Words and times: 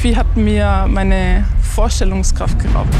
Pornografie 0.00 0.16
hat 0.16 0.34
mir 0.34 0.86
meine 0.88 1.44
Vorstellungskraft 1.60 2.58
geraubt. 2.58 2.94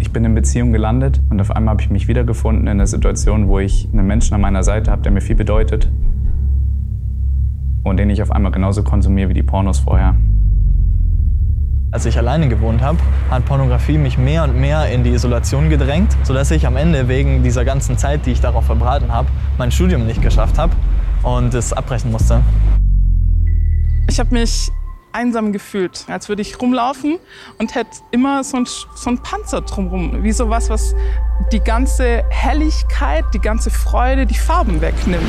Ich 0.00 0.10
bin 0.10 0.24
in 0.24 0.34
Beziehung 0.34 0.72
gelandet 0.72 1.20
und 1.30 1.40
auf 1.40 1.52
einmal 1.52 1.74
habe 1.74 1.82
ich 1.82 1.90
mich 1.90 2.08
wiedergefunden 2.08 2.62
in 2.62 2.68
einer 2.68 2.88
Situation, 2.88 3.46
wo 3.46 3.60
ich 3.60 3.88
einen 3.92 4.08
Menschen 4.08 4.34
an 4.34 4.40
meiner 4.40 4.64
Seite 4.64 4.90
habe, 4.90 5.02
der 5.02 5.12
mir 5.12 5.20
viel 5.20 5.36
bedeutet 5.36 5.88
und 7.84 7.96
den 7.96 8.10
ich 8.10 8.22
auf 8.22 8.32
einmal 8.32 8.50
genauso 8.50 8.82
konsumiere 8.82 9.28
wie 9.28 9.34
die 9.34 9.44
Pornos 9.44 9.78
vorher. 9.78 10.16
Als 11.92 12.06
ich 12.06 12.18
alleine 12.18 12.48
gewohnt 12.48 12.82
habe, 12.82 12.98
hat 13.30 13.44
Pornografie 13.44 13.98
mich 13.98 14.18
mehr 14.18 14.42
und 14.42 14.60
mehr 14.60 14.90
in 14.90 15.04
die 15.04 15.10
Isolation 15.10 15.70
gedrängt, 15.70 16.16
sodass 16.24 16.50
ich 16.50 16.66
am 16.66 16.76
Ende 16.76 17.06
wegen 17.06 17.44
dieser 17.44 17.64
ganzen 17.64 17.96
Zeit, 17.96 18.26
die 18.26 18.32
ich 18.32 18.40
darauf 18.40 18.66
verbraten 18.66 19.12
habe, 19.12 19.28
mein 19.58 19.70
Studium 19.70 20.06
nicht 20.06 20.22
geschafft 20.22 20.58
habe 20.58 20.72
und 21.22 21.54
es 21.54 21.72
abbrechen 21.72 22.10
musste. 22.10 22.42
Ich 24.08 24.18
habe 24.18 24.34
mich 24.34 24.72
einsam 25.16 25.52
gefühlt, 25.52 26.04
als 26.08 26.28
würde 26.28 26.42
ich 26.42 26.60
rumlaufen 26.60 27.18
und 27.58 27.74
hätte 27.74 27.90
immer 28.10 28.44
so 28.44 28.58
ein, 28.58 28.66
so 28.66 29.10
ein 29.10 29.18
Panzer 29.18 29.62
drumherum, 29.62 30.22
wie 30.22 30.32
so 30.32 30.50
was, 30.50 30.68
was 30.68 30.94
die 31.52 31.60
ganze 31.60 32.22
Helligkeit, 32.28 33.24
die 33.32 33.38
ganze 33.38 33.70
Freude, 33.70 34.26
die 34.26 34.36
Farben 34.36 34.80
wegnimmt. 34.82 35.22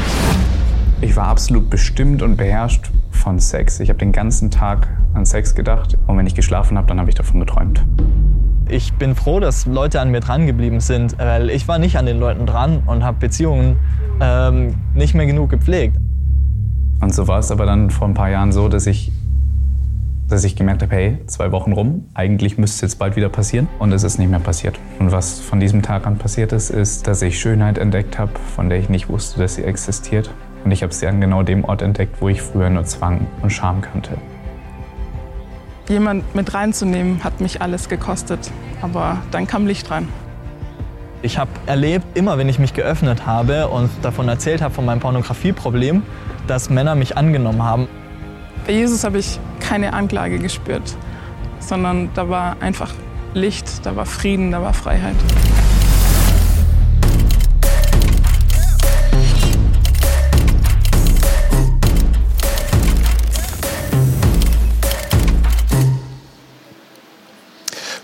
Ich 0.99 1.15
war 1.15 1.27
absolut 1.27 1.69
bestimmt 1.69 2.21
und 2.21 2.35
beherrscht 2.35 2.91
von 3.11 3.39
Sex. 3.39 3.79
Ich 3.79 3.87
habe 3.89 3.99
den 3.99 4.11
ganzen 4.11 4.51
Tag 4.51 4.89
an 5.13 5.25
Sex 5.25 5.55
gedacht 5.55 5.97
und 6.05 6.17
wenn 6.17 6.27
ich 6.27 6.35
geschlafen 6.35 6.77
habe, 6.77 6.87
dann 6.87 6.99
habe 6.99 7.09
ich 7.09 7.15
davon 7.15 7.39
geträumt. 7.39 7.85
Ich 8.69 8.93
bin 8.93 9.15
froh, 9.15 9.39
dass 9.39 9.65
Leute 9.65 10.01
an 10.01 10.11
mir 10.11 10.19
dran 10.19 10.45
geblieben 10.45 10.81
sind, 10.81 11.17
weil 11.17 11.49
ich 11.49 11.69
war 11.69 11.79
nicht 11.79 11.97
an 11.97 12.05
den 12.05 12.19
Leuten 12.19 12.45
dran 12.45 12.83
und 12.85 13.05
habe 13.05 13.19
Beziehungen 13.19 13.79
ähm, 14.19 14.75
nicht 14.93 15.13
mehr 15.13 15.25
genug 15.25 15.49
gepflegt. 15.49 15.95
Und 16.99 17.13
so 17.13 17.27
war 17.27 17.39
es 17.39 17.51
aber 17.51 17.65
dann 17.65 17.89
vor 17.89 18.07
ein 18.07 18.13
paar 18.13 18.29
Jahren 18.29 18.51
so, 18.51 18.67
dass 18.67 18.87
ich, 18.87 19.11
dass 20.27 20.43
ich 20.43 20.55
gemerkt 20.55 20.81
habe, 20.81 20.93
hey, 20.93 21.17
zwei 21.27 21.51
Wochen 21.51 21.71
rum, 21.71 22.09
eigentlich 22.13 22.57
müsste 22.57 22.75
es 22.75 22.81
jetzt 22.81 22.99
bald 22.99 23.15
wieder 23.15 23.29
passieren. 23.29 23.67
Und 23.79 23.93
es 23.93 24.03
ist 24.03 24.17
nicht 24.17 24.29
mehr 24.29 24.39
passiert. 24.39 24.77
Und 24.99 25.11
was 25.11 25.39
von 25.39 25.59
diesem 25.59 25.81
Tag 25.81 26.05
an 26.05 26.17
passiert 26.17 26.51
ist, 26.51 26.69
ist, 26.69 27.07
dass 27.07 27.21
ich 27.21 27.39
Schönheit 27.39 27.77
entdeckt 27.77 28.19
habe, 28.19 28.31
von 28.55 28.69
der 28.69 28.79
ich 28.79 28.89
nicht 28.89 29.07
wusste, 29.07 29.39
dass 29.39 29.55
sie 29.55 29.63
existiert. 29.63 30.29
Und 30.65 30.71
ich 30.71 30.83
habe 30.83 30.93
sie 30.93 31.07
an 31.07 31.21
genau 31.21 31.43
dem 31.43 31.63
Ort 31.63 31.81
entdeckt, 31.81 32.17
wo 32.19 32.27
ich 32.27 32.41
früher 32.41 32.69
nur 32.69 32.83
Zwang 32.83 33.25
und 33.41 33.51
Scham 33.51 33.81
kannte. 33.81 34.17
Jemand 35.87 36.35
mit 36.35 36.53
reinzunehmen, 36.53 37.23
hat 37.23 37.39
mich 37.39 37.61
alles 37.61 37.87
gekostet. 37.87 38.51
Aber 38.81 39.19
dann 39.31 39.47
kam 39.47 39.65
Licht 39.65 39.89
rein. 39.89 40.09
Ich 41.21 41.37
habe 41.37 41.49
erlebt, 41.65 42.05
immer 42.17 42.37
wenn 42.37 42.49
ich 42.49 42.59
mich 42.59 42.73
geöffnet 42.73 43.25
habe 43.25 43.69
und 43.69 43.89
davon 44.01 44.27
erzählt 44.27 44.61
habe, 44.61 44.73
von 44.73 44.85
meinem 44.85 44.99
Pornografieproblem, 44.99 46.03
dass 46.47 46.69
Männer 46.69 46.95
mich 46.95 47.15
angenommen 47.15 47.63
haben. 47.63 47.87
Bei 48.67 48.73
Jesus 48.73 49.05
habe 49.05 49.17
ich 49.17 49.39
keine 49.61 49.93
Anklage 49.93 50.39
gespürt, 50.39 50.93
sondern 51.61 52.13
da 52.15 52.27
war 52.27 52.61
einfach 52.61 52.93
Licht, 53.33 53.65
da 53.83 53.95
war 53.95 54.05
Frieden, 54.05 54.51
da 54.51 54.61
war 54.61 54.73
Freiheit. 54.73 55.15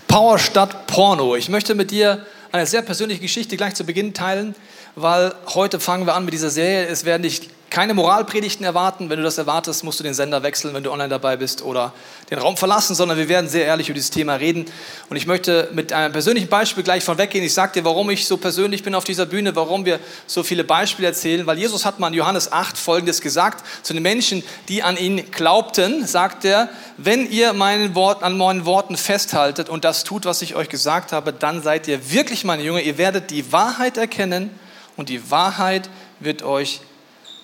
Power 0.08 0.38
statt 0.38 0.86
Porno. 0.86 1.36
Ich 1.36 1.50
möchte 1.50 1.74
mit 1.74 1.90
dir 1.90 2.24
eine 2.52 2.64
sehr 2.64 2.80
persönliche 2.80 3.20
Geschichte 3.20 3.58
gleich 3.58 3.74
zu 3.74 3.84
Beginn 3.84 4.14
teilen, 4.14 4.54
weil 4.96 5.34
heute 5.48 5.78
fangen 5.78 6.06
wir 6.06 6.14
an 6.14 6.24
mit 6.24 6.32
dieser 6.32 6.48
Serie. 6.48 6.86
Es 6.86 7.04
werden 7.04 7.24
dich 7.24 7.50
keine 7.74 7.92
Moralpredigten 7.92 8.64
erwarten. 8.64 9.10
Wenn 9.10 9.16
du 9.18 9.24
das 9.24 9.36
erwartest, 9.36 9.82
musst 9.82 9.98
du 9.98 10.04
den 10.04 10.14
Sender 10.14 10.44
wechseln, 10.44 10.74
wenn 10.74 10.84
du 10.84 10.92
online 10.92 11.08
dabei 11.08 11.36
bist 11.36 11.60
oder 11.60 11.92
den 12.30 12.38
Raum 12.38 12.56
verlassen, 12.56 12.94
sondern 12.94 13.18
wir 13.18 13.28
werden 13.28 13.50
sehr 13.50 13.64
ehrlich 13.64 13.88
über 13.88 13.94
dieses 13.94 14.12
Thema 14.12 14.36
reden. 14.36 14.66
Und 15.10 15.16
ich 15.16 15.26
möchte 15.26 15.68
mit 15.72 15.92
einem 15.92 16.12
persönlichen 16.12 16.46
Beispiel 16.46 16.84
gleich 16.84 17.02
von 17.02 17.18
weggehen. 17.18 17.44
Ich 17.44 17.52
sage 17.52 17.72
dir, 17.72 17.84
warum 17.84 18.10
ich 18.10 18.28
so 18.28 18.36
persönlich 18.36 18.84
bin 18.84 18.94
auf 18.94 19.02
dieser 19.02 19.26
Bühne, 19.26 19.56
warum 19.56 19.84
wir 19.84 19.98
so 20.28 20.44
viele 20.44 20.62
Beispiele 20.62 21.08
erzählen. 21.08 21.48
Weil 21.48 21.58
Jesus 21.58 21.84
hat 21.84 21.98
mal 21.98 22.06
in 22.06 22.14
Johannes 22.14 22.52
8 22.52 22.78
Folgendes 22.78 23.20
gesagt 23.20 23.66
zu 23.82 23.92
den 23.92 24.04
Menschen, 24.04 24.44
die 24.68 24.84
an 24.84 24.96
ihn 24.96 25.28
glaubten, 25.32 26.06
sagt 26.06 26.44
er, 26.44 26.68
wenn 26.96 27.28
ihr 27.28 27.54
meinen 27.54 27.96
Wort, 27.96 28.22
an 28.22 28.38
meinen 28.38 28.66
Worten 28.66 28.96
festhaltet 28.96 29.68
und 29.68 29.84
das 29.84 30.04
tut, 30.04 30.26
was 30.26 30.42
ich 30.42 30.54
euch 30.54 30.68
gesagt 30.68 31.10
habe, 31.10 31.32
dann 31.32 31.60
seid 31.60 31.88
ihr 31.88 32.12
wirklich 32.12 32.44
meine 32.44 32.62
Jünger. 32.62 32.82
Ihr 32.82 32.98
werdet 32.98 33.32
die 33.32 33.50
Wahrheit 33.50 33.96
erkennen 33.96 34.50
und 34.96 35.08
die 35.08 35.28
Wahrheit 35.32 35.90
wird 36.20 36.44
euch 36.44 36.80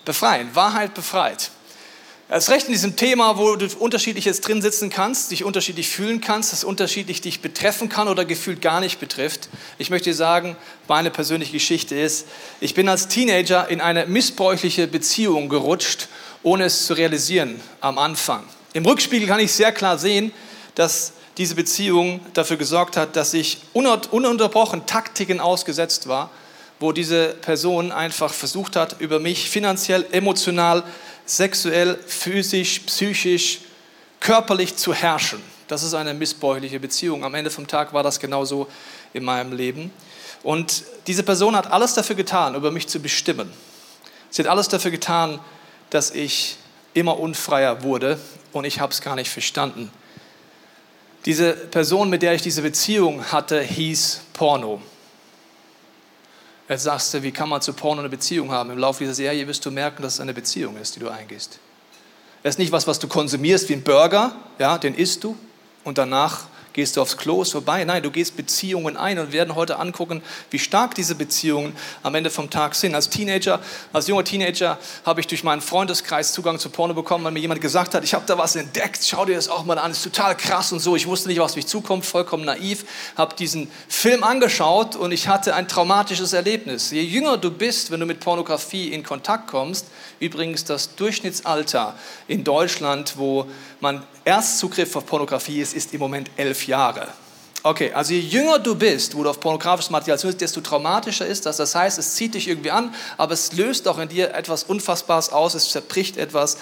befreien. 0.05 0.55
Wahrheit 0.55 0.95
befreit. 0.95 1.51
Erst 2.29 2.51
recht 2.51 2.67
in 2.67 2.73
diesem 2.73 2.95
Thema, 2.95 3.39
wo 3.39 3.57
du 3.57 3.67
unterschiedlich 3.81 4.25
jetzt 4.25 4.47
drin 4.47 4.63
sitzen 4.63 4.89
kannst, 4.89 5.33
dich 5.33 5.43
unterschiedlich 5.43 5.89
fühlen 5.89 6.21
kannst, 6.21 6.53
das 6.53 6.63
unterschiedlich 6.63 7.21
dich 7.21 7.41
betreffen 7.41 7.89
kann 7.89 8.07
oder 8.07 8.25
gefühlt 8.25 8.63
gar 8.63 8.79
nicht 8.79 9.01
betrifft. 9.01 9.49
Ich 9.79 9.91
möchte 9.91 10.11
dir 10.11 10.15
sagen, 10.15 10.57
meine 10.87 11.11
persönliche 11.11 11.51
Geschichte 11.51 11.97
ist, 11.97 12.29
ich 12.61 12.75
bin 12.75 12.89
als 12.89 13.09
Teenager 13.09 13.69
in 13.69 13.81
eine 13.81 14.07
missbräuchliche 14.07 14.87
Beziehung 14.87 15.49
gerutscht, 15.49 16.07
ohne 16.45 16.67
es 16.67 16.87
zu 16.87 16.95
realisieren 16.95 17.61
am 17.81 17.99
Anfang. 17.99 18.45
Im 18.75 18.87
Rückspiegel 18.87 19.27
kann 19.27 19.41
ich 19.41 19.53
sehr 19.53 19.73
klar 19.73 19.99
sehen, 19.99 20.31
dass 20.77 21.15
diese 21.37 21.57
Beziehung 21.57 22.21
dafür 22.35 22.59
gesorgt 22.59 22.97
hat, 22.97 23.17
dass 23.17 23.35
ich 23.35 23.59
ununterbrochen 23.73 24.87
Taktiken 24.87 25.41
ausgesetzt 25.41 26.07
war, 26.07 26.31
wo 26.81 26.93
diese 26.93 27.35
Person 27.35 27.93
einfach 27.93 28.33
versucht 28.33 28.75
hat, 28.75 29.01
über 29.01 29.21
mich 29.21 29.51
finanziell, 29.51 30.07
emotional, 30.13 30.83
sexuell, 31.27 31.99
physisch, 32.07 32.81
psychisch, 32.81 33.61
körperlich 34.19 34.77
zu 34.77 34.95
herrschen. 34.95 35.43
Das 35.69 35.83
ist 35.83 35.95
eine 35.95 36.15
missbräuchliche 36.15 36.81
Beziehung. 36.81 37.23
Am 37.23 37.35
Ende 37.35 37.51
vom 37.51 37.67
Tag 37.67 37.93
war 37.93 38.03
das 38.03 38.19
genauso 38.19 38.67
in 39.13 39.23
meinem 39.23 39.53
Leben. 39.53 39.93
Und 40.43 40.85
diese 41.07 41.23
Person 41.23 41.55
hat 41.55 41.71
alles 41.71 41.95
dafür 41.95 42.17
getan, 42.17 42.55
über 42.55 42.71
mich 42.71 42.89
zu 42.89 42.99
bestimmen. 42.99 43.53
Sie 44.31 44.43
hat 44.43 44.51
alles 44.51 44.69
dafür 44.69 44.91
getan, 44.91 45.39
dass 45.91 46.11
ich 46.11 46.57
immer 46.95 47.21
unfreier 47.21 47.83
wurde 47.83 48.19
und 48.53 48.65
ich 48.65 48.81
habe 48.81 48.93
es 48.93 49.01
gar 49.03 49.17
nicht 49.17 49.31
verstanden. 49.31 49.93
Diese 51.27 51.53
Person, 51.53 52.09
mit 52.09 52.23
der 52.23 52.33
ich 52.33 52.43
diese 52.43 52.63
Beziehung 52.63 53.31
hatte, 53.31 53.61
hieß 53.61 54.23
Porno. 54.33 54.81
Jetzt 56.71 56.85
sagst 56.85 57.13
du, 57.13 57.23
wie 57.25 57.33
kann 57.33 57.49
man 57.49 57.61
zu 57.61 57.73
Porno 57.73 57.99
eine 57.99 58.09
Beziehung 58.09 58.53
haben? 58.53 58.71
Im 58.71 58.79
Laufe 58.79 59.01
dieser 59.01 59.15
Serie 59.15 59.45
wirst 59.49 59.67
du 59.67 59.73
merken, 59.73 60.03
dass 60.03 60.15
es 60.15 60.21
eine 60.21 60.33
Beziehung 60.33 60.77
ist, 60.77 60.95
die 60.95 61.01
du 61.01 61.09
eingehst. 61.09 61.59
Es 62.45 62.51
ist 62.55 62.59
nicht 62.59 62.71
was, 62.71 62.87
was 62.87 63.01
du 63.01 63.09
konsumierst 63.09 63.69
wie 63.69 63.73
ein 63.73 63.83
Burger, 63.83 64.37
ja, 64.61 64.79
den 64.79 64.95
isst 64.95 65.25
du 65.25 65.37
und 65.83 65.99
danach 65.99 66.45
Gehst 66.73 66.97
du 66.97 67.03
aufs 67.03 67.17
Klo, 67.17 67.45
vorbei. 67.45 67.85
Nein, 67.85 68.03
du 68.03 68.11
gehst 68.11 68.37
Beziehungen 68.37 68.97
ein 68.97 69.19
und 69.19 69.33
werden 69.33 69.57
heute 69.57 69.79
angucken, 69.79 70.23
wie 70.51 70.59
stark 70.59 70.95
diese 70.95 71.17
Beziehungen 71.17 71.75
am 72.05 72.15
Ende 72.15 72.31
vom 72.31 72.49
Tag 72.49 72.77
sind. 72.77 72.95
Als 72.95 73.11
Teenager, 73.11 73.61
als 73.93 74.07
junger 74.07 74.23
Teenager 74.23 74.79
habe 75.05 75.21
ich 75.21 75.27
durch 75.27 75.43
meinen 75.43 75.61
Freundeskreis 75.61 76.33
Zugang 76.33 76.61
zu 76.61 76.71
Porno 76.71 76.95
bekommen, 76.95 77.25
weil 77.25 77.33
mir 77.33 77.41
jemand 77.41 77.61
gesagt 77.61 77.95
hat, 77.95 78.05
ich 78.05 78.15
habe 78.15 78.25
da 78.27 78.39
was 78.39 78.55
entdeckt, 78.55 79.05
schau 79.05 79.25
dir 79.25 79.35
das 79.35 79.49
auch 79.49 79.65
mal 79.65 79.79
an, 79.79 79.91
ist 79.91 80.05
total 80.05 80.37
krass 80.37 80.71
und 80.73 80.79
so. 80.79 80.95
Ich 80.95 81.07
wusste 81.07 81.29
nicht, 81.29 81.41
was 81.41 81.57
mich 81.57 81.67
zukommt, 81.67 82.07
vollkommen 82.07 82.45
naiv, 82.45 82.85
habe 83.17 83.35
diesen 83.35 83.69
Film 83.89 84.23
angeschaut 84.23 84.95
und 84.95 85.11
ich 85.11 85.27
hatte 85.27 85.55
ein 85.55 85.67
traumatisches 85.67 86.33
Erlebnis. 86.33 86.93
Je 86.93 87.03
jünger 87.03 87.37
du 87.37 87.51
bist, 87.51 87.91
wenn 87.91 88.01
du 88.01 88.07
mit 88.07 88.21
Pornografie 88.21 88.89
in 88.89 89.03
Kontakt 89.03 89.49
kommst, 89.49 89.87
übrigens 90.21 90.65
das 90.65 90.95
Durchschnittsalter 90.95 91.95
in 92.29 92.45
Deutschland, 92.45 93.15
wo 93.17 93.47
man 93.81 94.03
Erstzugriff 94.25 94.95
auf 94.97 95.07
Pornografie 95.07 95.61
ist, 95.61 95.75
ist 95.75 95.93
im 95.93 96.01
Moment 96.01 96.31
elf 96.37 96.67
Jahre. 96.67 97.09
Okay, 97.63 97.93
also 97.93 98.15
je 98.15 98.21
jünger 98.21 98.59
du 98.59 98.75
bist, 98.75 99.15
wo 99.15 99.23
du 99.23 99.29
auf 99.29 99.39
pornografisches 99.39 99.91
Material 99.91 100.19
bist, 100.19 100.41
desto 100.41 100.63
traumatischer 100.63 101.27
ist 101.27 101.45
das. 101.45 101.59
Das 101.59 101.75
heißt, 101.75 101.99
es 101.99 102.15
zieht 102.15 102.35
dich 102.35 102.49
irgendwie 102.49 102.71
an, 102.71 102.95
aber 103.19 103.35
es 103.35 103.53
löst 103.53 103.87
auch 103.87 103.99
in 103.99 104.09
dir 104.09 104.33
etwas 104.33 104.65
Unfassbares 104.65 105.29
aus, 105.29 105.53
es 105.53 105.71
zerbricht 105.71 106.17
etwas 106.17 106.57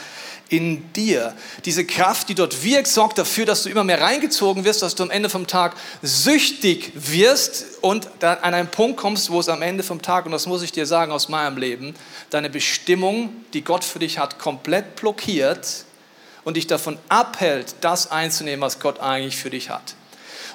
in 0.49 0.93
dir. 0.94 1.35
Diese 1.65 1.85
Kraft, 1.85 2.29
die 2.29 2.35
dort 2.35 2.65
wirkt, 2.65 2.88
sorgt 2.88 3.17
dafür, 3.19 3.47
dass 3.47 3.62
du 3.62 3.69
immer 3.69 3.85
mehr 3.85 4.00
reingezogen 4.00 4.64
wirst, 4.64 4.82
dass 4.82 4.97
du 4.97 5.05
am 5.05 5.11
Ende 5.11 5.29
vom 5.29 5.47
Tag 5.47 5.76
süchtig 6.03 6.91
wirst 6.97 7.64
und 7.81 8.09
dann 8.19 8.38
an 8.38 8.55
einen 8.55 8.69
Punkt 8.69 8.97
kommst, 8.97 9.31
wo 9.31 9.38
es 9.38 9.49
am 9.49 9.62
Ende 9.62 9.85
vom 9.85 10.03
Tag, 10.03 10.26
und 10.26 10.32
das 10.32 10.47
muss 10.47 10.62
ich 10.62 10.73
dir 10.73 10.87
sagen 10.87 11.12
aus 11.12 11.29
meinem 11.29 11.59
Leben, 11.59 11.94
deine 12.31 12.50
Bestimmung, 12.50 13.31
die 13.53 13.62
Gott 13.62 13.85
für 13.85 14.00
dich 14.00 14.19
hat, 14.19 14.41
komplett 14.41 14.97
blockiert 14.97 15.85
und 16.49 16.56
dich 16.56 16.67
davon 16.67 16.97
abhält, 17.11 17.75
das 17.83 18.11
einzunehmen, 18.11 18.62
was 18.62 18.81
Gott 18.81 19.00
eigentlich 19.00 19.37
für 19.37 19.50
dich 19.50 19.69
hat. 19.69 19.97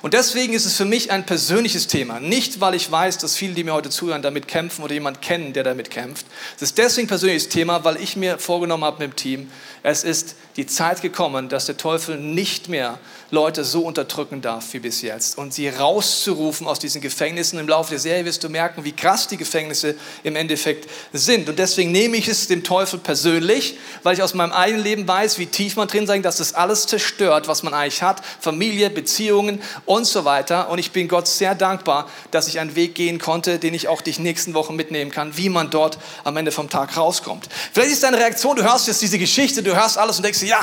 Und 0.02 0.16
deswegen 0.16 0.54
ist 0.54 0.66
es 0.66 0.76
für 0.76 0.86
mich 0.86 1.12
ein 1.12 1.24
persönliches 1.24 1.86
Thema. 1.86 2.20
Nicht, 2.20 2.60
weil 2.60 2.74
ich 2.74 2.92
weiß, 2.92 3.20
dass 3.20 3.36
viele, 3.36 3.54
die 3.54 3.64
mir 3.64 3.74
heute 3.74 3.92
zuhören, 3.92 4.24
damit 4.24 4.48
kämpfen 4.48 4.84
oder 4.84 4.96
jemand 4.96 5.22
kennen, 5.22 5.54
der 5.54 5.64
damit 5.64 5.92
kämpft. 5.92 6.26
Es 6.56 6.64
ist 6.64 6.80
deswegen 6.80 7.06
ein 7.06 7.10
persönliches 7.10 7.48
Thema, 7.50 7.84
weil 7.84 7.98
ich 8.02 8.16
mir 8.16 8.40
vorgenommen 8.40 8.84
habe 8.84 9.04
mit 9.06 9.12
dem 9.12 9.16
Team, 9.16 9.52
es 9.84 10.04
ist 10.04 10.36
die 10.56 10.66
Zeit 10.66 11.02
gekommen, 11.02 11.50
dass 11.50 11.66
der 11.66 11.78
Teufel 11.78 12.18
nicht 12.18 12.70
mehr 12.70 13.00
Leute 13.32 13.64
so 13.64 13.82
unterdrücken 13.82 14.42
darf 14.42 14.74
wie 14.74 14.80
bis 14.80 15.02
jetzt 15.02 15.40
und 15.40 15.54
sie 15.54 15.68
rauszurufen 15.68 16.68
aus 16.68 16.78
diesen 16.78 17.02
Gefängnissen. 17.02 17.58
Im 17.58 17.68
Laufe 17.68 17.90
der 17.90 18.00
Serie 18.00 18.26
wirst 18.26 18.44
du 18.44 18.50
merken, 18.50 18.84
wie 18.84 18.92
krass 18.92 19.28
die 19.28 19.38
Gefängnisse 19.38 19.96
im 20.24 20.36
Endeffekt 20.36 20.88
sind. 21.14 21.50
Und 21.50 21.58
deswegen 21.58 21.92
nehme 21.92 22.16
ich 22.16 22.28
es 22.28 22.48
dem 22.48 22.64
Teufel 22.64 23.00
persönlich, 23.00 23.80
weil 24.04 24.14
ich 24.14 24.22
aus 24.22 24.36
meinem 24.36 24.52
eigenen 24.52 24.84
Leben 24.84 25.08
weiß, 25.08 25.40
wie 25.40 25.48
tief 25.48 25.76
man 25.76 25.88
drin 25.88 26.06
sein, 26.06 26.22
dass 26.22 26.38
das 26.38 26.54
alles 26.54 26.86
zerstört, 26.86 27.48
was 27.48 27.64
man 27.64 27.74
eigentlich 27.74 28.04
hat. 28.04 28.22
Familie, 28.40 28.92
Beziehungen 28.92 29.60
und 29.86 30.06
so 30.06 30.26
weiter. 30.26 30.70
Und 30.70 30.78
ich 30.78 30.92
bin 30.92 31.08
Gott 31.08 31.28
sehr 31.28 31.56
dankbar, 31.56 32.08
dass 32.30 32.48
ich 32.48 32.60
einen 32.60 32.76
Weg 32.76 32.94
gehen 32.94 33.18
konnte, 33.18 33.58
den 33.58 33.74
ich 33.74 33.88
auch 33.88 34.02
die 34.02 34.14
nächsten 34.22 34.54
Wochen 34.54 34.76
mitnehmen 34.76 35.10
kann, 35.10 35.36
wie 35.38 35.50
man 35.50 35.72
dort 35.72 35.98
am 36.24 36.38
Ende 36.38 36.52
vom 36.52 36.70
Tag 36.70 36.96
rauskommt. 36.96 37.50
Vielleicht 37.72 37.94
ist 37.94 38.04
deine 38.04 38.18
Reaktion, 38.18 38.56
du 38.56 38.64
hörst 38.64 38.88
jetzt 38.88 39.02
diese 39.02 39.18
Geschichte, 39.18 39.64
du 39.64 39.76
hörst 39.76 39.98
alles 39.98 40.18
und 40.18 40.24
denkst, 40.24 40.43
ja, 40.44 40.60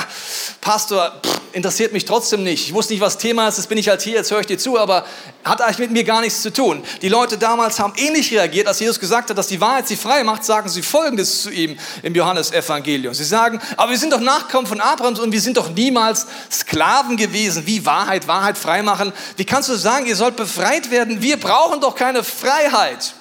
Pastor, 0.61 1.19
pff, 1.23 1.41
interessiert 1.53 1.93
mich 1.93 2.05
trotzdem 2.05 2.43
nicht. 2.43 2.67
Ich 2.67 2.73
wusste 2.73 2.93
nicht, 2.93 3.01
was 3.01 3.17
Thema 3.17 3.47
ist, 3.47 3.57
jetzt 3.57 3.67
bin 3.67 3.77
ich 3.77 3.89
halt 3.89 4.01
hier, 4.01 4.15
jetzt 4.15 4.31
höre 4.31 4.39
ich 4.39 4.45
dir 4.45 4.57
zu, 4.57 4.79
aber 4.79 5.05
hat 5.43 5.61
eigentlich 5.61 5.79
mit 5.79 5.91
mir 5.91 6.03
gar 6.03 6.21
nichts 6.21 6.41
zu 6.41 6.53
tun. 6.53 6.83
Die 7.01 7.09
Leute 7.09 7.37
damals 7.37 7.79
haben 7.79 7.93
ähnlich 7.97 8.31
reagiert, 8.31 8.67
als 8.67 8.79
Jesus 8.79 8.99
gesagt 8.99 9.29
hat, 9.29 9.37
dass 9.37 9.47
die 9.47 9.59
Wahrheit 9.59 9.87
sie 9.87 9.95
frei 9.95 10.23
macht, 10.23 10.45
sagen 10.45 10.69
sie 10.69 10.81
Folgendes 10.81 11.43
zu 11.43 11.49
ihm 11.49 11.77
im 12.03 12.15
Johannesevangelium. 12.15 13.13
Sie 13.13 13.23
sagen, 13.23 13.59
aber 13.77 13.91
wir 13.91 13.97
sind 13.97 14.13
doch 14.13 14.19
Nachkommen 14.19 14.67
von 14.67 14.79
Abrahams 14.79 15.19
und 15.19 15.31
wir 15.31 15.41
sind 15.41 15.57
doch 15.57 15.69
niemals 15.69 16.27
Sklaven 16.51 17.17
gewesen. 17.17 17.65
Wie 17.65 17.85
Wahrheit, 17.85 18.27
Wahrheit 18.27 18.57
frei 18.57 18.83
machen? 18.83 19.11
Wie 19.37 19.45
kannst 19.45 19.69
du 19.69 19.75
sagen, 19.75 20.05
ihr 20.05 20.15
sollt 20.15 20.35
befreit 20.35 20.91
werden? 20.91 21.21
Wir 21.21 21.37
brauchen 21.37 21.81
doch 21.81 21.95
keine 21.95 22.23
Freiheit. 22.23 23.15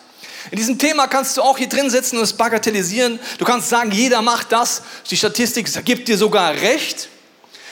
In 0.50 0.56
diesem 0.56 0.78
Thema 0.78 1.06
kannst 1.06 1.36
du 1.36 1.42
auch 1.42 1.58
hier 1.58 1.68
drin 1.68 1.90
sitzen 1.90 2.16
und 2.16 2.22
es 2.22 2.32
bagatellisieren. 2.32 3.18
Du 3.38 3.44
kannst 3.44 3.68
sagen, 3.68 3.92
jeder 3.92 4.22
macht 4.22 4.52
das. 4.52 4.82
Die 5.10 5.16
Statistik 5.16 5.68
gibt 5.84 6.08
dir 6.08 6.16
sogar 6.16 6.54
recht. 6.54 7.08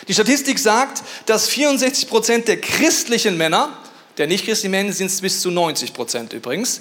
Die 0.06 0.14
Statistik 0.14 0.58
sagt, 0.58 1.02
dass 1.26 1.48
64 1.48 2.08
Prozent 2.08 2.48
der 2.48 2.60
christlichen 2.60 3.36
Männer, 3.36 3.76
der 4.16 4.26
nicht 4.26 4.44
christlichen 4.44 4.70
Männer 4.70 4.92
sind 4.92 5.06
es 5.06 5.20
bis 5.20 5.40
zu 5.40 5.50
90 5.50 5.92
Prozent 5.92 6.32
übrigens, 6.32 6.80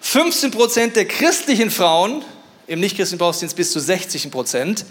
15 0.00 0.50
Prozent 0.50 0.96
der 0.96 1.06
christlichen 1.06 1.70
Frauen, 1.70 2.24
im 2.66 2.80
nicht-christlichen 2.80 3.18
Bereich 3.18 3.36
sind 3.36 3.48
es 3.48 3.54
bis 3.54 3.72
zu 3.72 3.80
60 3.80 4.30
Prozent, 4.30 4.84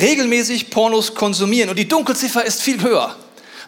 regelmäßig 0.00 0.70
Pornos 0.70 1.14
konsumieren. 1.14 1.70
Und 1.70 1.78
die 1.78 1.88
Dunkelziffer 1.88 2.44
ist 2.44 2.62
viel 2.62 2.82
höher. 2.82 3.16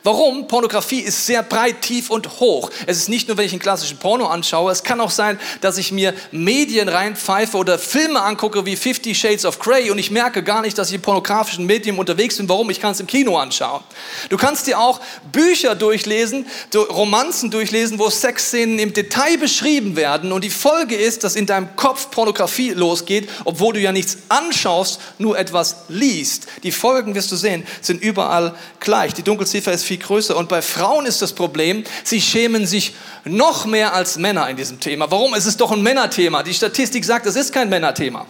Warum? 0.04 0.48
Pornografie 0.48 1.00
ist 1.00 1.26
sehr 1.26 1.44
breit, 1.44 1.82
tief 1.82 2.10
und 2.10 2.40
hoch. 2.40 2.70
Es 2.86 2.96
ist 2.96 3.08
nicht 3.08 3.28
nur, 3.28 3.36
wenn 3.36 3.46
ich 3.46 3.52
einen 3.52 3.60
klassischen 3.60 3.98
Porno 3.98 4.26
anschaue, 4.26 4.72
es 4.72 4.82
kann 4.82 5.00
auch 5.00 5.10
sein, 5.10 5.38
dass 5.60 5.78
ich 5.78 5.92
mir 5.92 6.12
Medien 6.32 6.88
reinpfeife 6.88 7.56
oder 7.56 7.78
Filme 7.78 8.20
angucke 8.20 8.66
wie 8.66 8.74
Fifty 8.74 9.14
Shades 9.14 9.44
of 9.44 9.60
Grey 9.60 9.90
und 9.90 9.98
ich 9.98 10.10
merke 10.10 10.42
gar 10.42 10.62
nicht, 10.62 10.76
dass 10.76 10.88
ich 10.88 10.96
im 10.96 11.02
pornografischen 11.02 11.66
Medium 11.66 12.00
unterwegs 12.00 12.36
bin. 12.36 12.48
Warum? 12.48 12.68
Ich 12.70 12.80
kann 12.80 12.92
es 12.92 13.00
im 13.00 13.06
Kino 13.06 13.36
anschauen. 13.36 13.84
Du 14.28 14.36
kannst 14.36 14.66
dir 14.66 14.80
auch 14.80 15.00
Bücher 15.30 15.76
durchlesen, 15.76 16.46
Romanzen 16.74 17.52
durchlesen, 17.52 18.00
wo 18.00 18.10
Sexszenen 18.10 18.80
im 18.80 18.92
Detail 18.92 19.38
beschrieben 19.38 19.94
werden 19.94 20.32
und 20.32 20.42
die 20.42 20.50
Folge 20.50 20.96
ist, 20.96 21.22
dass 21.22 21.36
in 21.36 21.46
deinem 21.46 21.76
Kopf 21.76 22.10
Pornografie 22.10 22.70
losgeht, 22.70 23.28
obwohl 23.44 23.74
du 23.74 23.80
ja 23.80 23.92
nichts 23.92 24.18
anschaust, 24.28 25.00
nur 25.18 25.38
etwas 25.38 25.76
liest. 25.88 26.48
Die 26.64 26.72
Folgen, 26.72 27.14
wirst 27.14 27.30
du 27.30 27.36
sehen, 27.36 27.64
sind 27.80 28.02
überall 28.02 28.56
gleich. 28.80 29.14
Die 29.14 29.22
Dunkelziffer 29.22 29.72
ist 29.72 29.84
viel 29.84 29.91
größer. 29.98 30.36
Und 30.36 30.48
bei 30.48 30.62
Frauen 30.62 31.06
ist 31.06 31.22
das 31.22 31.32
Problem, 31.32 31.84
sie 32.04 32.20
schämen 32.20 32.66
sich 32.66 32.94
noch 33.24 33.66
mehr 33.66 33.94
als 33.94 34.16
Männer 34.18 34.48
in 34.48 34.56
diesem 34.56 34.80
Thema. 34.80 35.10
Warum? 35.10 35.34
Es 35.34 35.46
ist 35.46 35.60
doch 35.60 35.72
ein 35.72 35.82
Männerthema. 35.82 36.42
Die 36.42 36.54
Statistik 36.54 37.04
sagt, 37.04 37.26
es 37.26 37.36
ist 37.36 37.52
kein 37.52 37.68
Männerthema. 37.68 38.26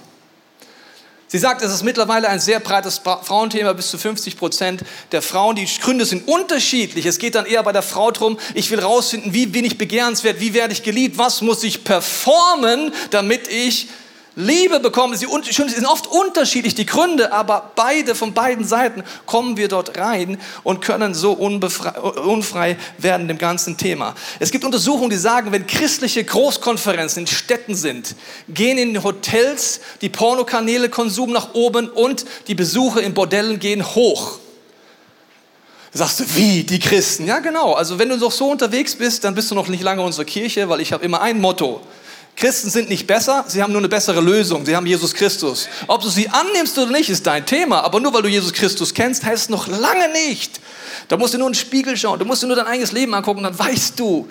Sie 1.33 1.39
sagt, 1.39 1.63
es 1.63 1.73
ist 1.73 1.83
mittlerweile 1.83 2.29
ein 2.29 2.41
sehr 2.41 2.61
breites 2.61 2.99
Frauenthema. 2.99 3.73
Bis 3.73 3.89
zu 3.89 3.97
50 3.97 4.37
Prozent 4.37 4.83
der 5.13 5.23
Frauen, 5.23 5.57
die 5.57 5.67
Gründe 5.81 6.05
sind 6.05 6.29
unterschiedlich. 6.29 7.07
Es 7.07 7.19
geht 7.19 7.37
dann 7.37 7.47
eher 7.47 7.63
bei 7.63 7.73
der 7.73 7.81
Frau 7.81 8.11
darum, 8.11 8.39
ich 8.53 8.71
will 8.71 8.81
rausfinden, 8.81 9.33
wie 9.33 9.47
bin 9.47 9.65
ich 9.65 9.79
begehrenswert, 9.79 10.41
wie 10.41 10.53
werde 10.53 10.75
ich 10.75 10.83
geliebt, 10.83 11.17
was 11.17 11.41
muss 11.41 11.65
ich 11.65 11.85
performen, 11.85 12.93
damit 13.13 13.49
ich 13.49 13.89
Liebe 14.35 14.81
bekommen. 14.81 15.15
Sie 15.15 15.27
sind 15.27 15.87
oft 15.87 16.07
unterschiedlich, 16.07 16.75
die 16.75 16.87
Gründe, 16.87 17.33
aber 17.33 17.73
beide, 17.75 18.15
von 18.15 18.33
beiden 18.33 18.65
Seiten 18.65 19.03
kommen 19.27 19.57
wir 19.57 19.69
dort 19.69 19.99
rein 19.99 20.41
und 20.63 20.81
können 20.81 21.15
so 21.15 21.33
unfrei 21.33 22.79
werden 22.99 23.29
dem 23.29 23.39
ganzen 23.39 23.77
Thema. 23.77 24.15
Es 24.39 24.51
gibt 24.51 24.65
Untersuchungen, 24.65 25.11
die 25.11 25.17
sagen, 25.17 25.53
wenn 25.53 25.67
christliche 25.67 26.25
Großkonferenzen 26.25 27.23
in 27.23 27.27
Städten 27.27 27.75
sind, 27.75 28.15
gehen 28.49 28.79
in 28.79 29.03
Hotels 29.03 29.81
die 30.01 30.09
Pornokanäle 30.09 30.89
Konsum 30.89 31.33
nach 31.33 31.55
oben 31.55 31.89
und 31.89 32.25
die 32.49 32.55
Besuche 32.55 33.01
in 33.01 33.15
Bordellen 33.15 33.59
gehen 33.59 33.85
hoch. 33.95 34.39
Sagst 35.95 36.21
du, 36.21 36.25
wie, 36.37 36.65
die 36.65 36.79
Christen? 36.79 37.27
Ja, 37.27 37.41
genau. 37.41 37.75
Also 37.75 37.99
wenn 37.99 38.09
du 38.09 38.17
noch 38.17 38.33
so 38.33 38.51
unterwegs 38.51 38.97
bist, 38.97 39.25
dann 39.25 39.35
bist 39.35 39.51
du 39.51 39.55
noch 39.55 39.69
nicht 39.69 39.83
lange 39.83 40.01
in 40.01 40.07
unserer 40.07 40.25
Kirche, 40.25 40.71
weil 40.71 40.81
ich 40.81 40.91
habe 40.95 41.05
immer 41.05 41.21
ein 41.21 41.39
Motto. 41.39 41.83
Christen 42.37 42.71
sind 42.71 42.89
nicht 42.89 43.07
besser, 43.07 43.45
sie 43.47 43.63
haben 43.63 43.73
nur 43.73 43.81
eine 43.81 43.89
bessere 43.89 44.21
Lösung. 44.21 44.65
Sie 44.65 44.75
haben 44.75 44.87
Jesus 44.87 45.15
Christus. 45.15 45.69
Ob 45.87 46.01
du 46.01 46.09
sie 46.09 46.29
annimmst 46.29 46.77
oder 46.79 46.91
nicht, 46.91 47.11
ist 47.11 47.27
dein 47.27 47.45
Thema. 47.47 47.85
Aber 47.85 48.01
nur 48.01 48.13
weil 48.15 48.23
du 48.23 48.29
Jesus 48.29 48.53
Christus 48.53 48.95
kennst, 48.95 49.25
heißt 49.25 49.45
es 49.45 49.49
noch 49.49 49.69
lange 49.69 50.11
nicht. 50.13 50.61
Da 51.09 51.17
musst 51.17 51.35
du 51.35 51.39
nur 51.39 51.49
in 51.49 51.53
den 51.53 51.59
Spiegel 51.59 51.97
schauen, 51.97 52.19
du 52.19 52.25
musst 52.25 52.43
dir 52.43 52.47
nur 52.47 52.57
dein 52.57 52.67
eigenes 52.67 52.93
Leben 52.93 53.15
angucken, 53.15 53.43
dann 53.43 53.59
weißt 53.59 53.99
du, 54.01 54.29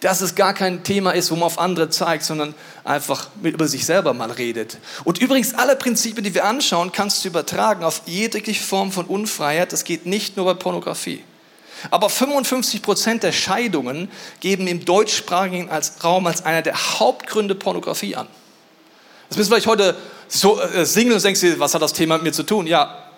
dass 0.00 0.22
es 0.22 0.34
gar 0.34 0.54
kein 0.54 0.82
Thema 0.82 1.12
ist, 1.12 1.30
wo 1.30 1.36
man 1.36 1.44
auf 1.44 1.58
andere 1.58 1.90
zeigt, 1.90 2.24
sondern 2.24 2.54
einfach 2.84 3.28
über 3.42 3.68
sich 3.68 3.84
selber 3.84 4.14
mal 4.14 4.30
redet. 4.30 4.78
Und 5.04 5.18
übrigens, 5.18 5.54
alle 5.54 5.76
Prinzipien, 5.76 6.24
die 6.24 6.34
wir 6.34 6.46
anschauen, 6.46 6.90
kannst 6.90 7.24
du 7.24 7.28
übertragen 7.28 7.84
auf 7.84 8.02
jegliche 8.06 8.62
Form 8.62 8.92
von 8.92 9.06
Unfreiheit. 9.06 9.72
Das 9.72 9.84
geht 9.84 10.06
nicht 10.06 10.36
nur 10.36 10.46
bei 10.46 10.54
Pornografie. 10.54 11.22
Aber 11.90 12.10
55 12.10 12.82
Prozent 12.82 13.22
der 13.22 13.32
Scheidungen 13.32 14.10
geben 14.40 14.66
im 14.66 14.84
deutschsprachigen 14.84 15.70
Raum 16.02 16.26
als 16.26 16.44
einer 16.44 16.62
der 16.62 16.98
Hauptgründe 16.98 17.54
Pornografie 17.54 18.16
an. 18.16 18.26
Das 19.28 19.38
müssen 19.38 19.50
wir 19.50 19.56
vielleicht 19.56 19.68
heute 19.68 19.96
so 20.28 20.60
äh, 20.60 20.84
singen 20.84 21.12
und 21.12 21.24
denkst, 21.24 21.40
was 21.58 21.74
hat 21.74 21.82
das 21.82 21.92
Thema 21.92 22.16
mit 22.16 22.24
mir 22.24 22.32
zu 22.32 22.42
tun? 22.42 22.66
Ja, 22.66 23.10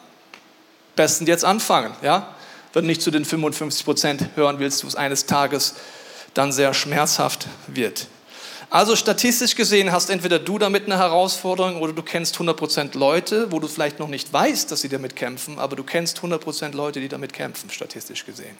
bestens 0.94 1.28
jetzt 1.28 1.44
anfangen, 1.44 1.92
ja? 2.02 2.34
Wenn 2.72 2.84
du 2.84 2.88
nicht 2.88 3.02
zu 3.02 3.10
den 3.10 3.24
55 3.24 3.84
Prozent 3.84 4.28
hören 4.34 4.58
willst, 4.58 4.82
wo 4.84 4.88
es 4.88 4.96
eines 4.96 5.26
Tages 5.26 5.74
dann 6.34 6.52
sehr 6.52 6.72
schmerzhaft 6.72 7.46
wird. 7.66 8.06
Also 8.72 8.96
statistisch 8.96 9.54
gesehen 9.54 9.92
hast 9.92 10.08
entweder 10.08 10.38
du 10.38 10.58
damit 10.58 10.86
eine 10.86 10.96
Herausforderung 10.96 11.82
oder 11.82 11.92
du 11.92 12.02
kennst 12.02 12.36
100% 12.36 12.96
Leute, 12.96 13.52
wo 13.52 13.60
du 13.60 13.68
vielleicht 13.68 13.98
noch 13.98 14.08
nicht 14.08 14.32
weißt, 14.32 14.72
dass 14.72 14.80
sie 14.80 14.88
damit 14.88 15.14
kämpfen, 15.14 15.58
aber 15.58 15.76
du 15.76 15.84
kennst 15.84 16.20
100% 16.20 16.74
Leute, 16.74 16.98
die 16.98 17.08
damit 17.08 17.34
kämpfen, 17.34 17.68
statistisch 17.68 18.24
gesehen. 18.24 18.56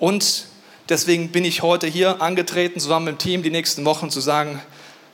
Und 0.00 0.46
deswegen 0.88 1.30
bin 1.30 1.44
ich 1.44 1.62
heute 1.62 1.86
hier 1.86 2.20
angetreten, 2.20 2.80
zusammen 2.80 3.04
mit 3.04 3.14
dem 3.14 3.18
Team, 3.18 3.42
die 3.44 3.50
nächsten 3.50 3.84
Wochen 3.84 4.10
zu 4.10 4.18
sagen, 4.18 4.60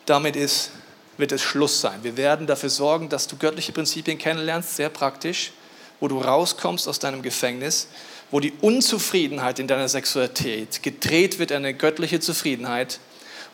damit 0.06 0.36
ist, 0.36 0.70
wird 1.18 1.32
es 1.32 1.42
Schluss 1.42 1.82
sein. 1.82 1.98
Wir 2.00 2.16
werden 2.16 2.46
dafür 2.46 2.70
sorgen, 2.70 3.10
dass 3.10 3.26
du 3.26 3.36
göttliche 3.36 3.72
Prinzipien 3.72 4.16
kennenlernst, 4.16 4.76
sehr 4.76 4.88
praktisch, 4.88 5.52
wo 6.00 6.08
du 6.08 6.18
rauskommst 6.18 6.88
aus 6.88 6.98
deinem 6.98 7.20
Gefängnis, 7.20 7.88
wo 8.30 8.40
die 8.40 8.54
Unzufriedenheit 8.62 9.58
in 9.58 9.68
deiner 9.68 9.90
Sexualität 9.90 10.82
gedreht 10.82 11.38
wird 11.38 11.50
in 11.50 11.58
eine 11.58 11.74
göttliche 11.74 12.20
Zufriedenheit 12.20 13.00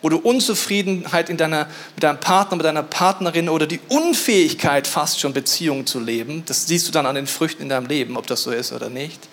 wo 0.03 0.09
du 0.09 0.19
Unzufriedenheit 0.19 1.31
in 1.31 1.37
deiner, 1.37 1.69
mit 1.95 2.03
deinem 2.03 2.21
Partner, 2.21 2.57
mit 2.57 2.67
deiner 2.67 2.83
Partnerin 2.83 3.49
oder 3.49 3.67
die 3.67 3.81
Unfähigkeit 3.89 4.87
fast 4.87 5.21
schon 5.21 5.33
Beziehungen 5.33 5.87
zu 5.87 6.01
leben, 6.01 6.43
das 6.47 6.67
siehst 6.67 6.89
du 6.89 6.93
dann 6.93 7.07
an 7.07 7.15
den 7.15 7.29
Früchten 7.29 7.63
in 7.63 7.69
deinem 7.69 7.87
Leben, 7.87 8.17
ob 8.17 8.27
das 8.27 8.43
so 8.43 8.51
ist 8.51 8.73
oder 8.73 8.91
nicht, 8.91 9.29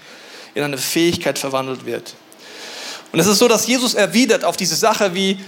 in 0.54 0.64
eine 0.64 0.78
Fähigkeit 0.78 1.40
verwandelt 1.40 1.86
wird. 1.86 2.14
Und 3.12 3.20
es 3.20 3.26
ist 3.26 3.40
so, 3.40 3.48
dass 3.48 3.66
Jesus 3.66 3.96
erwidert 3.96 4.46
auf 4.46 4.56
diese 4.56 4.76
Sache 4.76 5.16
wie, 5.16 5.40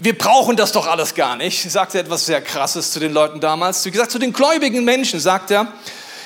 wir 0.00 0.16
brauchen 0.16 0.56
das 0.56 0.72
doch 0.72 0.86
alles 0.86 1.14
gar 1.14 1.36
nicht, 1.36 1.70
sagt 1.70 1.94
er 1.94 2.00
etwas 2.00 2.26
sehr 2.26 2.40
Krasses 2.40 2.90
zu 2.90 2.98
den 3.00 3.12
Leuten 3.12 3.38
damals. 3.38 3.84
Wie 3.84 3.90
gesagt, 3.90 4.10
zu 4.10 4.18
den 4.18 4.32
gläubigen 4.32 4.84
Menschen 4.84 5.20
sagt 5.20 5.50
er, 5.50 5.72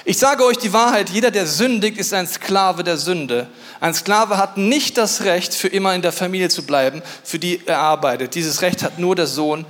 ich 0.06 0.18
sage 0.18 0.44
euch 0.44 0.58
die 0.58 0.72
Wahrheit, 0.72 1.08
jeder, 1.08 1.30
der 1.30 1.46
sündigt, 1.46 1.98
ist 1.98 2.12
ein 2.12 2.26
Sklave 2.26 2.84
der 2.84 2.98
Sünde. 2.98 3.48
Ein 3.80 3.94
Sklave 3.94 4.36
hat 4.36 4.58
nicht 4.58 4.98
das 4.98 5.24
Recht, 5.24 5.54
für 5.54 5.68
immer 5.68 5.94
in 5.94 6.02
der 6.02 6.12
Familie 6.12 6.50
zu 6.50 6.66
bleiben, 6.66 7.02
für 7.22 7.38
die 7.38 7.62
er 7.64 7.78
arbeitet. 7.78 8.34
Dieses 8.34 8.60
Recht 8.60 8.82
hat 8.82 8.98
nur 8.98 9.16
der 9.16 9.26
Sohn 9.26 9.64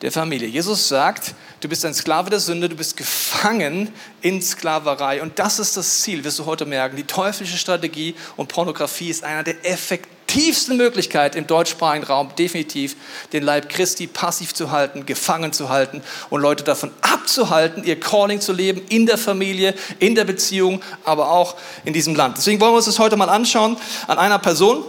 der 0.00 0.12
Familie. 0.12 0.46
Jesus 0.46 0.86
sagt, 0.86 1.34
du 1.60 1.68
bist 1.68 1.84
ein 1.84 1.94
Sklave 1.94 2.30
der 2.30 2.38
Sünde, 2.38 2.68
du 2.68 2.76
bist 2.76 2.96
gefangen 2.96 3.92
in 4.20 4.40
Sklaverei. 4.40 5.20
Und 5.20 5.38
das 5.40 5.58
ist 5.58 5.76
das 5.76 6.02
Ziel, 6.02 6.22
wirst 6.22 6.38
du 6.38 6.46
heute 6.46 6.64
merken. 6.64 6.96
Die 6.96 7.04
teuflische 7.04 7.56
Strategie 7.56 8.14
und 8.36 8.48
Pornografie 8.48 9.10
ist 9.10 9.24
einer 9.24 9.42
der 9.42 9.64
effektivsten 9.64 10.21
effektivste 10.32 10.72
Möglichkeit 10.72 11.36
im 11.36 11.46
deutschsprachigen 11.46 12.06
Raum 12.06 12.30
definitiv 12.38 12.96
den 13.34 13.42
Leib 13.42 13.68
Christi 13.68 14.06
passiv 14.06 14.54
zu 14.54 14.70
halten, 14.70 15.04
gefangen 15.04 15.52
zu 15.52 15.68
halten 15.68 16.02
und 16.30 16.40
Leute 16.40 16.64
davon 16.64 16.90
abzuhalten, 17.02 17.84
ihr 17.84 18.00
Calling 18.00 18.40
zu 18.40 18.52
leben 18.52 18.80
in 18.88 19.04
der 19.04 19.18
Familie, 19.18 19.74
in 19.98 20.14
der 20.14 20.24
Beziehung, 20.24 20.80
aber 21.04 21.30
auch 21.30 21.56
in 21.84 21.92
diesem 21.92 22.14
Land. 22.14 22.38
Deswegen 22.38 22.60
wollen 22.60 22.72
wir 22.72 22.76
uns 22.76 22.86
das 22.86 22.98
heute 22.98 23.16
mal 23.16 23.28
anschauen 23.28 23.76
an 24.06 24.18
einer 24.18 24.38
Person. 24.38 24.82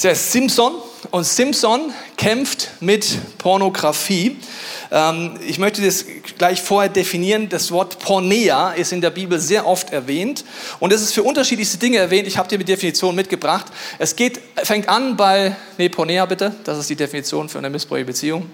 Sie 0.00 0.06
heißt 0.06 0.30
Simpson 0.30 0.74
und 1.10 1.24
Simpson 1.24 1.92
kämpft 2.16 2.70
mit 2.78 3.18
Pornografie. 3.36 4.36
Ähm, 4.92 5.36
ich 5.44 5.58
möchte 5.58 5.82
das 5.84 6.04
gleich 6.38 6.62
vorher 6.62 6.88
definieren. 6.88 7.48
Das 7.48 7.72
Wort 7.72 7.98
Pornea 7.98 8.74
ist 8.74 8.92
in 8.92 9.00
der 9.00 9.10
Bibel 9.10 9.40
sehr 9.40 9.66
oft 9.66 9.90
erwähnt 9.90 10.44
und 10.78 10.92
es 10.92 11.02
ist 11.02 11.14
für 11.14 11.24
unterschiedlichste 11.24 11.78
Dinge 11.78 11.96
erwähnt. 11.96 12.28
Ich 12.28 12.38
habe 12.38 12.48
dir 12.48 12.58
die 12.58 12.64
Definition 12.64 13.16
mitgebracht. 13.16 13.66
Es 13.98 14.14
geht, 14.14 14.40
fängt 14.62 14.88
an 14.88 15.16
bei, 15.16 15.56
nee, 15.78 15.88
Pornea 15.88 16.26
bitte, 16.26 16.54
das 16.62 16.78
ist 16.78 16.88
die 16.88 16.94
Definition 16.94 17.48
für 17.48 17.58
eine 17.58 17.68
missbräuchliche 17.68 18.06
Beziehung. 18.06 18.48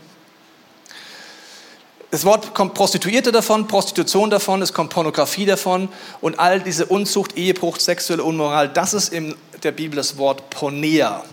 Das 2.15 2.25
Wort 2.25 2.55
kommt 2.55 2.75
Prostituierte 2.75 3.33
davon, 3.33 3.67
Prostitution 3.67 4.31
davon, 4.31 4.63
es 4.63 4.73
kommt 4.73 4.91
Pornografie 4.91 5.47
davon 5.47 5.89
und 6.21 6.39
all 6.39 6.61
diese 6.61 6.87
Unzucht, 6.87 7.37
Ehebruch, 7.37 7.81
sexuelle 7.81 8.23
Unmoral, 8.23 8.69
das 8.69 8.95
ist 8.95 9.13
in 9.13 9.35
der 9.65 9.73
Bibel 9.73 9.97
das 9.97 10.17
Wort 10.17 10.49
Pornea. 10.49 11.25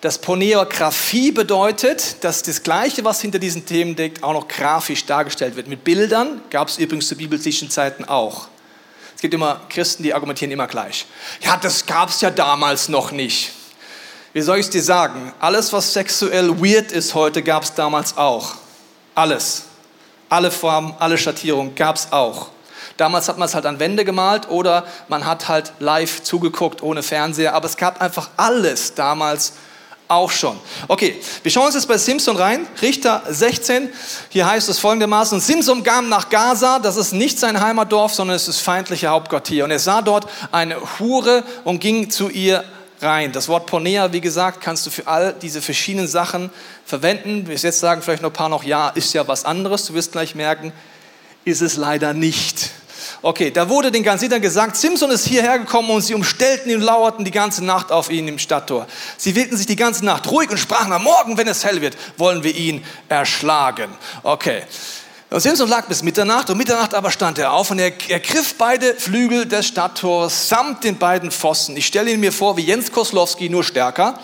Das 0.00 0.18
Porneographie 0.18 1.32
bedeutet, 1.32 2.22
dass 2.22 2.44
das 2.44 2.62
Gleiche, 2.62 3.04
was 3.04 3.20
hinter 3.20 3.40
diesen 3.40 3.66
Themen 3.66 3.96
liegt, 3.96 4.22
auch 4.22 4.32
noch 4.32 4.46
grafisch 4.46 5.06
dargestellt 5.06 5.56
wird. 5.56 5.66
Mit 5.66 5.82
Bildern 5.82 6.40
gab 6.50 6.68
es 6.68 6.78
übrigens 6.78 7.08
zu 7.08 7.16
biblischen 7.16 7.68
Zeiten 7.68 8.04
auch. 8.04 8.46
Es 9.16 9.22
gibt 9.22 9.34
immer 9.34 9.62
Christen, 9.68 10.04
die 10.04 10.14
argumentieren 10.14 10.52
immer 10.52 10.68
gleich. 10.68 11.06
Ja, 11.40 11.56
das 11.56 11.84
gab 11.84 12.10
es 12.10 12.20
ja 12.20 12.30
damals 12.30 12.88
noch 12.88 13.10
nicht. 13.10 13.50
Wie 14.34 14.42
soll 14.42 14.58
ich 14.58 14.66
es 14.66 14.70
dir 14.70 14.84
sagen? 14.84 15.32
Alles, 15.40 15.72
was 15.72 15.92
sexuell 15.92 16.62
weird 16.62 16.92
ist 16.92 17.14
heute, 17.14 17.42
gab 17.42 17.64
es 17.64 17.74
damals 17.74 18.16
auch. 18.16 18.54
Alles. 19.16 19.64
Alle 20.28 20.50
Formen, 20.50 20.94
alle 20.98 21.18
Schattierungen 21.18 21.74
gab 21.74 21.96
es 21.96 22.12
auch. 22.12 22.48
Damals 22.96 23.28
hat 23.28 23.38
man 23.38 23.48
es 23.48 23.54
halt 23.54 23.64
an 23.64 23.78
Wände 23.78 24.04
gemalt 24.04 24.48
oder 24.48 24.84
man 25.08 25.24
hat 25.24 25.48
halt 25.48 25.72
live 25.78 26.22
zugeguckt 26.22 26.82
ohne 26.82 27.02
Fernseher. 27.02 27.54
Aber 27.54 27.66
es 27.66 27.76
gab 27.76 28.00
einfach 28.00 28.30
alles 28.36 28.94
damals 28.94 29.52
auch 30.08 30.30
schon. 30.30 30.58
Okay, 30.88 31.20
wir 31.42 31.50
schauen 31.50 31.66
uns 31.66 31.74
jetzt 31.74 31.86
bei 31.86 31.98
Simpson 31.98 32.36
rein. 32.36 32.66
Richter 32.82 33.22
16. 33.28 33.90
Hier 34.30 34.46
heißt 34.46 34.68
es 34.68 34.78
folgendermaßen: 34.78 35.38
Simpson 35.40 35.84
kam 35.84 36.08
nach 36.08 36.28
Gaza. 36.28 36.78
Das 36.78 36.96
ist 36.96 37.12
nicht 37.12 37.38
sein 37.38 37.60
Heimatdorf, 37.60 38.14
sondern 38.14 38.36
es 38.36 38.48
ist 38.48 38.60
feindliche 38.60 39.08
Hauptquartier. 39.08 39.64
Und 39.64 39.70
er 39.70 39.78
sah 39.78 40.02
dort 40.02 40.26
eine 40.50 40.76
Hure 40.98 41.44
und 41.64 41.80
ging 41.80 42.10
zu 42.10 42.28
ihr 42.30 42.64
rein. 43.00 43.32
Das 43.32 43.48
Wort 43.48 43.66
Pornea, 43.66 44.12
wie 44.12 44.20
gesagt, 44.20 44.60
kannst 44.60 44.86
du 44.86 44.90
für 44.90 45.06
all 45.06 45.32
diese 45.32 45.62
verschiedenen 45.62 46.08
Sachen 46.08 46.50
verwenden. 46.84 47.46
Wir 47.46 47.56
jetzt 47.56 47.80
sagen 47.80 48.02
vielleicht 48.02 48.22
noch 48.22 48.30
ein 48.30 48.34
paar 48.34 48.48
noch, 48.48 48.64
ja, 48.64 48.88
ist 48.90 49.14
ja 49.14 49.26
was 49.28 49.44
anderes. 49.44 49.86
Du 49.86 49.94
wirst 49.94 50.12
gleich 50.12 50.34
merken, 50.34 50.72
ist 51.44 51.62
es 51.62 51.76
leider 51.76 52.12
nicht. 52.14 52.70
Okay, 53.22 53.50
da 53.50 53.68
wurde 53.68 53.90
den 53.90 54.02
Gansitern 54.02 54.40
gesagt, 54.40 54.76
Simson 54.76 55.10
ist 55.10 55.26
hierher 55.26 55.58
gekommen 55.58 55.90
und 55.90 56.02
sie 56.02 56.14
umstellten 56.14 56.70
ihn 56.70 56.76
und 56.76 56.82
lauerten 56.82 57.24
die 57.24 57.30
ganze 57.30 57.64
Nacht 57.64 57.90
auf 57.90 58.10
ihn 58.10 58.28
im 58.28 58.38
Stadttor. 58.38 58.86
Sie 59.16 59.34
wählten 59.34 59.56
sich 59.56 59.66
die 59.66 59.76
ganze 59.76 60.04
Nacht 60.04 60.30
ruhig 60.30 60.50
und 60.50 60.58
sprachen, 60.58 60.92
am 60.92 61.02
Morgen, 61.02 61.36
wenn 61.36 61.48
es 61.48 61.64
hell 61.64 61.80
wird, 61.80 61.96
wollen 62.16 62.44
wir 62.44 62.54
ihn 62.54 62.84
erschlagen. 63.08 63.90
Okay. 64.22 64.62
Und 65.30 65.40
Simson 65.40 65.68
lag 65.68 65.86
bis 65.86 66.02
Mitternacht, 66.02 66.48
und 66.48 66.56
Mitternacht 66.56 66.94
aber 66.94 67.10
stand 67.10 67.38
er 67.38 67.52
auf 67.52 67.70
und 67.70 67.78
er 67.78 67.92
ergriff 68.08 68.54
beide 68.56 68.94
Flügel 68.94 69.44
des 69.44 69.66
Stadttors 69.66 70.48
samt 70.48 70.84
den 70.84 70.96
beiden 70.96 71.30
Pfosten. 71.30 71.76
Ich 71.76 71.86
stelle 71.86 72.10
ihn 72.10 72.20
mir 72.20 72.32
vor 72.32 72.56
wie 72.56 72.62
Jens 72.62 72.90
Koslowski, 72.90 73.50
nur 73.50 73.62
stärker 73.62 74.18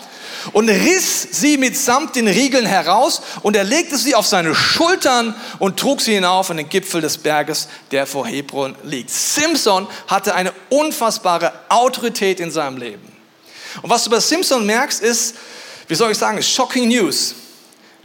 und 0.53 0.67
riss 0.67 1.27
sie 1.31 1.57
mitsamt 1.57 2.15
den 2.15 2.27
Riegeln 2.27 2.65
heraus 2.65 3.21
und 3.43 3.55
er 3.55 3.63
legte 3.63 3.97
sie 3.97 4.15
auf 4.15 4.25
seine 4.25 4.55
Schultern 4.55 5.35
und 5.59 5.79
trug 5.79 6.01
sie 6.01 6.15
hinauf 6.15 6.49
an 6.49 6.57
den 6.57 6.69
Gipfel 6.69 7.01
des 7.01 7.19
Berges, 7.19 7.67
der 7.91 8.07
vor 8.07 8.25
Hebron 8.25 8.75
liegt. 8.83 9.11
Simpson 9.11 9.87
hatte 10.07 10.33
eine 10.33 10.53
unfassbare 10.69 11.53
Autorität 11.69 12.39
in 12.39 12.49
seinem 12.49 12.77
Leben. 12.77 13.11
Und 13.83 13.89
was 13.91 14.03
du 14.03 14.09
bei 14.09 14.19
Simpson 14.19 14.65
merkst, 14.65 15.01
ist, 15.01 15.35
wie 15.87 15.95
soll 15.95 16.11
ich 16.11 16.17
sagen, 16.17 16.41
shocking 16.41 16.87
news. 16.87 17.35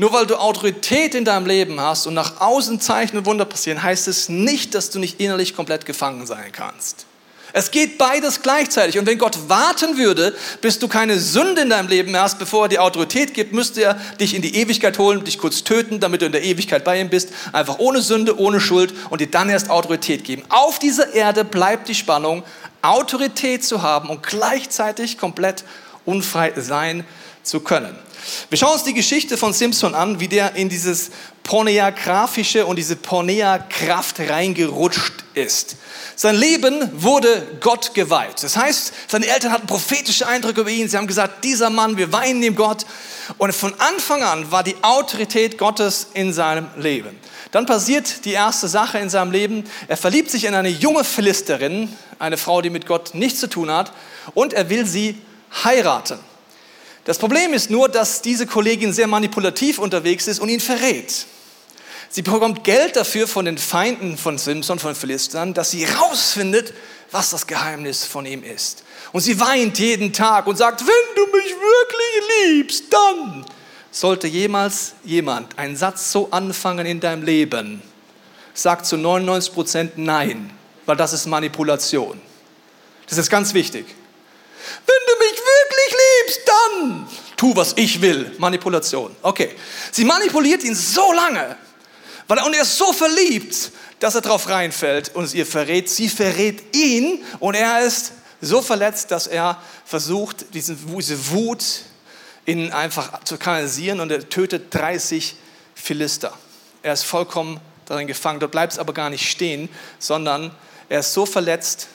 Nur 0.01 0.15
weil 0.15 0.25
du 0.25 0.37
Autorität 0.37 1.15
in 1.15 1.27
deinem 1.27 1.45
Leben 1.45 1.79
hast 1.79 2.07
und 2.07 2.15
nach 2.15 2.41
außen 2.41 2.81
Zeichen 2.81 3.19
und 3.19 3.27
Wunder 3.27 3.45
passieren, 3.45 3.83
heißt 3.83 4.09
es 4.09 4.31
nicht, 4.31 4.75
dass 4.75 4.89
du 4.89 4.99
nicht 4.99 5.21
innerlich 5.21 5.55
komplett 5.55 5.85
gefangen 5.85 6.27
sein 6.27 6.53
kannst. 6.53 7.05
Es 7.53 7.71
geht 7.71 7.99
beides 7.99 8.41
gleichzeitig. 8.41 8.99
Und 8.99 9.05
wenn 9.05 9.19
Gott 9.19 9.51
warten 9.51 9.99
würde, 9.99 10.35
bis 10.63 10.79
du 10.79 10.89
keine 10.89 11.19
Sünde 11.19 11.61
in 11.61 11.69
deinem 11.69 11.89
Leben 11.89 12.17
hast, 12.17 12.39
bevor 12.39 12.65
er 12.65 12.69
die 12.71 12.79
Autorität 12.79 13.35
gibt, 13.35 13.53
müsste 13.53 13.83
er 13.83 13.95
dich 14.19 14.33
in 14.33 14.41
die 14.41 14.57
Ewigkeit 14.57 14.99
holen, 14.99 15.23
dich 15.23 15.37
kurz 15.37 15.65
töten, 15.65 16.01
damit 16.01 16.23
du 16.23 16.27
in 16.27 16.33
der 16.33 16.45
Ewigkeit 16.45 16.83
bei 16.83 16.99
ihm 16.99 17.11
bist. 17.11 17.29
Einfach 17.53 17.79
ohne 17.79 18.01
Sünde, 18.01 18.39
ohne 18.39 18.59
Schuld 18.59 18.95
und 19.11 19.21
dir 19.21 19.31
dann 19.31 19.51
erst 19.51 19.69
Autorität 19.69 20.25
geben. 20.25 20.45
Auf 20.49 20.79
dieser 20.79 21.13
Erde 21.13 21.45
bleibt 21.45 21.89
die 21.89 21.95
Spannung, 21.95 22.43
Autorität 22.81 23.67
zu 23.67 23.83
haben 23.83 24.09
und 24.09 24.23
gleichzeitig 24.23 25.19
komplett 25.19 25.63
unfrei 26.05 26.53
sein 26.57 27.05
zu 27.43 27.61
können. 27.61 27.97
Wir 28.51 28.59
schauen 28.59 28.75
uns 28.75 28.85
die 28.85 28.95
Geschichte 28.95 29.37
von 29.37 29.53
Simpson 29.53 29.95
an, 29.95 30.21
wie 30.21 30.29
der 30.29 30.55
in 30.55 30.69
dieses 30.69 31.11
Porneagrafische 31.43 32.67
und 32.67 32.77
diese 32.77 32.97
Pornea-Kraft 32.97 34.21
reingerutscht 34.21 35.25
ist. 35.35 35.77
Sein 36.17 36.37
Leben 36.37 36.91
wurde 37.03 37.47
Gott 37.61 37.95
geweiht. 37.95 38.43
Das 38.43 38.57
heißt, 38.57 38.93
seine 39.09 39.27
Eltern 39.27 39.53
hatten 39.53 39.67
prophetische 39.67 40.27
Eindrücke 40.27 40.61
über 40.61 40.71
ihn. 40.71 40.89
Sie 40.89 40.97
haben 40.97 41.07
gesagt, 41.07 41.45
dieser 41.45 41.71
Mann, 41.71 41.97
wir 41.97 42.13
weinen 42.13 42.43
ihm 42.43 42.57
Gott. 42.57 42.85
Und 43.39 43.55
von 43.55 43.73
Anfang 43.79 44.23
an 44.23 44.51
war 44.53 44.63
die 44.63 44.77
Autorität 44.83 45.57
Gottes 45.57 46.09
in 46.13 46.33
seinem 46.33 46.69
Leben. 46.77 47.19
Dann 47.53 47.67
passiert 47.67 48.25
die 48.25 48.33
erste 48.33 48.69
Sache 48.69 48.99
in 48.99 49.09
seinem 49.09 49.33
Leben. 49.33 49.65
Er 49.89 49.97
verliebt 49.97 50.31
sich 50.31 50.45
in 50.45 50.55
eine 50.55 50.69
junge 50.69 51.05
Philisterin, 51.05 51.89
eine 52.19 52.37
Frau, 52.37 52.61
die 52.61 52.71
mit 52.71 52.87
Gott 52.87 53.15
nichts 53.15 53.41
zu 53.41 53.49
tun 53.49 53.71
hat, 53.71 53.93
und 54.35 54.53
er 54.53 54.69
will 54.69 54.87
sie 54.87 55.17
heiraten. 55.65 56.19
Das 57.05 57.19
Problem 57.19 57.55
ist 57.55 57.71
nur, 57.71 57.89
dass 57.89 58.23
diese 58.23 58.47
Kollegin 58.47 58.93
sehr 58.93 59.07
manipulativ 59.07 59.79
unterwegs 59.79 60.27
ist 60.27 60.39
und 60.39 60.49
ihn 60.49 60.61
verrät. 60.61 61.27
Sie 62.13 62.23
bekommt 62.23 62.65
Geld 62.65 62.97
dafür 62.97 63.29
von 63.29 63.45
den 63.45 63.57
Feinden 63.57 64.19
von 64.19 64.37
Simson, 64.37 64.79
von 64.79 64.95
Philistern, 64.95 65.55
dass 65.55 65.71
sie 65.71 65.87
herausfindet, 65.87 66.75
was 67.13 67.31
das 67.31 67.47
Geheimnis 67.47 68.05
von 68.05 68.27
ihm 68.27 68.43
ist. 68.43 68.85
Und 69.13 69.21
sie 69.21 69.39
weint 69.41 69.79
jeden 69.79 70.13
Tag 70.13 70.47
und 70.47 70.57
sagt, 70.57 70.81
wenn 70.81 71.15
du 71.17 71.23
mich 71.27 71.55
wirklich 71.55 72.57
liebst, 72.57 72.85
dann 72.91 73.45
sollte 73.91 74.27
jemals 74.27 74.95
jemand 75.05 75.59
einen 75.59 75.77
Satz 75.77 76.13
so 76.13 76.29
anfangen 76.31 76.87
in 76.87 77.01
deinem 77.01 77.23
Leben, 77.23 77.83
sagt 78.55 78.87
zu 78.87 78.97
99 78.97 79.55
Prozent 79.55 79.93
Nein, 79.97 80.51
weil 80.87 80.97
das 80.97 81.13
ist 81.13 81.27
Manipulation. 81.27 82.21
Das 83.09 83.19
ist 83.19 83.31
ganz 83.31 83.55
wichtig. 83.55 83.87
Wenn 84.87 84.97
du 85.07 85.19
mich 85.19 85.39
wirklich 85.39 85.99
liebst, 86.27 86.41
dann 86.47 87.09
tu, 87.37 87.57
was 87.57 87.73
ich 87.77 88.01
will. 88.01 88.33
Manipulation. 88.39 89.15
Okay. 89.23 89.57
Sie 89.93 90.05
manipuliert 90.05 90.63
ihn 90.63 90.75
so 90.75 91.13
lange, 91.13 91.57
weil 92.29 92.39
er, 92.39 92.47
und 92.47 92.55
er 92.55 92.63
ist 92.63 92.77
so 92.77 92.93
verliebt, 92.93 93.73
dass 93.99 94.15
er 94.15 94.21
drauf 94.21 94.49
reinfällt 94.49 95.15
und 95.15 95.33
ihr 95.35 95.47
verrät. 95.47 95.89
Sie 95.89 96.09
verrät 96.09 96.77
ihn 96.77 97.25
und 97.39 97.55
er 97.55 97.81
ist 97.81 98.13
so 98.41 98.63
verletzt, 98.63 99.11
dass 99.11 99.27
er 99.27 99.61
versucht, 99.85 100.55
diesen, 100.55 100.79
diese 100.97 101.31
Wut 101.31 101.65
in 102.45 102.73
einfach 102.73 103.23
zu 103.25 103.37
kanalisieren 103.37 104.01
und 104.01 104.11
er 104.11 104.29
tötet 104.29 104.75
30 104.75 105.37
Philister. 105.75 106.33
Er 106.83 106.95
ist 106.95 107.05
vollkommen 107.05 107.61
darin 107.87 108.07
gefangen. 108.07 108.41
Dort 108.41 108.53
bleibt 108.53 108.73
es 108.75 108.79
aber 108.79 108.93
gar 108.93 109.11
nicht 109.11 109.31
stehen, 109.31 109.69
sondern 109.99 110.51
er 110.89 111.01
ist 111.01 111.13
so 111.13 111.27
verletzt, 111.27 111.89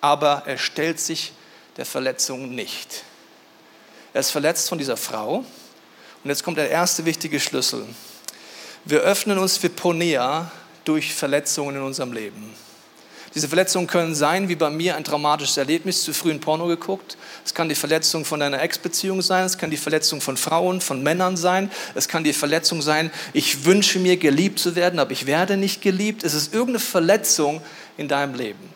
aber 0.00 0.42
er 0.46 0.58
stellt 0.58 1.00
sich 1.00 1.32
der 1.76 1.86
Verletzung 1.86 2.54
nicht. 2.54 3.04
Er 4.12 4.20
ist 4.20 4.30
verletzt 4.30 4.68
von 4.68 4.78
dieser 4.78 4.96
Frau. 4.96 5.44
Und 6.24 6.30
jetzt 6.30 6.42
kommt 6.42 6.58
der 6.58 6.70
erste 6.70 7.04
wichtige 7.04 7.38
Schlüssel. 7.38 7.84
Wir 8.84 9.00
öffnen 9.00 9.38
uns 9.38 9.56
für 9.56 9.68
Ponea 9.68 10.50
durch 10.84 11.14
Verletzungen 11.14 11.76
in 11.76 11.82
unserem 11.82 12.12
Leben. 12.12 12.54
Diese 13.34 13.48
Verletzungen 13.48 13.86
können 13.86 14.14
sein, 14.14 14.48
wie 14.48 14.56
bei 14.56 14.70
mir, 14.70 14.96
ein 14.96 15.04
traumatisches 15.04 15.58
Erlebnis, 15.58 16.02
zu 16.02 16.14
früh 16.14 16.30
in 16.30 16.40
Porno 16.40 16.66
geguckt. 16.66 17.18
Es 17.44 17.52
kann 17.52 17.68
die 17.68 17.74
Verletzung 17.74 18.24
von 18.24 18.40
deiner 18.40 18.62
Ex-Beziehung 18.62 19.20
sein, 19.20 19.44
es 19.44 19.58
kann 19.58 19.70
die 19.70 19.76
Verletzung 19.76 20.22
von 20.22 20.38
Frauen, 20.38 20.80
von 20.80 21.02
Männern 21.02 21.36
sein, 21.36 21.70
es 21.94 22.08
kann 22.08 22.24
die 22.24 22.32
Verletzung 22.32 22.80
sein, 22.80 23.10
ich 23.34 23.66
wünsche 23.66 23.98
mir 23.98 24.16
geliebt 24.16 24.58
zu 24.58 24.74
werden, 24.74 24.98
aber 24.98 25.10
ich 25.10 25.26
werde 25.26 25.58
nicht 25.58 25.82
geliebt. 25.82 26.24
Es 26.24 26.32
ist 26.32 26.54
irgendeine 26.54 26.78
Verletzung 26.78 27.60
in 27.98 28.08
deinem 28.08 28.34
Leben. 28.34 28.75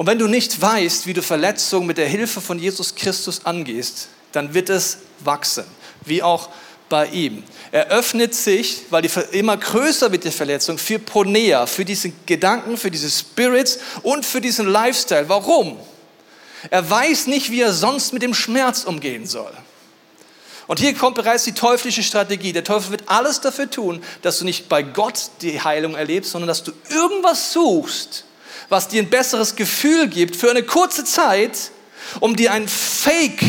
Und 0.00 0.06
wenn 0.06 0.18
du 0.18 0.28
nicht 0.28 0.58
weißt, 0.58 1.06
wie 1.06 1.12
du 1.12 1.20
Verletzungen 1.20 1.86
mit 1.86 1.98
der 1.98 2.08
Hilfe 2.08 2.40
von 2.40 2.58
Jesus 2.58 2.94
Christus 2.94 3.44
angehst, 3.44 4.08
dann 4.32 4.54
wird 4.54 4.70
es 4.70 4.96
wachsen, 5.18 5.64
wie 6.06 6.22
auch 6.22 6.48
bei 6.88 7.08
ihm. 7.08 7.44
Er 7.70 7.88
öffnet 7.88 8.34
sich, 8.34 8.84
weil 8.88 9.02
die 9.02 9.10
immer 9.32 9.58
größer 9.58 10.10
wird 10.10 10.24
die 10.24 10.30
Verletzung, 10.30 10.78
für 10.78 10.98
Ponea, 10.98 11.66
für 11.66 11.84
diesen 11.84 12.14
Gedanken, 12.24 12.78
für 12.78 12.90
diese 12.90 13.10
Spirits 13.10 13.78
und 14.02 14.24
für 14.24 14.40
diesen 14.40 14.68
Lifestyle. 14.68 15.28
Warum? 15.28 15.76
Er 16.70 16.88
weiß 16.88 17.26
nicht, 17.26 17.50
wie 17.50 17.60
er 17.60 17.74
sonst 17.74 18.14
mit 18.14 18.22
dem 18.22 18.32
Schmerz 18.32 18.84
umgehen 18.84 19.26
soll. 19.26 19.52
Und 20.66 20.80
hier 20.80 20.94
kommt 20.94 21.16
bereits 21.16 21.44
die 21.44 21.52
teuflische 21.52 22.02
Strategie. 22.02 22.54
Der 22.54 22.64
Teufel 22.64 22.92
wird 22.92 23.02
alles 23.10 23.42
dafür 23.42 23.68
tun, 23.68 24.02
dass 24.22 24.38
du 24.38 24.46
nicht 24.46 24.66
bei 24.70 24.82
Gott 24.82 25.28
die 25.42 25.60
Heilung 25.60 25.94
erlebst, 25.94 26.30
sondern 26.30 26.48
dass 26.48 26.64
du 26.64 26.72
irgendwas 26.88 27.52
suchst, 27.52 28.24
was 28.70 28.88
dir 28.88 29.02
ein 29.02 29.10
besseres 29.10 29.56
Gefühl 29.56 30.08
gibt 30.08 30.36
für 30.36 30.48
eine 30.48 30.62
kurze 30.62 31.04
Zeit, 31.04 31.70
um 32.20 32.34
dir 32.34 32.52
ein 32.52 32.66
Fake 32.66 33.44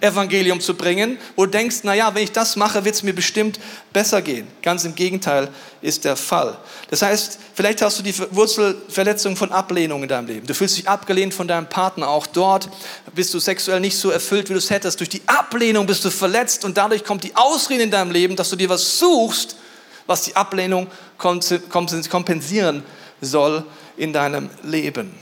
Evangelium 0.00 0.60
zu 0.60 0.74
bringen, 0.74 1.18
wo 1.36 1.46
du 1.46 1.50
denkst, 1.52 1.82
naja, 1.82 2.14
wenn 2.14 2.22
ich 2.22 2.32
das 2.32 2.56
mache, 2.56 2.84
wird 2.84 2.94
es 2.94 3.02
mir 3.02 3.14
bestimmt 3.14 3.58
besser 3.94 4.20
gehen. 4.20 4.46
Ganz 4.62 4.84
im 4.84 4.94
Gegenteil 4.94 5.48
ist 5.80 6.04
der 6.04 6.16
Fall. 6.16 6.58
Das 6.90 7.00
heißt, 7.00 7.38
vielleicht 7.54 7.80
hast 7.80 7.98
du 7.98 8.02
die 8.02 8.14
Wurzelverletzung 8.30 9.36
von 9.36 9.52
Ablehnung 9.52 10.02
in 10.02 10.08
deinem 10.08 10.26
Leben. 10.26 10.46
Du 10.46 10.54
fühlst 10.54 10.76
dich 10.76 10.86
abgelehnt 10.86 11.32
von 11.32 11.48
deinem 11.48 11.68
Partner. 11.68 12.08
Auch 12.08 12.26
dort 12.26 12.68
bist 13.14 13.32
du 13.32 13.38
sexuell 13.38 13.80
nicht 13.80 13.96
so 13.96 14.10
erfüllt, 14.10 14.50
wie 14.50 14.52
du 14.52 14.58
es 14.58 14.68
hättest. 14.68 15.00
Durch 15.00 15.08
die 15.08 15.22
Ablehnung 15.26 15.86
bist 15.86 16.04
du 16.04 16.10
verletzt 16.10 16.66
und 16.66 16.76
dadurch 16.76 17.02
kommt 17.02 17.24
die 17.24 17.34
Ausrede 17.34 17.82
in 17.82 17.90
deinem 17.90 18.10
Leben, 18.10 18.36
dass 18.36 18.50
du 18.50 18.56
dir 18.56 18.68
was 18.68 18.98
suchst, 18.98 19.56
was 20.06 20.22
die 20.22 20.36
Ablehnung 20.36 20.88
kompensieren 21.16 22.82
soll 23.22 23.64
in 23.96 24.12
deinem 24.12 24.50
Leben. 24.62 25.14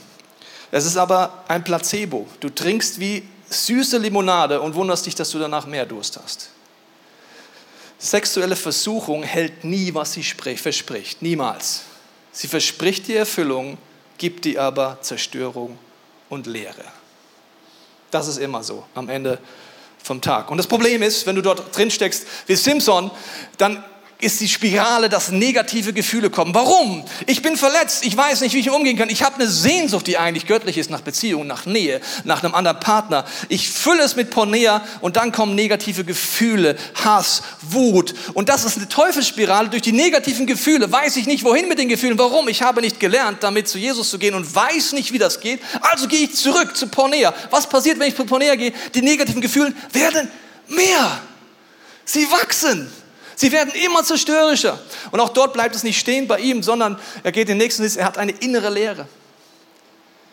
Es 0.70 0.84
ist 0.84 0.96
aber 0.96 1.44
ein 1.48 1.62
Placebo. 1.62 2.26
Du 2.40 2.48
trinkst 2.48 2.98
wie 2.98 3.22
süße 3.48 3.98
Limonade 3.98 4.60
und 4.60 4.74
wunderst 4.74 5.06
dich, 5.06 5.14
dass 5.14 5.30
du 5.30 5.38
danach 5.38 5.66
mehr 5.66 5.86
Durst 5.86 6.18
hast. 6.22 6.50
Sexuelle 7.98 8.56
Versuchung 8.56 9.22
hält 9.22 9.64
nie, 9.64 9.94
was 9.94 10.12
sie 10.12 10.22
verspricht. 10.22 11.22
Niemals. 11.22 11.82
Sie 12.32 12.48
verspricht 12.48 13.06
die 13.06 13.14
Erfüllung, 13.14 13.78
gibt 14.18 14.44
dir 14.44 14.62
aber 14.62 14.98
Zerstörung 15.00 15.78
und 16.28 16.46
Leere. 16.46 16.84
Das 18.10 18.28
ist 18.28 18.38
immer 18.38 18.62
so 18.62 18.84
am 18.94 19.08
Ende 19.08 19.38
vom 20.02 20.20
Tag. 20.20 20.50
Und 20.50 20.58
das 20.58 20.66
Problem 20.66 21.02
ist, 21.02 21.26
wenn 21.26 21.36
du 21.36 21.42
dort 21.42 21.76
drin 21.76 21.90
steckst 21.90 22.26
wie 22.46 22.56
Simpson, 22.56 23.10
dann 23.56 23.82
ist 24.24 24.40
die 24.40 24.48
Spirale, 24.48 25.08
dass 25.08 25.30
negative 25.30 25.92
Gefühle 25.92 26.30
kommen. 26.30 26.54
Warum? 26.54 27.04
Ich 27.26 27.42
bin 27.42 27.56
verletzt, 27.56 28.04
ich 28.06 28.16
weiß 28.16 28.40
nicht, 28.40 28.54
wie 28.54 28.60
ich 28.60 28.70
umgehen 28.70 28.96
kann. 28.96 29.10
Ich 29.10 29.22
habe 29.22 29.36
eine 29.36 29.48
Sehnsucht, 29.48 30.06
die 30.06 30.16
eigentlich 30.16 30.46
göttlich 30.46 30.78
ist, 30.78 30.90
nach 30.90 31.02
Beziehung, 31.02 31.46
nach 31.46 31.66
Nähe, 31.66 32.00
nach 32.24 32.42
einem 32.42 32.54
anderen 32.54 32.80
Partner. 32.80 33.26
Ich 33.48 33.70
fülle 33.70 34.02
es 34.02 34.16
mit 34.16 34.30
Pornea 34.30 34.82
und 35.02 35.16
dann 35.16 35.30
kommen 35.30 35.54
negative 35.54 36.04
Gefühle, 36.04 36.76
Hass, 37.04 37.42
Wut. 37.60 38.14
Und 38.32 38.48
das 38.48 38.64
ist 38.64 38.78
eine 38.78 38.88
Teufelsspirale. 38.88 39.68
Durch 39.68 39.82
die 39.82 39.92
negativen 39.92 40.46
Gefühle 40.46 40.90
weiß 40.90 41.16
ich 41.16 41.26
nicht, 41.26 41.44
wohin 41.44 41.68
mit 41.68 41.78
den 41.78 41.90
Gefühlen. 41.90 42.18
Warum? 42.18 42.48
Ich 42.48 42.62
habe 42.62 42.80
nicht 42.80 42.98
gelernt, 42.98 43.42
damit 43.42 43.68
zu 43.68 43.78
Jesus 43.78 44.08
zu 44.08 44.18
gehen 44.18 44.34
und 44.34 44.54
weiß 44.54 44.92
nicht, 44.92 45.12
wie 45.12 45.18
das 45.18 45.40
geht. 45.40 45.60
Also 45.82 46.08
gehe 46.08 46.20
ich 46.20 46.34
zurück 46.34 46.76
zu 46.76 46.88
Pornea. 46.88 47.34
Was 47.50 47.68
passiert, 47.68 47.98
wenn 47.98 48.08
ich 48.08 48.16
zu 48.16 48.24
Pornea 48.24 48.54
gehe? 48.54 48.72
Die 48.94 49.02
negativen 49.02 49.42
Gefühle 49.42 49.74
werden 49.92 50.30
mehr. 50.68 51.20
Sie 52.06 52.26
wachsen. 52.30 52.90
Sie 53.36 53.52
werden 53.52 53.72
immer 53.84 54.04
zerstörerischer. 54.04 54.78
Und 55.10 55.20
auch 55.20 55.30
dort 55.30 55.52
bleibt 55.52 55.74
es 55.74 55.82
nicht 55.82 55.98
stehen 55.98 56.28
bei 56.28 56.38
ihm, 56.38 56.62
sondern 56.62 56.98
er 57.22 57.32
geht 57.32 57.48
den 57.48 57.58
nächsten 57.58 57.82
Sitz, 57.82 57.96
er 57.96 58.06
hat 58.06 58.18
eine 58.18 58.32
innere 58.32 58.70
Leere. 58.70 59.06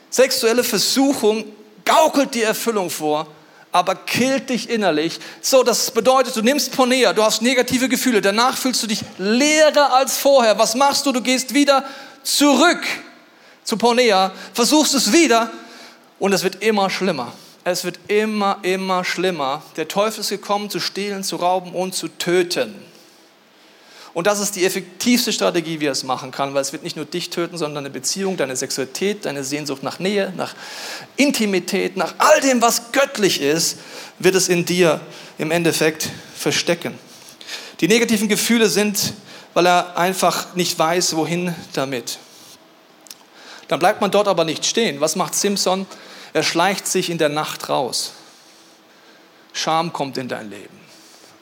Sexuelle 0.09 0.63
Versuchung 0.63 1.45
gaukelt 1.85 2.35
die 2.35 2.43
Erfüllung 2.43 2.89
vor, 2.89 3.27
aber 3.71 3.95
killt 3.95 4.49
dich 4.49 4.69
innerlich. 4.69 5.19
So, 5.41 5.63
das 5.63 5.91
bedeutet, 5.91 6.35
du 6.35 6.41
nimmst 6.41 6.73
Ponea, 6.73 7.13
du 7.13 7.23
hast 7.23 7.41
negative 7.41 7.87
Gefühle, 7.87 8.21
danach 8.21 8.57
fühlst 8.57 8.83
du 8.83 8.87
dich 8.87 9.01
leerer 9.17 9.93
als 9.93 10.17
vorher. 10.17 10.59
Was 10.59 10.75
machst 10.75 11.05
du? 11.05 11.11
Du 11.11 11.21
gehst 11.21 11.53
wieder 11.53 11.85
zurück 12.23 12.83
zu 13.63 13.77
Ponea, 13.77 14.31
versuchst 14.53 14.93
es 14.93 15.13
wieder 15.13 15.51
und 16.19 16.33
es 16.33 16.43
wird 16.43 16.61
immer 16.61 16.89
schlimmer. 16.89 17.31
Es 17.63 17.83
wird 17.83 17.99
immer, 18.07 18.57
immer 18.63 19.03
schlimmer. 19.05 19.61
Der 19.77 19.87
Teufel 19.87 20.21
ist 20.21 20.29
gekommen, 20.29 20.69
zu 20.69 20.79
stehlen, 20.79 21.23
zu 21.23 21.35
rauben 21.35 21.73
und 21.73 21.93
zu 21.93 22.07
töten. 22.07 22.75
Und 24.13 24.27
das 24.27 24.39
ist 24.39 24.57
die 24.57 24.65
effektivste 24.65 25.31
Strategie, 25.31 25.79
wie 25.79 25.85
er 25.85 25.93
es 25.93 26.03
machen 26.03 26.31
kann, 26.31 26.53
weil 26.53 26.61
es 26.61 26.73
wird 26.73 26.83
nicht 26.83 26.97
nur 26.97 27.05
dich 27.05 27.29
töten, 27.29 27.57
sondern 27.57 27.83
deine 27.83 27.93
Beziehung, 27.93 28.35
deine 28.35 28.57
Sexualität, 28.57 29.25
deine 29.25 29.43
Sehnsucht 29.43 29.83
nach 29.83 29.99
Nähe, 29.99 30.33
nach 30.35 30.53
Intimität, 31.15 31.95
nach 31.95 32.15
all 32.17 32.41
dem, 32.41 32.61
was 32.61 32.91
göttlich 32.91 33.41
ist, 33.41 33.77
wird 34.19 34.35
es 34.35 34.49
in 34.49 34.65
dir 34.65 34.99
im 35.37 35.49
Endeffekt 35.49 36.09
verstecken. 36.35 36.93
Die 37.79 37.87
negativen 37.87 38.27
Gefühle 38.27 38.67
sind, 38.67 39.13
weil 39.53 39.65
er 39.65 39.97
einfach 39.97 40.55
nicht 40.55 40.77
weiß, 40.77 41.15
wohin 41.15 41.55
damit. 41.73 42.19
Dann 43.69 43.79
bleibt 43.79 44.01
man 44.01 44.11
dort 44.11 44.27
aber 44.27 44.43
nicht 44.43 44.65
stehen. 44.65 44.99
Was 44.99 45.15
macht 45.15 45.35
Simpson? 45.35 45.87
Er 46.33 46.43
schleicht 46.43 46.85
sich 46.85 47.09
in 47.09 47.17
der 47.17 47.29
Nacht 47.29 47.69
raus. 47.69 48.11
Scham 49.53 49.93
kommt 49.93 50.17
in 50.17 50.27
dein 50.27 50.49
Leben. 50.49 50.80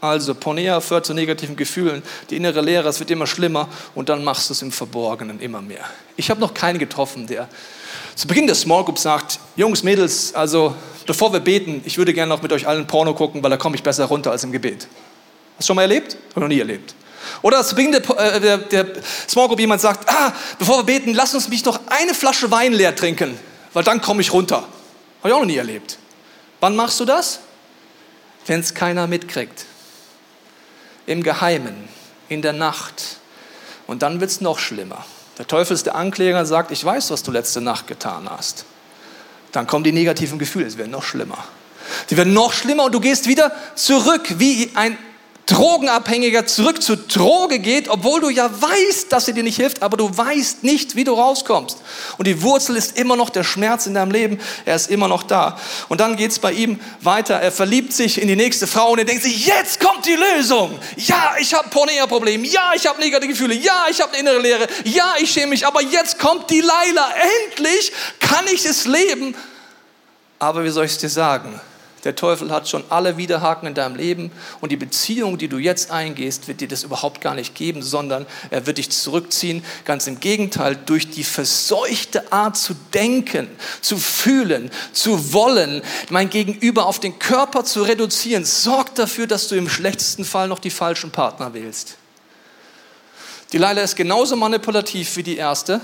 Also 0.02 0.34
Pornea 0.34 0.80
führt 0.80 1.06
zu 1.06 1.14
negativen 1.14 1.58
Gefühlen, 1.58 2.04
die 2.30 2.38
innere 2.38 2.62
Leere, 2.62 2.88
es 2.88 3.00
wird 3.00 3.12
immer 3.12 3.28
schlimmer 3.28 3.68
und 3.96 4.08
dann 4.08 4.24
machst 4.24 4.50
du 4.50 4.54
es 4.54 4.62
im 4.62 4.72
Verborgenen 4.72 5.42
immer 5.42 5.62
mehr. 5.62 5.84
Ich 6.16 6.30
habe 6.30 6.40
noch 6.40 6.54
keinen 6.54 6.80
getroffen, 6.80 7.28
der 7.28 7.50
zu 8.16 8.28
Beginn 8.28 8.48
der 8.48 8.56
Small 8.56 8.84
Group 8.86 8.98
sagt, 8.98 9.40
Jungs, 9.58 9.84
Mädels, 9.84 10.34
also 10.34 10.74
bevor 11.06 11.34
wir 11.34 11.42
beten, 11.42 11.82
ich 11.86 11.98
würde 11.98 12.14
gerne 12.14 12.30
noch 12.30 12.42
mit 12.42 12.54
euch 12.54 12.66
allen 12.66 12.88
Porno 12.88 13.14
gucken, 13.14 13.44
weil 13.44 13.50
da 13.50 13.58
komme 13.58 13.76
ich 13.76 13.84
besser 13.84 14.06
runter 14.06 14.32
als 14.32 14.44
im 14.44 14.54
Gebet. 14.54 14.88
Hast 15.58 15.62
du 15.62 15.68
schon 15.68 15.76
mal 15.76 15.82
erlebt? 15.84 16.18
Habe 16.32 16.42
noch 16.42 16.48
nie 16.48 16.60
erlebt. 16.60 16.96
Oder 17.42 17.62
zu 17.64 17.76
Beginn 17.76 17.92
der, 17.92 18.10
äh, 18.18 18.40
der, 18.40 18.58
der 18.58 18.88
Small 19.28 19.48
Group 19.48 19.60
jemand 19.60 19.82
sagt, 19.82 20.08
ah, 20.10 20.34
bevor 20.58 20.80
wir 20.80 20.84
beten, 20.84 21.14
lass 21.14 21.34
uns 21.34 21.50
mich 21.50 21.64
doch 21.64 21.80
eine 21.88 22.14
Flasche 22.14 22.50
Wein 22.52 22.72
leer 22.72 22.96
trinken, 22.96 23.38
weil 23.74 23.84
dann 23.84 24.02
komme 24.02 24.22
ich 24.22 24.32
runter. 24.32 24.58
Habe 25.20 25.30
ich 25.30 25.34
auch 25.34 25.40
noch 25.40 25.46
nie 25.46 25.58
erlebt. 25.58 25.98
Wann 26.62 26.78
machst 26.78 27.00
du 27.02 27.06
das? 27.06 27.40
Wenn 28.46 28.62
es 28.62 28.74
keiner 28.74 29.06
mitkriegt 29.06 29.66
im 31.10 31.24
Geheimen, 31.24 31.76
in 32.30 32.44
der 32.44 32.54
Nacht. 32.54 33.18
Und 33.88 34.04
dann 34.04 34.22
wird 34.22 34.30
es 34.30 34.42
noch 34.42 34.60
schlimmer. 34.60 35.04
Der 35.40 35.48
Teufel 35.48 35.74
ist 35.74 35.88
der 35.88 35.96
Ankläger 35.96 36.40
und 36.40 36.46
sagt, 36.46 36.70
ich 36.70 36.86
weiß, 36.86 37.10
was 37.10 37.24
du 37.24 37.32
letzte 37.32 37.62
Nacht 37.62 37.88
getan 37.88 38.30
hast. 38.30 38.66
Dann 39.52 39.66
kommen 39.66 39.84
die 39.84 39.92
negativen 39.92 40.38
Gefühle, 40.38 40.68
es 40.68 40.78
werden 40.78 40.92
noch 40.92 41.04
schlimmer. 41.04 41.44
Die 42.12 42.18
werden 42.18 42.34
noch 42.34 42.54
schlimmer 42.54 42.86
und 42.86 42.94
du 42.94 43.00
gehst 43.00 43.26
wieder 43.26 43.52
zurück 43.74 44.36
wie 44.38 44.70
ein 44.76 45.00
Drogenabhängiger 45.50 46.46
zurück 46.46 46.84
zur 46.84 46.98
Droge 46.98 47.58
geht, 47.58 47.90
obwohl 47.90 48.22
du 48.22 48.30
ja 48.30 48.50
weißt, 48.62 49.12
dass 49.12 49.26
sie 49.26 49.34
dir 49.34 49.42
nicht 49.42 49.56
hilft, 49.56 49.82
aber 49.82 49.98
du 49.98 50.16
weißt 50.16 50.64
nicht, 50.64 50.96
wie 50.96 51.04
du 51.04 51.14
rauskommst. 51.14 51.80
Und 52.20 52.28
die 52.28 52.44
Wurzel 52.44 52.76
ist 52.76 53.00
immer 53.00 53.16
noch 53.16 53.32
der 53.32 53.44
Schmerz 53.44 53.88
in 53.88 53.96
deinem 53.96 54.12
Leben, 54.12 54.40
er 54.66 54.76
ist 54.76 54.92
immer 54.92 55.08
noch 55.08 55.24
da. 55.24 55.58
Und 55.88 56.02
dann 56.02 56.18
geht 56.18 56.30
es 56.30 56.38
bei 56.38 56.52
ihm 56.52 56.80
weiter, 57.02 57.36
er 57.36 57.52
verliebt 57.52 57.94
sich 57.94 58.22
in 58.22 58.28
die 58.28 58.36
nächste 58.36 58.68
Frau 58.68 58.92
und 58.92 59.00
er 59.00 59.06
denkt 59.06 59.24
sich, 59.24 59.48
jetzt 59.48 59.80
kommt 59.80 60.06
die 60.06 60.16
Lösung. 60.16 60.78
Ja, 60.98 61.34
ich 61.40 61.52
habe 61.56 61.68
Pornea-Problem, 61.70 62.44
ja, 62.44 62.74
ich 62.76 62.86
habe 62.86 63.00
negative 63.00 63.30
Gefühle, 63.30 63.56
ja, 63.56 63.88
ich 63.90 64.00
habe 64.02 64.12
eine 64.14 64.20
innere 64.20 64.40
Leere, 64.40 64.68
ja, 64.84 65.16
ich 65.20 65.32
schäme 65.32 65.48
mich, 65.48 65.66
aber 65.66 65.82
jetzt 65.82 66.20
kommt 66.20 66.52
die 66.52 66.62
Leila, 66.62 67.10
endlich 67.48 67.92
kann 68.20 68.46
ich 68.54 68.66
es 68.66 68.86
leben. 68.86 69.34
Aber 70.38 70.64
wie 70.64 70.70
soll 70.70 70.86
ich 70.86 70.92
es 70.92 71.00
dir 71.00 71.10
sagen? 71.10 71.60
Der 72.06 72.16
Teufel 72.16 72.52
hat 72.52 72.70
schon 72.70 72.84
alle 72.90 73.18
Widerhaken 73.18 73.68
in 73.68 73.74
deinem 73.74 73.96
Leben 73.96 74.32
und 74.62 74.72
die 74.72 74.78
Beziehung, 74.78 75.38
die 75.38 75.50
du 75.50 75.58
jetzt 75.58 75.92
eingehst, 75.92 76.48
wird 76.48 76.62
dir 76.62 76.68
das 76.70 76.84
überhaupt 76.84 77.20
gar 77.20 77.34
nicht 77.34 77.56
geben, 77.56 77.82
sondern 77.82 78.26
er 78.50 78.66
wird 78.66 78.78
dich 78.78 78.90
zurückziehen. 78.90 79.66
Ganz 79.84 80.08
im 80.08 80.22
Gegenteil, 80.22 80.78
durch 80.86 81.10
die 81.10 81.26
verseuchte 81.26 82.32
Art 82.32 82.56
zu 82.56 82.74
denken, 82.94 83.50
zu 83.82 83.98
fühlen, 83.98 84.72
zu 84.94 85.34
wollen, 85.34 85.82
mein 86.10 86.30
Gegenüber 86.30 86.86
auf 86.86 87.00
den 87.00 87.20
Körper 87.20 87.66
zu 87.66 87.84
reduzieren, 87.84 88.46
sorgt 88.46 88.98
dafür, 88.98 89.28
dass 89.28 89.50
du 89.50 89.56
im 89.56 89.68
schlechtesten 89.68 90.24
Fall 90.24 90.48
noch 90.48 90.60
die 90.60 90.70
falschen 90.70 91.12
Partner 91.12 91.54
wählst. 91.54 91.98
Die 93.52 93.58
Leila 93.58 93.82
ist 93.82 93.98
genauso 93.98 94.38
manipulativ 94.38 95.18
wie 95.18 95.24
die 95.24 95.38
erste. 95.38 95.82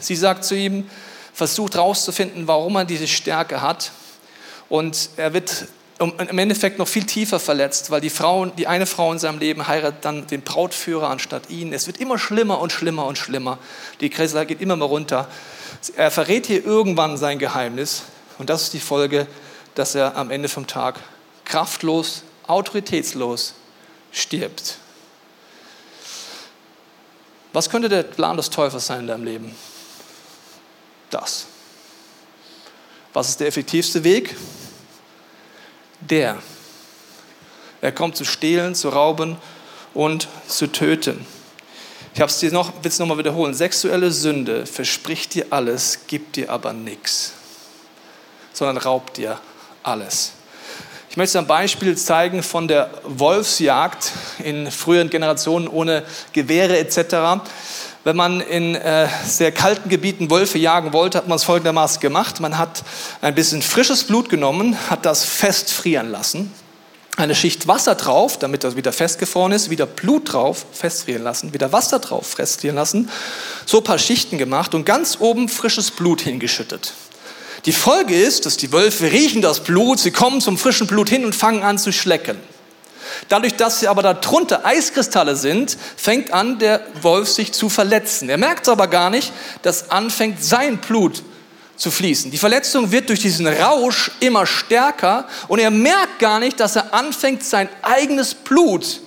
Sie 0.00 0.16
sagt 0.16 0.44
zu 0.44 0.54
ihm, 0.54 0.88
versucht 1.34 1.74
herauszufinden, 1.74 2.46
warum 2.46 2.76
er 2.76 2.84
diese 2.84 3.08
Stärke 3.08 3.60
hat 3.60 3.92
und 4.68 5.10
er 5.16 5.32
wird 5.32 5.66
im 5.98 6.38
Endeffekt 6.38 6.78
noch 6.78 6.86
viel 6.86 7.04
tiefer 7.04 7.40
verletzt, 7.40 7.90
weil 7.90 8.00
die, 8.00 8.10
Frau, 8.10 8.46
die 8.46 8.68
eine 8.68 8.86
Frau 8.86 9.12
in 9.12 9.18
seinem 9.18 9.40
Leben 9.40 9.66
heiratet 9.66 10.04
dann 10.04 10.26
den 10.28 10.42
Brautführer 10.42 11.10
anstatt 11.10 11.50
ihn. 11.50 11.72
Es 11.72 11.88
wird 11.88 11.98
immer 11.98 12.18
schlimmer 12.18 12.60
und 12.60 12.70
schlimmer 12.70 13.06
und 13.06 13.18
schlimmer. 13.18 13.58
Die 14.00 14.08
Krise 14.08 14.46
geht 14.46 14.60
immer 14.60 14.76
mehr 14.76 14.86
runter. 14.86 15.28
Er 15.96 16.12
verrät 16.12 16.46
hier 16.46 16.64
irgendwann 16.64 17.16
sein 17.16 17.40
Geheimnis 17.40 18.02
und 18.38 18.48
das 18.48 18.62
ist 18.62 18.74
die 18.74 18.80
Folge, 18.80 19.26
dass 19.74 19.96
er 19.96 20.16
am 20.16 20.30
Ende 20.30 20.48
vom 20.48 20.68
Tag 20.68 21.00
kraftlos, 21.44 22.22
autoritätslos 22.46 23.54
stirbt. 24.12 24.78
Was 27.52 27.70
könnte 27.70 27.88
der 27.88 28.04
Plan 28.04 28.36
des 28.36 28.50
Teufels 28.50 28.86
sein 28.86 29.00
in 29.00 29.06
deinem 29.08 29.24
Leben? 29.24 29.54
Das. 31.10 31.46
Was 33.12 33.30
ist 33.30 33.40
der 33.40 33.48
effektivste 33.48 34.04
Weg? 34.04 34.36
Der. 36.00 36.38
Er 37.80 37.92
kommt 37.92 38.16
zu 38.16 38.24
stehlen, 38.24 38.74
zu 38.74 38.88
rauben 38.88 39.36
und 39.94 40.28
zu 40.46 40.66
töten. 40.66 41.26
Ich 42.14 42.20
habe 42.20 42.30
es 42.30 42.38
dir 42.38 42.50
noch, 42.52 42.72
will 42.82 42.90
es 42.90 42.98
nochmal 42.98 43.18
wiederholen. 43.18 43.54
Sexuelle 43.54 44.10
Sünde 44.10 44.66
verspricht 44.66 45.34
dir 45.34 45.46
alles, 45.50 46.00
gibt 46.06 46.36
dir 46.36 46.50
aber 46.50 46.72
nichts, 46.72 47.32
sondern 48.52 48.76
raubt 48.76 49.16
dir 49.16 49.38
alles. 49.82 50.32
Ich 51.10 51.16
möchte 51.16 51.38
ein 51.38 51.46
Beispiel 51.46 51.96
zeigen 51.96 52.42
von 52.42 52.68
der 52.68 52.90
Wolfsjagd 53.04 54.12
in 54.40 54.70
früheren 54.70 55.10
Generationen 55.10 55.66
ohne 55.66 56.04
Gewehre 56.32 56.78
etc. 56.78 57.42
Wenn 58.04 58.16
man 58.16 58.40
in 58.40 58.74
äh, 58.74 59.08
sehr 59.26 59.52
kalten 59.52 59.88
Gebieten 59.88 60.30
Wölfe 60.30 60.58
jagen 60.58 60.92
wollte, 60.92 61.18
hat 61.18 61.28
man 61.28 61.36
es 61.36 61.44
folgendermaßen 61.44 62.00
gemacht. 62.00 62.40
Man 62.40 62.56
hat 62.56 62.84
ein 63.20 63.34
bisschen 63.34 63.60
frisches 63.60 64.04
Blut 64.04 64.28
genommen, 64.28 64.76
hat 64.88 65.04
das 65.04 65.24
festfrieren 65.24 66.10
lassen, 66.10 66.52
eine 67.16 67.34
Schicht 67.34 67.66
Wasser 67.66 67.96
drauf, 67.96 68.38
damit 68.38 68.62
das 68.62 68.76
wieder 68.76 68.92
festgefroren 68.92 69.50
ist, 69.50 69.70
wieder 69.70 69.86
Blut 69.86 70.32
drauf, 70.32 70.64
festfrieren 70.72 71.24
lassen, 71.24 71.52
wieder 71.52 71.72
Wasser 71.72 71.98
drauf, 71.98 72.28
festfrieren 72.28 72.76
lassen, 72.76 73.10
so 73.66 73.78
ein 73.78 73.84
paar 73.84 73.98
Schichten 73.98 74.38
gemacht 74.38 74.74
und 74.74 74.86
ganz 74.86 75.16
oben 75.18 75.48
frisches 75.48 75.90
Blut 75.90 76.20
hingeschüttet. 76.20 76.94
Die 77.66 77.72
Folge 77.72 78.14
ist, 78.14 78.46
dass 78.46 78.56
die 78.56 78.72
Wölfe 78.72 79.10
riechen 79.10 79.42
das 79.42 79.60
Blut, 79.60 79.98
sie 79.98 80.12
kommen 80.12 80.40
zum 80.40 80.56
frischen 80.56 80.86
Blut 80.86 81.08
hin 81.08 81.24
und 81.24 81.34
fangen 81.34 81.64
an 81.64 81.76
zu 81.76 81.92
schlecken. 81.92 82.38
Dadurch, 83.28 83.54
dass 83.54 83.80
sie 83.80 83.88
aber 83.88 84.02
darunter 84.02 84.64
Eiskristalle 84.64 85.36
sind, 85.36 85.76
fängt 85.96 86.32
an, 86.32 86.58
der 86.58 86.80
Wolf 87.02 87.28
sich 87.28 87.52
zu 87.52 87.68
verletzen. 87.68 88.28
Er 88.28 88.38
merkt 88.38 88.62
es 88.62 88.68
aber 88.68 88.86
gar 88.86 89.10
nicht, 89.10 89.32
dass 89.62 89.90
anfängt, 89.90 90.42
sein 90.42 90.78
Blut 90.78 91.22
zu 91.76 91.90
fließen. 91.90 92.30
Die 92.30 92.38
Verletzung 92.38 92.90
wird 92.90 93.08
durch 93.08 93.20
diesen 93.20 93.46
Rausch 93.46 94.10
immer 94.20 94.46
stärker 94.46 95.28
und 95.46 95.60
er 95.60 95.70
merkt 95.70 96.18
gar 96.18 96.40
nicht, 96.40 96.58
dass 96.60 96.76
er 96.76 96.92
anfängt, 96.92 97.44
sein 97.44 97.68
eigenes 97.82 98.34
Blut 98.34 99.00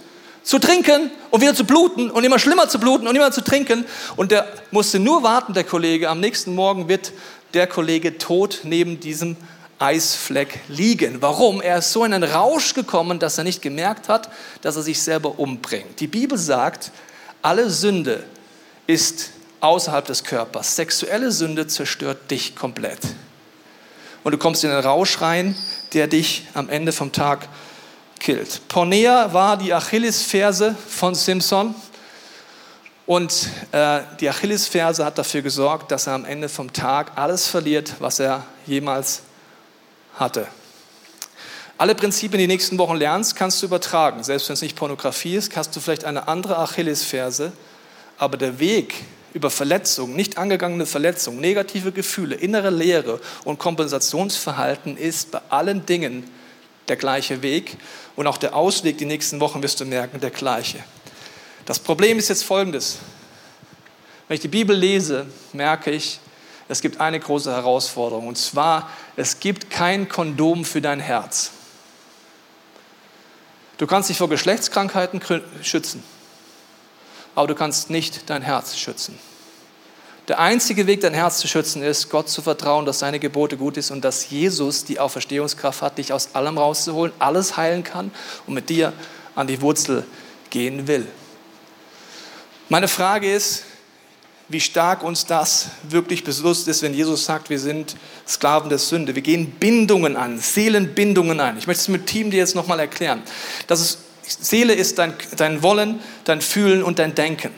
zu 0.44 0.58
trinken 0.58 1.12
und 1.30 1.42
wieder 1.42 1.54
zu 1.54 1.66
bluten 1.66 2.10
und 2.10 2.24
immer 2.24 2.40
schlimmer 2.40 2.68
zu 2.68 2.80
bluten 2.80 3.08
und 3.08 3.16
immer 3.16 3.32
zu 3.32 3.42
trinken. 3.42 3.86
Und 4.16 4.32
der 4.32 4.48
musste 4.72 5.00
nur 5.00 5.24
warten, 5.24 5.54
der 5.54 5.64
Kollege. 5.64 6.10
Am 6.10 6.20
nächsten 6.20 6.56
Morgen 6.56 6.88
wird 6.88 7.12
der 7.54 7.68
Kollege 7.68 8.18
tot 8.18 8.62
neben 8.64 9.00
diesem 9.00 9.36
Eisfleck 9.82 10.60
liegen. 10.68 11.22
Warum? 11.22 11.60
Er 11.60 11.80
ist 11.80 11.92
so 11.92 12.06
in 12.06 12.14
einen 12.14 12.30
Rausch 12.30 12.76
gekommen, 12.76 13.18
dass 13.18 13.38
er 13.38 13.44
nicht 13.44 13.62
gemerkt 13.62 14.10
hat, 14.10 14.30
dass 14.62 14.76
er 14.76 14.84
sich 14.84 15.02
selber 15.02 15.40
umbringt. 15.40 16.00
Die 16.00 16.08
Bibel 16.08 16.38
sagt, 16.38 16.92
alle 17.42 17.70
Sünde 17.70 18.24
ist 18.86 19.32
außerhalb 19.60 20.06
des 20.06 20.24
Körpers. 20.24 20.76
Sexuelle 20.76 21.32
Sünde 21.32 21.66
zerstört 21.66 22.30
dich 22.30 22.56
komplett. 22.56 23.00
Und 24.24 24.34
du 24.34 24.38
kommst 24.38 24.64
in 24.64 24.70
einen 24.70 24.84
Rausch 24.84 25.20
rein, 25.20 25.56
der 25.94 26.08
dich 26.08 26.48
am 26.54 26.70
Ende 26.70 26.92
vom 26.92 27.12
Tag 27.12 27.48
killt. 28.20 28.68
Pornea 28.68 29.34
war 29.34 29.58
die 29.58 29.74
Achillesferse 29.74 30.76
von 30.88 31.16
Simpson. 31.16 31.74
Und 33.08 33.50
äh, 33.72 34.02
die 34.20 34.30
Achillesferse 34.30 35.04
hat 35.04 35.18
dafür 35.18 35.42
gesorgt, 35.42 35.92
dass 35.92 36.06
er 36.06 36.14
am 36.14 36.26
Ende 36.26 36.50
vom 36.50 36.72
Tag 36.72 37.14
alles 37.16 37.48
verliert, 37.48 37.96
was 37.98 38.20
er 38.20 38.46
jemals 38.68 39.24
hatte. 40.22 40.48
Alle 41.78 41.96
Prinzipien, 41.96 42.38
die, 42.38 42.46
die 42.46 42.54
nächsten 42.54 42.78
Wochen 42.78 42.96
lernst, 42.96 43.36
kannst 43.36 43.62
du 43.62 43.66
übertragen. 43.66 44.24
Selbst 44.24 44.48
wenn 44.48 44.54
es 44.54 44.62
nicht 44.62 44.78
Pornografie 44.78 45.36
ist, 45.36 45.56
hast 45.58 45.76
du 45.76 45.80
vielleicht 45.80 46.06
eine 46.06 46.28
andere 46.28 46.58
Achillesferse. 46.60 47.52
Aber 48.18 48.38
der 48.38 48.60
Weg 48.60 48.94
über 49.34 49.50
Verletzungen, 49.50 50.16
nicht 50.16 50.38
angegangene 50.38 50.86
Verletzungen, 50.86 51.40
negative 51.40 51.92
Gefühle, 51.92 52.36
innere 52.36 52.70
Leere 52.70 53.20
und 53.46 53.60
Kompensationsverhalten 53.60 54.96
ist 54.96 55.32
bei 55.32 55.42
allen 55.50 55.86
Dingen 55.86 56.30
der 56.88 56.98
gleiche 56.98 57.42
Weg. 57.42 57.78
Und 58.16 58.28
auch 58.28 58.38
der 58.38 58.56
Ausweg 58.56 58.98
die 58.98 59.06
nächsten 59.06 59.40
Wochen 59.40 59.64
wirst 59.64 59.80
du 59.80 59.86
merken, 59.86 60.20
der 60.20 60.32
gleiche. 60.32 60.84
Das 61.66 61.80
Problem 61.80 62.20
ist 62.20 62.30
jetzt 62.30 62.44
folgendes. 62.44 63.00
Wenn 64.28 64.36
ich 64.36 64.42
die 64.42 64.48
Bibel 64.50 64.76
lese, 64.76 65.26
merke 65.52 65.92
ich, 65.92 66.20
es 66.68 66.82
gibt 66.82 67.02
eine 67.02 67.20
große 67.20 67.52
Herausforderung. 67.52 68.28
Und 68.28 68.38
zwar, 68.38 68.90
es 69.16 69.40
gibt 69.40 69.70
kein 69.70 70.08
Kondom 70.10 70.66
für 70.66 70.82
dein 70.82 71.00
Herz. 71.00 71.52
Du 73.78 73.88
kannst 73.88 74.10
dich 74.10 74.18
vor 74.18 74.30
Geschlechtskrankheiten 74.30 75.22
schützen, 75.64 76.04
aber 77.34 77.48
du 77.48 77.56
kannst 77.56 77.90
nicht 77.90 78.30
dein 78.30 78.44
Herz 78.44 78.78
schützen. 78.78 79.18
Der 80.28 80.40
einzige 80.40 80.86
Weg, 80.86 81.02
dein 81.02 81.16
Herz 81.16 81.40
zu 81.40 81.48
schützen, 81.48 81.82
ist, 81.82 82.10
Gott 82.10 82.30
zu 82.30 82.44
vertrauen, 82.44 82.86
dass 82.86 83.00
seine 83.00 83.20
Gebote 83.20 83.58
gut 83.58 83.78
ist 83.78 83.90
und 83.90 84.06
dass 84.06 84.30
Jesus 84.30 84.86
die 84.86 85.00
Auferstehungskraft 85.00 85.82
hat, 85.82 85.98
dich 85.98 86.14
aus 86.14 86.36
allem 86.36 86.60
rauszuholen, 86.60 87.12
alles 87.18 87.58
heilen 87.58 87.84
kann 87.84 88.12
und 88.46 88.54
mit 88.54 88.70
dir 88.70 88.94
an 89.36 89.48
die 89.48 89.62
Wurzel 89.62 90.06
gehen 90.52 90.88
will. 90.88 91.08
Meine 92.70 92.88
Frage 92.88 93.34
ist, 93.34 93.64
wie 94.52 94.60
stark 94.60 95.04
uns 95.04 95.26
das 95.26 95.68
wirklich 95.84 96.24
bewusst 96.24 96.68
ist, 96.68 96.82
wenn 96.82 96.94
Jesus 96.94 97.26
sagt, 97.26 97.50
wir 97.50 97.60
sind 97.60 97.96
Sklaven 98.28 98.70
der 98.70 98.80
Sünde. 98.80 99.16
Wir 99.16 99.22
gehen 99.22 99.52
Bindungen 99.52 100.18
an, 100.18 100.40
Seelenbindungen 100.40 101.40
ein. 101.40 101.58
Ich 101.58 101.68
möchte 101.68 101.82
es 101.82 101.88
mit 101.88 102.08
Team 102.08 102.32
dir 102.32 102.38
jetzt 102.38 102.56
nochmal 102.56 102.80
erklären. 102.80 103.22
Das 103.68 103.80
ist, 103.80 104.00
Seele 104.24 104.74
ist 104.74 104.98
dein, 104.98 105.14
dein 105.38 105.64
Wollen, 105.64 106.00
dein 106.26 106.42
Fühlen 106.42 106.84
und 106.84 107.00
dein 107.00 107.16
Denken. 107.16 107.52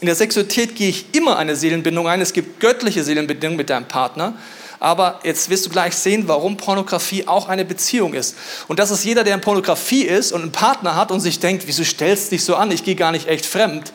In 0.00 0.06
der 0.06 0.14
Sexualität 0.14 0.76
gehe 0.76 0.88
ich 0.88 1.14
immer 1.14 1.36
eine 1.36 1.56
Seelenbindung 1.56 2.08
ein. 2.08 2.20
Es 2.22 2.32
gibt 2.32 2.60
göttliche 2.60 3.04
Seelenbindungen 3.04 3.56
mit 3.56 3.68
deinem 3.68 3.86
Partner. 3.86 4.34
Aber 4.78 5.20
jetzt 5.24 5.50
wirst 5.50 5.66
du 5.66 5.70
gleich 5.70 5.94
sehen, 5.94 6.26
warum 6.26 6.56
Pornografie 6.56 7.28
auch 7.28 7.48
eine 7.48 7.66
Beziehung 7.66 8.14
ist. 8.14 8.34
Und 8.66 8.78
das 8.78 8.90
ist 8.90 9.04
jeder, 9.04 9.24
der 9.24 9.34
in 9.34 9.42
Pornografie 9.42 10.04
ist 10.04 10.32
und 10.32 10.40
einen 10.40 10.52
Partner 10.52 10.96
hat 10.96 11.10
und 11.10 11.20
sich 11.20 11.38
denkt, 11.38 11.64
wieso 11.66 11.84
stellst 11.84 12.28
du 12.28 12.36
dich 12.36 12.44
so 12.44 12.56
an? 12.56 12.70
Ich 12.70 12.82
gehe 12.82 12.94
gar 12.94 13.12
nicht 13.12 13.28
echt 13.28 13.44
fremd 13.44 13.92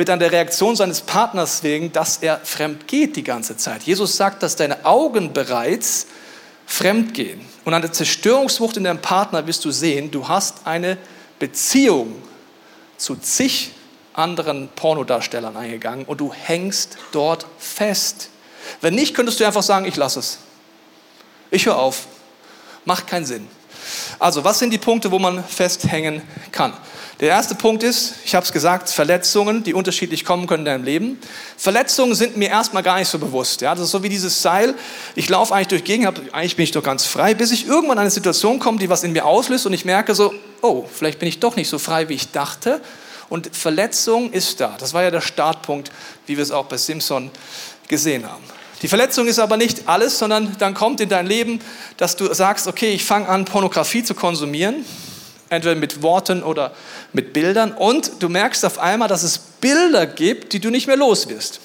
wird 0.00 0.08
an 0.08 0.18
der 0.18 0.32
Reaktion 0.32 0.76
seines 0.76 1.02
Partners 1.02 1.62
wegen, 1.62 1.92
dass 1.92 2.16
er 2.16 2.38
fremd 2.38 2.88
geht 2.88 3.16
die 3.16 3.22
ganze 3.22 3.58
Zeit. 3.58 3.82
Jesus 3.82 4.16
sagt, 4.16 4.42
dass 4.42 4.56
deine 4.56 4.86
Augen 4.86 5.34
bereits 5.34 6.06
fremd 6.64 7.12
gehen. 7.12 7.42
Und 7.66 7.74
an 7.74 7.82
der 7.82 7.92
Zerstörungswucht 7.92 8.78
in 8.78 8.84
deinem 8.84 9.02
Partner 9.02 9.46
wirst 9.46 9.62
du 9.66 9.70
sehen, 9.70 10.10
du 10.10 10.26
hast 10.26 10.66
eine 10.66 10.96
Beziehung 11.38 12.14
zu 12.96 13.14
zig 13.16 13.72
anderen 14.14 14.70
Pornodarstellern 14.74 15.54
eingegangen 15.54 16.06
und 16.06 16.18
du 16.18 16.32
hängst 16.32 16.96
dort 17.12 17.44
fest. 17.58 18.30
Wenn 18.80 18.94
nicht, 18.94 19.14
könntest 19.14 19.38
du 19.38 19.44
einfach 19.44 19.62
sagen, 19.62 19.84
ich 19.84 19.96
lasse 19.96 20.20
es. 20.20 20.38
Ich 21.50 21.66
höre 21.66 21.78
auf. 21.78 22.06
Macht 22.86 23.06
keinen 23.06 23.26
Sinn. 23.26 23.46
Also, 24.18 24.44
was 24.44 24.60
sind 24.60 24.70
die 24.70 24.78
Punkte, 24.78 25.10
wo 25.10 25.18
man 25.18 25.44
festhängen 25.44 26.22
kann? 26.52 26.72
Der 27.20 27.28
erste 27.28 27.54
Punkt 27.54 27.82
ist, 27.82 28.14
ich 28.24 28.34
habe 28.34 28.46
es 28.46 28.52
gesagt, 28.52 28.88
Verletzungen, 28.88 29.62
die 29.62 29.74
unterschiedlich 29.74 30.24
kommen 30.24 30.46
können 30.46 30.60
in 30.60 30.64
deinem 30.64 30.84
Leben. 30.84 31.18
Verletzungen 31.58 32.14
sind 32.14 32.38
mir 32.38 32.48
erstmal 32.48 32.82
gar 32.82 32.98
nicht 32.98 33.08
so 33.08 33.18
bewusst. 33.18 33.60
Ja? 33.60 33.74
Das 33.74 33.84
ist 33.84 33.90
so 33.90 34.02
wie 34.02 34.08
dieses 34.08 34.40
Seil. 34.40 34.74
Ich 35.14 35.28
laufe 35.28 35.54
eigentlich 35.54 35.68
durch 35.68 35.84
Gegend, 35.84 36.18
eigentlich 36.32 36.56
bin 36.56 36.62
ich 36.62 36.70
doch 36.70 36.82
ganz 36.82 37.04
frei, 37.04 37.34
bis 37.34 37.52
ich 37.52 37.66
irgendwann 37.66 37.98
in 37.98 38.02
eine 38.02 38.10
Situation 38.10 38.58
komme, 38.58 38.78
die 38.78 38.88
was 38.88 39.04
in 39.04 39.12
mir 39.12 39.26
auslöst 39.26 39.66
und 39.66 39.74
ich 39.74 39.84
merke 39.84 40.14
so, 40.14 40.32
oh, 40.62 40.86
vielleicht 40.90 41.18
bin 41.18 41.28
ich 41.28 41.40
doch 41.40 41.56
nicht 41.56 41.68
so 41.68 41.78
frei, 41.78 42.08
wie 42.08 42.14
ich 42.14 42.30
dachte. 42.32 42.80
Und 43.28 43.54
Verletzung 43.54 44.32
ist 44.32 44.58
da. 44.58 44.74
Das 44.78 44.94
war 44.94 45.02
ja 45.02 45.10
der 45.10 45.20
Startpunkt, 45.20 45.92
wie 46.24 46.38
wir 46.38 46.42
es 46.42 46.50
auch 46.50 46.64
bei 46.64 46.78
Simpson 46.78 47.30
gesehen 47.86 48.24
haben. 48.26 48.42
Die 48.80 48.88
Verletzung 48.88 49.26
ist 49.26 49.38
aber 49.38 49.58
nicht 49.58 49.86
alles, 49.88 50.18
sondern 50.18 50.56
dann 50.58 50.72
kommt 50.72 51.02
in 51.02 51.10
dein 51.10 51.26
Leben, 51.26 51.60
dass 51.98 52.16
du 52.16 52.32
sagst, 52.32 52.66
okay, 52.66 52.92
ich 52.92 53.04
fange 53.04 53.28
an, 53.28 53.44
Pornografie 53.44 54.02
zu 54.02 54.14
konsumieren 54.14 54.86
entweder 55.50 55.74
mit 55.74 56.02
Worten 56.02 56.42
oder 56.42 56.72
mit 57.12 57.32
Bildern. 57.32 57.72
Und 57.72 58.12
du 58.20 58.28
merkst 58.28 58.64
auf 58.64 58.78
einmal, 58.78 59.08
dass 59.08 59.22
es 59.22 59.38
Bilder 59.38 60.06
gibt, 60.06 60.52
die 60.52 60.60
du 60.60 60.70
nicht 60.70 60.86
mehr 60.86 60.96
los 60.96 61.28
wirst. 61.28 61.60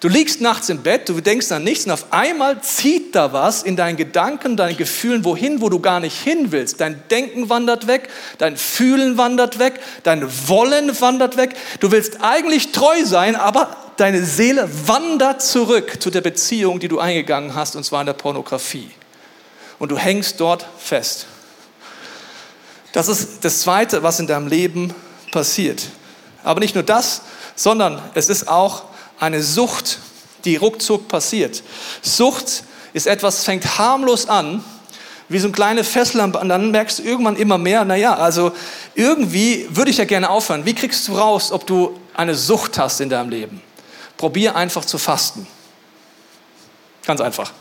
Du 0.00 0.08
liegst 0.08 0.40
nachts 0.40 0.70
im 0.70 0.82
Bett, 0.82 1.10
du 1.10 1.20
denkst 1.20 1.52
an 1.52 1.62
nichts 1.62 1.84
und 1.84 1.92
auf 1.92 2.06
einmal 2.10 2.62
zieht 2.62 3.14
da 3.14 3.34
was 3.34 3.62
in 3.62 3.76
deinen 3.76 3.98
Gedanken, 3.98 4.56
deinen 4.56 4.78
Gefühlen 4.78 5.26
wohin, 5.26 5.60
wo 5.60 5.68
du 5.68 5.78
gar 5.78 6.00
nicht 6.00 6.18
hin 6.18 6.52
willst. 6.52 6.80
Dein 6.80 7.02
Denken 7.10 7.50
wandert 7.50 7.86
weg, 7.86 8.08
dein 8.38 8.56
Fühlen 8.56 9.18
wandert 9.18 9.58
weg, 9.58 9.78
dein 10.02 10.26
Wollen 10.48 10.98
wandert 11.02 11.36
weg. 11.36 11.54
Du 11.80 11.92
willst 11.92 12.22
eigentlich 12.22 12.72
treu 12.72 13.04
sein, 13.04 13.36
aber 13.36 13.76
deine 13.98 14.24
Seele 14.24 14.70
wandert 14.86 15.42
zurück 15.42 16.00
zu 16.00 16.08
der 16.08 16.22
Beziehung, 16.22 16.80
die 16.80 16.88
du 16.88 16.98
eingegangen 16.98 17.54
hast, 17.54 17.76
und 17.76 17.84
zwar 17.84 18.00
in 18.00 18.06
der 18.06 18.14
Pornografie. 18.14 18.88
Und 19.78 19.90
du 19.90 19.98
hängst 19.98 20.40
dort 20.40 20.64
fest. 20.78 21.26
Das 22.92 23.08
ist 23.08 23.44
das 23.44 23.60
Zweite, 23.60 24.02
was 24.02 24.20
in 24.20 24.26
deinem 24.26 24.48
Leben 24.48 24.94
passiert. 25.32 25.82
Aber 26.42 26.60
nicht 26.60 26.74
nur 26.74 26.84
das, 26.84 27.22
sondern 27.54 28.00
es 28.14 28.28
ist 28.28 28.48
auch 28.48 28.84
eine 29.18 29.42
Sucht, 29.42 29.98
die 30.44 30.56
ruckzuck 30.56 31.08
passiert. 31.08 31.62
Sucht 32.02 32.64
ist 32.92 33.06
etwas, 33.06 33.44
fängt 33.44 33.78
harmlos 33.78 34.28
an, 34.28 34.64
wie 35.28 35.38
so 35.38 35.46
ein 35.46 35.52
kleine 35.52 35.84
Fessel, 35.84 36.20
und 36.20 36.48
dann 36.48 36.70
merkst 36.72 36.98
du 36.98 37.02
irgendwann 37.04 37.36
immer 37.36 37.56
mehr, 37.56 37.84
naja, 37.84 38.16
also 38.16 38.50
irgendwie 38.96 39.68
würde 39.70 39.92
ich 39.92 39.98
ja 39.98 40.04
gerne 40.04 40.28
aufhören. 40.28 40.66
Wie 40.66 40.74
kriegst 40.74 41.06
du 41.06 41.16
raus, 41.16 41.52
ob 41.52 41.66
du 41.66 42.00
eine 42.14 42.34
Sucht 42.34 42.78
hast 42.78 43.00
in 43.00 43.08
deinem 43.08 43.30
Leben? 43.30 43.62
Probier 44.16 44.56
einfach 44.56 44.84
zu 44.84 44.98
fasten. 44.98 45.46
Ganz 47.06 47.20
einfach. 47.20 47.52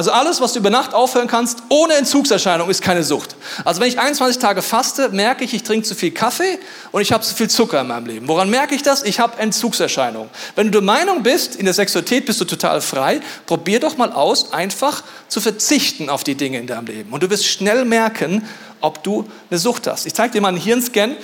Also 0.00 0.12
alles, 0.12 0.40
was 0.40 0.54
du 0.54 0.60
über 0.60 0.70
Nacht 0.70 0.94
aufhören 0.94 1.26
kannst, 1.26 1.58
ohne 1.68 1.92
Entzugserscheinung, 1.92 2.70
ist 2.70 2.80
keine 2.80 3.04
Sucht. 3.04 3.36
Also 3.66 3.82
wenn 3.82 3.88
ich 3.88 3.98
21 3.98 4.38
Tage 4.38 4.62
faste, 4.62 5.10
merke 5.10 5.44
ich, 5.44 5.52
ich 5.52 5.62
trinke 5.62 5.86
zu 5.86 5.94
viel 5.94 6.10
Kaffee 6.10 6.58
und 6.90 7.02
ich 7.02 7.12
habe 7.12 7.22
zu 7.22 7.34
viel 7.34 7.50
Zucker 7.50 7.82
in 7.82 7.88
meinem 7.88 8.06
Leben. 8.06 8.26
Woran 8.26 8.48
merke 8.48 8.74
ich 8.74 8.82
das? 8.82 9.02
Ich 9.02 9.20
habe 9.20 9.38
Entzugserscheinungen. 9.38 10.30
Wenn 10.56 10.68
du 10.68 10.70
der 10.70 10.80
Meinung 10.80 11.22
bist, 11.22 11.54
in 11.54 11.66
der 11.66 11.74
Sexualität 11.74 12.24
bist 12.24 12.40
du 12.40 12.46
total 12.46 12.80
frei, 12.80 13.20
probier 13.44 13.78
doch 13.78 13.98
mal 13.98 14.10
aus, 14.10 14.54
einfach 14.54 15.02
zu 15.28 15.42
verzichten 15.42 16.08
auf 16.08 16.24
die 16.24 16.34
Dinge 16.34 16.56
in 16.60 16.66
deinem 16.66 16.86
Leben. 16.86 17.12
Und 17.12 17.22
du 17.22 17.28
wirst 17.28 17.44
schnell 17.44 17.84
merken, 17.84 18.48
ob 18.80 19.02
du 19.02 19.26
eine 19.50 19.58
Sucht 19.58 19.86
hast. 19.86 20.06
Ich 20.06 20.14
zeige 20.14 20.32
dir 20.32 20.40
mal 20.40 20.48
einen 20.48 20.58
Hirnscan 20.58 21.16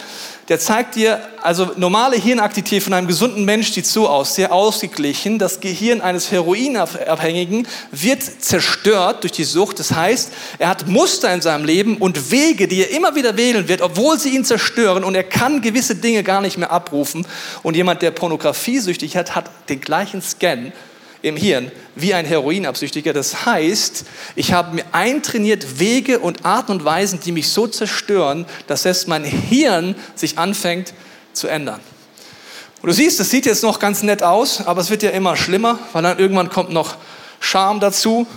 der 0.48 0.60
zeigt 0.60 0.94
dir, 0.94 1.20
also 1.42 1.72
normale 1.76 2.16
Hirnaktivität 2.16 2.82
von 2.82 2.92
einem 2.92 3.08
gesunden 3.08 3.44
Mensch 3.44 3.72
sieht 3.72 3.86
so 3.86 4.08
aus, 4.08 4.36
sehr 4.36 4.52
ausgeglichen. 4.52 5.40
Das 5.40 5.58
Gehirn 5.58 6.00
eines 6.00 6.30
Heroinabhängigen 6.30 7.66
wird 7.90 8.22
zerstört 8.22 9.24
durch 9.24 9.32
die 9.32 9.44
Sucht. 9.44 9.80
Das 9.80 9.92
heißt, 9.92 10.32
er 10.58 10.68
hat 10.68 10.86
Muster 10.86 11.34
in 11.34 11.40
seinem 11.40 11.64
Leben 11.64 11.96
und 11.96 12.30
Wege, 12.30 12.68
die 12.68 12.80
er 12.80 12.90
immer 12.90 13.16
wieder 13.16 13.36
wählen 13.36 13.66
wird, 13.66 13.82
obwohl 13.82 14.20
sie 14.20 14.36
ihn 14.36 14.44
zerstören 14.44 15.02
und 15.02 15.16
er 15.16 15.24
kann 15.24 15.62
gewisse 15.62 15.96
Dinge 15.96 16.22
gar 16.22 16.40
nicht 16.40 16.58
mehr 16.58 16.70
abrufen. 16.70 17.26
Und 17.64 17.74
jemand, 17.74 18.02
der 18.02 18.12
Pornografie 18.12 18.78
süchtig 18.78 19.16
hat, 19.16 19.34
hat 19.34 19.50
den 19.68 19.80
gleichen 19.80 20.22
Scan 20.22 20.72
im 21.26 21.36
Hirn 21.36 21.72
wie 21.96 22.14
ein 22.14 22.24
Heroinabsüchtiger. 22.24 23.12
Das 23.12 23.46
heißt, 23.46 24.04
ich 24.36 24.52
habe 24.52 24.76
mir 24.76 24.84
eintrainiert 24.92 25.80
Wege 25.80 26.20
und 26.20 26.44
Arten 26.44 26.70
und 26.70 26.84
Weisen, 26.84 27.18
die 27.18 27.32
mich 27.32 27.48
so 27.48 27.66
zerstören, 27.66 28.46
dass 28.68 28.84
selbst 28.84 29.08
mein 29.08 29.24
Hirn 29.24 29.96
sich 30.14 30.38
anfängt 30.38 30.94
zu 31.32 31.48
ändern. 31.48 31.80
Und 32.80 32.90
du 32.90 32.92
siehst, 32.94 33.18
das 33.18 33.30
sieht 33.30 33.44
jetzt 33.44 33.64
noch 33.64 33.80
ganz 33.80 34.04
nett 34.04 34.22
aus, 34.22 34.64
aber 34.64 34.80
es 34.80 34.88
wird 34.88 35.02
ja 35.02 35.10
immer 35.10 35.36
schlimmer, 35.36 35.80
weil 35.92 36.04
dann 36.04 36.18
irgendwann 36.18 36.48
kommt 36.48 36.70
noch 36.70 36.96
Scham 37.40 37.80
dazu 37.80 38.28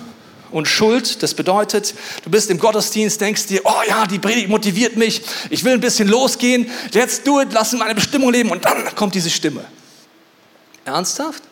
und 0.49 0.67
Schuld. 0.67 1.21
Das 1.21 1.35
bedeutet, 1.35 1.93
du 2.23 2.31
bist 2.31 2.49
im 2.49 2.57
Gottesdienst, 2.57 3.21
denkst 3.21 3.45
dir, 3.45 3.61
oh 3.65 3.81
ja, 3.87 4.07
die 4.07 4.17
Predigt 4.17 4.49
motiviert 4.49 4.95
mich, 4.95 5.21
ich 5.51 5.63
will 5.63 5.73
ein 5.73 5.81
bisschen 5.81 6.07
losgehen, 6.07 6.71
let's 6.93 7.21
do 7.21 7.39
it, 7.39 7.49
lass 7.53 7.71
meine 7.73 7.93
Bestimmung 7.93 8.31
leben 8.31 8.49
und 8.49 8.65
dann 8.65 8.95
kommt 8.95 9.13
diese 9.13 9.29
Stimme. 9.29 9.63
Ernsthaft? 10.85 11.48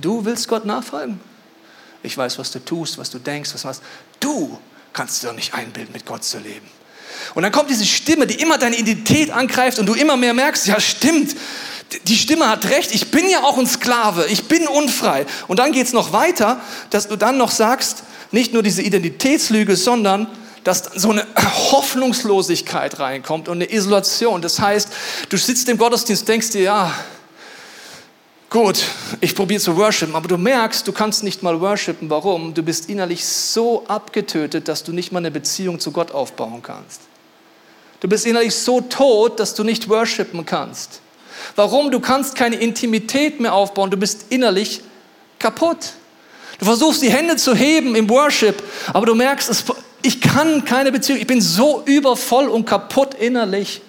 Du 0.00 0.24
willst 0.24 0.48
Gott 0.48 0.64
nachfolgen? 0.64 1.20
Ich 2.02 2.16
weiß, 2.16 2.38
was 2.38 2.50
du 2.50 2.64
tust, 2.64 2.98
was 2.98 3.10
du 3.10 3.18
denkst, 3.18 3.52
was 3.54 3.62
du 3.62 3.68
machst. 3.68 3.82
Du 4.20 4.58
kannst 4.92 5.22
dir 5.22 5.32
nicht 5.32 5.54
einbilden, 5.54 5.92
mit 5.92 6.06
Gott 6.06 6.24
zu 6.24 6.38
leben. 6.38 6.66
Und 7.34 7.42
dann 7.42 7.52
kommt 7.52 7.70
diese 7.70 7.84
Stimme, 7.84 8.26
die 8.26 8.40
immer 8.40 8.58
deine 8.58 8.76
Identität 8.76 9.30
angreift 9.30 9.78
und 9.78 9.86
du 9.86 9.94
immer 9.94 10.16
mehr 10.16 10.34
merkst, 10.34 10.66
ja 10.66 10.80
stimmt, 10.80 11.34
die 12.04 12.16
Stimme 12.16 12.48
hat 12.48 12.68
recht, 12.70 12.94
ich 12.94 13.10
bin 13.10 13.28
ja 13.28 13.42
auch 13.42 13.58
ein 13.58 13.66
Sklave, 13.66 14.26
ich 14.26 14.44
bin 14.44 14.66
unfrei. 14.66 15.26
Und 15.46 15.58
dann 15.58 15.72
geht 15.72 15.86
es 15.86 15.92
noch 15.92 16.12
weiter, 16.12 16.60
dass 16.90 17.08
du 17.08 17.16
dann 17.16 17.38
noch 17.38 17.50
sagst, 17.50 18.02
nicht 18.30 18.52
nur 18.52 18.62
diese 18.62 18.82
Identitätslüge, 18.82 19.74
sondern 19.76 20.28
dass 20.64 20.84
so 20.96 21.10
eine 21.10 21.26
Hoffnungslosigkeit 21.70 22.98
reinkommt 22.98 23.48
und 23.48 23.56
eine 23.56 23.72
Isolation. 23.72 24.42
Das 24.42 24.60
heißt, 24.60 24.88
du 25.30 25.38
sitzt 25.38 25.68
im 25.68 25.78
Gottesdienst, 25.78 26.28
denkst 26.28 26.50
dir, 26.50 26.62
ja, 26.62 26.94
Gut, 28.50 28.82
ich 29.20 29.34
probiere 29.34 29.60
zu 29.60 29.76
worshipen, 29.76 30.14
aber 30.14 30.26
du 30.26 30.38
merkst, 30.38 30.88
du 30.88 30.92
kannst 30.92 31.22
nicht 31.22 31.42
mal 31.42 31.60
worshipen. 31.60 32.08
Warum? 32.08 32.54
Du 32.54 32.62
bist 32.62 32.88
innerlich 32.88 33.26
so 33.26 33.84
abgetötet, 33.88 34.68
dass 34.68 34.84
du 34.84 34.92
nicht 34.92 35.12
mal 35.12 35.18
eine 35.18 35.30
Beziehung 35.30 35.80
zu 35.80 35.92
Gott 35.92 36.12
aufbauen 36.12 36.62
kannst. 36.62 37.02
Du 38.00 38.08
bist 38.08 38.24
innerlich 38.24 38.54
so 38.54 38.80
tot, 38.80 39.38
dass 39.38 39.54
du 39.54 39.64
nicht 39.64 39.90
worshipen 39.90 40.46
kannst. 40.46 41.00
Warum? 41.56 41.90
Du 41.90 42.00
kannst 42.00 42.36
keine 42.36 42.56
Intimität 42.56 43.38
mehr 43.38 43.52
aufbauen. 43.52 43.90
Du 43.90 43.98
bist 43.98 44.26
innerlich 44.30 44.80
kaputt. 45.38 45.92
Du 46.58 46.64
versuchst 46.64 47.02
die 47.02 47.10
Hände 47.10 47.36
zu 47.36 47.54
heben 47.54 47.94
im 47.94 48.08
Worship, 48.08 48.62
aber 48.94 49.04
du 49.04 49.14
merkst, 49.14 49.64
ich 50.00 50.22
kann 50.22 50.64
keine 50.64 50.90
Beziehung. 50.90 51.18
Ich 51.18 51.26
bin 51.26 51.42
so 51.42 51.82
übervoll 51.84 52.48
und 52.48 52.64
kaputt 52.64 53.12
innerlich. 53.12 53.82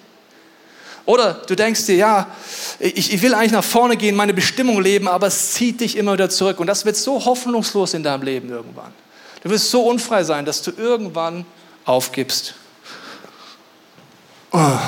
Oder 1.06 1.34
du 1.34 1.56
denkst 1.56 1.86
dir, 1.86 1.96
ja, 1.96 2.26
ich, 2.78 3.12
ich 3.12 3.22
will 3.22 3.34
eigentlich 3.34 3.52
nach 3.52 3.64
vorne 3.64 3.96
gehen, 3.96 4.14
meine 4.14 4.34
Bestimmung 4.34 4.80
leben, 4.80 5.08
aber 5.08 5.26
es 5.26 5.52
zieht 5.52 5.80
dich 5.80 5.96
immer 5.96 6.12
wieder 6.12 6.30
zurück. 6.30 6.60
Und 6.60 6.66
das 6.66 6.84
wird 6.84 6.96
so 6.96 7.24
hoffnungslos 7.24 7.94
in 7.94 8.02
deinem 8.02 8.22
Leben 8.22 8.48
irgendwann. 8.48 8.92
Du 9.42 9.50
wirst 9.50 9.70
so 9.70 9.82
unfrei 9.82 10.22
sein, 10.24 10.44
dass 10.44 10.62
du 10.62 10.72
irgendwann 10.76 11.46
aufgibst. 11.84 12.54
Oh, 14.52 14.78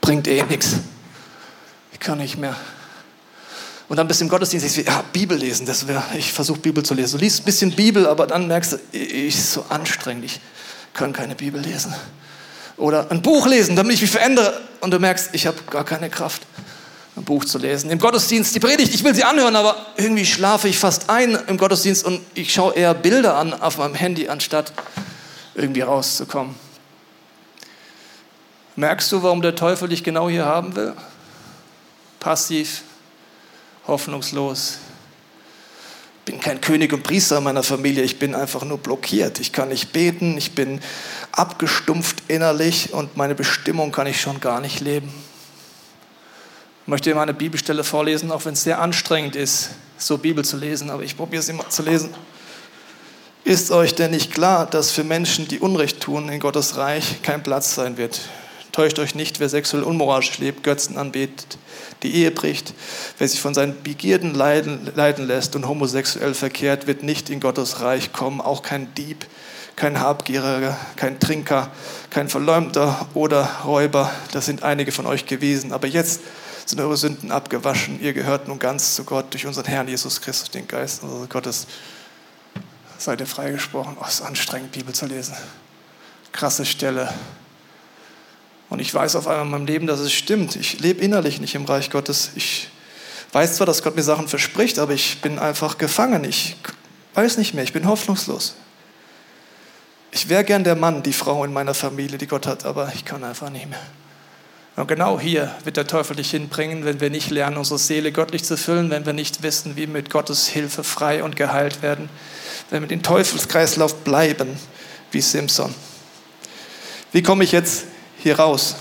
bringt 0.00 0.26
eh 0.26 0.42
nichts. 0.42 0.76
Ich 1.92 2.00
kann 2.00 2.18
nicht 2.18 2.38
mehr. 2.38 2.56
Und 3.88 3.96
dann 3.96 4.06
bist 4.06 4.20
du 4.20 4.24
im 4.24 4.28
Gottesdienst, 4.28 4.78
ich 4.78 4.86
ja, 4.86 5.02
Bibel 5.12 5.36
lesen, 5.36 5.66
das 5.66 5.86
wäre, 5.88 6.02
ich 6.16 6.32
versuche 6.32 6.60
Bibel 6.60 6.82
zu 6.84 6.94
lesen. 6.94 7.18
Du 7.18 7.24
liest 7.24 7.40
ein 7.40 7.44
bisschen 7.44 7.72
Bibel, 7.72 8.06
aber 8.06 8.26
dann 8.26 8.46
merkst 8.46 8.72
du, 8.72 8.80
ich 8.92 9.36
ist 9.36 9.52
so 9.52 9.64
anstrengend, 9.68 10.24
ich 10.24 10.40
kann 10.94 11.12
keine 11.12 11.34
Bibel 11.34 11.60
lesen. 11.60 11.92
Oder 12.80 13.10
ein 13.10 13.20
Buch 13.20 13.46
lesen, 13.46 13.76
damit 13.76 13.94
ich 13.94 14.00
mich 14.00 14.10
verändere. 14.10 14.58
Und 14.80 14.90
du 14.90 14.98
merkst, 14.98 15.30
ich 15.32 15.46
habe 15.46 15.58
gar 15.70 15.84
keine 15.84 16.08
Kraft, 16.08 16.42
ein 17.14 17.24
Buch 17.24 17.44
zu 17.44 17.58
lesen. 17.58 17.90
Im 17.90 17.98
Gottesdienst, 17.98 18.54
die 18.54 18.60
Predigt, 18.60 18.94
ich 18.94 19.04
will 19.04 19.14
sie 19.14 19.22
anhören, 19.22 19.54
aber 19.54 19.76
irgendwie 19.96 20.24
schlafe 20.24 20.66
ich 20.66 20.78
fast 20.78 21.10
ein 21.10 21.38
im 21.46 21.58
Gottesdienst 21.58 22.04
und 22.06 22.22
ich 22.34 22.52
schaue 22.52 22.74
eher 22.74 22.94
Bilder 22.94 23.36
an 23.36 23.52
auf 23.52 23.76
meinem 23.76 23.94
Handy, 23.94 24.28
anstatt 24.28 24.72
irgendwie 25.54 25.82
rauszukommen. 25.82 26.54
Merkst 28.76 29.12
du, 29.12 29.22
warum 29.22 29.42
der 29.42 29.54
Teufel 29.54 29.88
dich 29.88 30.02
genau 30.02 30.30
hier 30.30 30.46
haben 30.46 30.74
will? 30.74 30.94
Passiv, 32.18 32.80
hoffnungslos, 33.86 34.78
bin 36.30 36.40
kein 36.40 36.60
König 36.60 36.92
und 36.92 37.02
Priester 37.02 37.38
in 37.38 37.44
meiner 37.44 37.64
Familie, 37.64 38.04
ich 38.04 38.20
bin 38.20 38.36
einfach 38.36 38.64
nur 38.64 38.78
blockiert. 38.78 39.40
Ich 39.40 39.52
kann 39.52 39.68
nicht 39.68 39.92
beten, 39.92 40.38
ich 40.38 40.52
bin 40.52 40.80
abgestumpft 41.32 42.22
innerlich 42.28 42.92
und 42.92 43.16
meine 43.16 43.34
Bestimmung 43.34 43.90
kann 43.90 44.06
ich 44.06 44.20
schon 44.20 44.38
gar 44.38 44.60
nicht 44.60 44.80
leben. 44.80 45.12
Ich 46.82 46.88
möchte 46.88 47.12
mal 47.14 47.22
eine 47.22 47.34
Bibelstelle 47.34 47.82
vorlesen, 47.82 48.30
auch 48.30 48.44
wenn 48.44 48.52
es 48.52 48.62
sehr 48.62 48.80
anstrengend 48.80 49.34
ist, 49.34 49.70
so 49.98 50.18
Bibel 50.18 50.44
zu 50.44 50.56
lesen, 50.56 50.90
aber 50.90 51.02
ich 51.02 51.16
probiere 51.16 51.42
sie 51.42 51.52
mal 51.52 51.68
zu 51.68 51.82
lesen. 51.82 52.10
Ist 53.42 53.72
euch 53.72 53.96
denn 53.96 54.12
nicht 54.12 54.32
klar, 54.32 54.66
dass 54.66 54.92
für 54.92 55.02
Menschen, 55.02 55.48
die 55.48 55.58
Unrecht 55.58 56.00
tun, 56.00 56.28
in 56.28 56.38
Gottes 56.38 56.76
Reich 56.76 57.22
kein 57.22 57.42
Platz 57.42 57.74
sein 57.74 57.96
wird? 57.96 58.20
Täuscht 58.80 58.98
euch 58.98 59.14
nicht, 59.14 59.40
wer 59.40 59.50
sexuell 59.50 59.82
unmoralisch 59.82 60.38
lebt, 60.38 60.62
Götzen 60.62 60.96
anbetet, 60.96 61.58
die 62.02 62.14
Ehe 62.14 62.30
bricht. 62.30 62.72
Wer 63.18 63.28
sich 63.28 63.38
von 63.38 63.52
seinen 63.52 63.82
Begierden 63.82 64.32
leiden, 64.32 64.90
leiden 64.94 65.26
lässt 65.26 65.54
und 65.54 65.68
homosexuell 65.68 66.32
verkehrt, 66.32 66.86
wird 66.86 67.02
nicht 67.02 67.28
in 67.28 67.40
Gottes 67.40 67.82
Reich 67.82 68.14
kommen. 68.14 68.40
Auch 68.40 68.62
kein 68.62 68.94
Dieb, 68.94 69.26
kein 69.76 70.00
Habgieriger, 70.00 70.78
kein 70.96 71.20
Trinker, 71.20 71.70
kein 72.08 72.30
Verleumder 72.30 73.06
oder 73.12 73.42
Räuber. 73.66 74.10
Das 74.32 74.46
sind 74.46 74.62
einige 74.62 74.92
von 74.92 75.04
euch 75.04 75.26
gewesen. 75.26 75.74
Aber 75.74 75.86
jetzt 75.86 76.22
sind 76.64 76.80
eure 76.80 76.96
Sünden 76.96 77.32
abgewaschen. 77.32 78.00
Ihr 78.00 78.14
gehört 78.14 78.48
nun 78.48 78.58
ganz 78.58 78.94
zu 78.94 79.04
Gott 79.04 79.26
durch 79.34 79.44
unseren 79.44 79.66
Herrn 79.66 79.88
Jesus 79.88 80.22
Christus, 80.22 80.50
den 80.52 80.66
Geist 80.66 81.02
unseres 81.02 81.28
Gottes. 81.28 81.66
Seid 82.96 83.20
ihr 83.20 83.26
freigesprochen. 83.26 83.98
Oh, 84.00 84.04
es 84.08 84.14
ist 84.14 84.22
anstrengend, 84.22 84.72
Bibel 84.72 84.94
zu 84.94 85.04
lesen. 85.04 85.34
Krasse 86.32 86.64
Stelle. 86.64 87.12
Und 88.70 88.78
ich 88.78 88.94
weiß 88.94 89.16
auf 89.16 89.26
einmal 89.26 89.44
in 89.44 89.50
meinem 89.50 89.66
Leben, 89.66 89.86
dass 89.86 90.00
es 90.00 90.12
stimmt. 90.12 90.56
Ich 90.56 90.78
lebe 90.80 91.00
innerlich 91.02 91.40
nicht 91.40 91.54
im 91.56 91.64
Reich 91.64 91.90
Gottes. 91.90 92.30
Ich 92.36 92.68
weiß 93.32 93.56
zwar, 93.56 93.66
dass 93.66 93.82
Gott 93.82 93.96
mir 93.96 94.02
Sachen 94.02 94.28
verspricht, 94.28 94.78
aber 94.78 94.92
ich 94.92 95.20
bin 95.20 95.38
einfach 95.38 95.76
gefangen. 95.76 96.24
Ich 96.24 96.56
weiß 97.14 97.36
nicht 97.36 97.52
mehr. 97.52 97.64
Ich 97.64 97.72
bin 97.72 97.86
hoffnungslos. 97.86 98.54
Ich 100.12 100.28
wäre 100.28 100.44
gern 100.44 100.64
der 100.64 100.76
Mann, 100.76 101.02
die 101.02 101.12
Frau 101.12 101.44
in 101.44 101.52
meiner 101.52 101.74
Familie, 101.74 102.16
die 102.16 102.26
Gott 102.26 102.46
hat, 102.46 102.64
aber 102.64 102.92
ich 102.94 103.04
kann 103.04 103.22
einfach 103.22 103.50
nicht 103.50 103.68
mehr. 103.68 103.80
Und 104.76 104.86
genau 104.86 105.20
hier 105.20 105.54
wird 105.64 105.76
der 105.76 105.86
Teufel 105.86 106.16
dich 106.16 106.30
hinbringen, 106.30 106.84
wenn 106.84 107.00
wir 107.00 107.10
nicht 107.10 107.30
lernen, 107.30 107.58
unsere 107.58 107.78
Seele 107.78 108.12
göttlich 108.12 108.44
zu 108.44 108.56
füllen, 108.56 108.90
wenn 108.90 109.04
wir 109.04 109.12
nicht 109.12 109.42
wissen, 109.42 109.76
wie 109.76 109.82
wir 109.82 109.88
mit 109.88 110.10
Gottes 110.10 110.46
Hilfe 110.46 110.84
frei 110.84 111.22
und 111.22 111.36
geheilt 111.36 111.82
werden, 111.82 112.08
wenn 112.70 112.82
wir 112.82 112.88
den 112.88 113.02
Teufelskreislauf 113.02 113.96
bleiben, 114.04 114.56
wie 115.10 115.20
Simpson. 115.20 115.74
Wie 117.12 117.22
komme 117.22 117.44
ich 117.44 117.52
jetzt 117.52 117.84
hier 118.22 118.38
raus. 118.38 118.76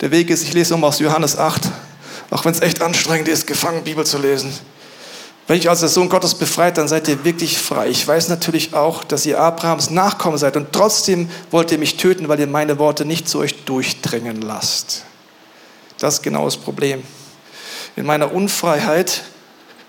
Der 0.00 0.10
Weg 0.10 0.30
ist, 0.30 0.42
ich 0.42 0.52
lese 0.52 0.74
um 0.74 0.84
aus 0.84 0.98
Johannes 0.98 1.38
8, 1.38 1.62
auch 2.30 2.44
wenn 2.44 2.52
es 2.52 2.60
echt 2.60 2.82
anstrengend 2.82 3.28
ist, 3.28 3.46
gefangen 3.46 3.84
Bibel 3.84 4.04
zu 4.04 4.18
lesen. 4.18 4.52
Wenn 5.46 5.58
ich 5.58 5.68
als 5.68 5.80
der 5.80 5.88
Sohn 5.88 6.08
Gottes 6.08 6.34
befreit, 6.34 6.78
dann 6.78 6.88
seid 6.88 7.08
ihr 7.08 7.24
wirklich 7.24 7.58
frei. 7.58 7.88
Ich 7.88 8.06
weiß 8.06 8.28
natürlich 8.28 8.74
auch, 8.74 9.04
dass 9.04 9.26
ihr 9.26 9.40
Abrahams 9.40 9.90
Nachkommen 9.90 10.38
seid 10.38 10.56
und 10.56 10.72
trotzdem 10.72 11.28
wollt 11.50 11.72
ihr 11.72 11.78
mich 11.78 11.96
töten, 11.96 12.28
weil 12.28 12.40
ihr 12.40 12.46
meine 12.46 12.78
Worte 12.78 13.04
nicht 13.04 13.28
zu 13.28 13.38
euch 13.38 13.64
durchdringen 13.64 14.40
lasst. 14.40 15.04
Das 15.98 16.14
ist 16.14 16.22
genau 16.22 16.44
das 16.44 16.56
Problem. 16.56 17.02
In 17.96 18.06
meiner 18.06 18.32
Unfreiheit 18.32 19.22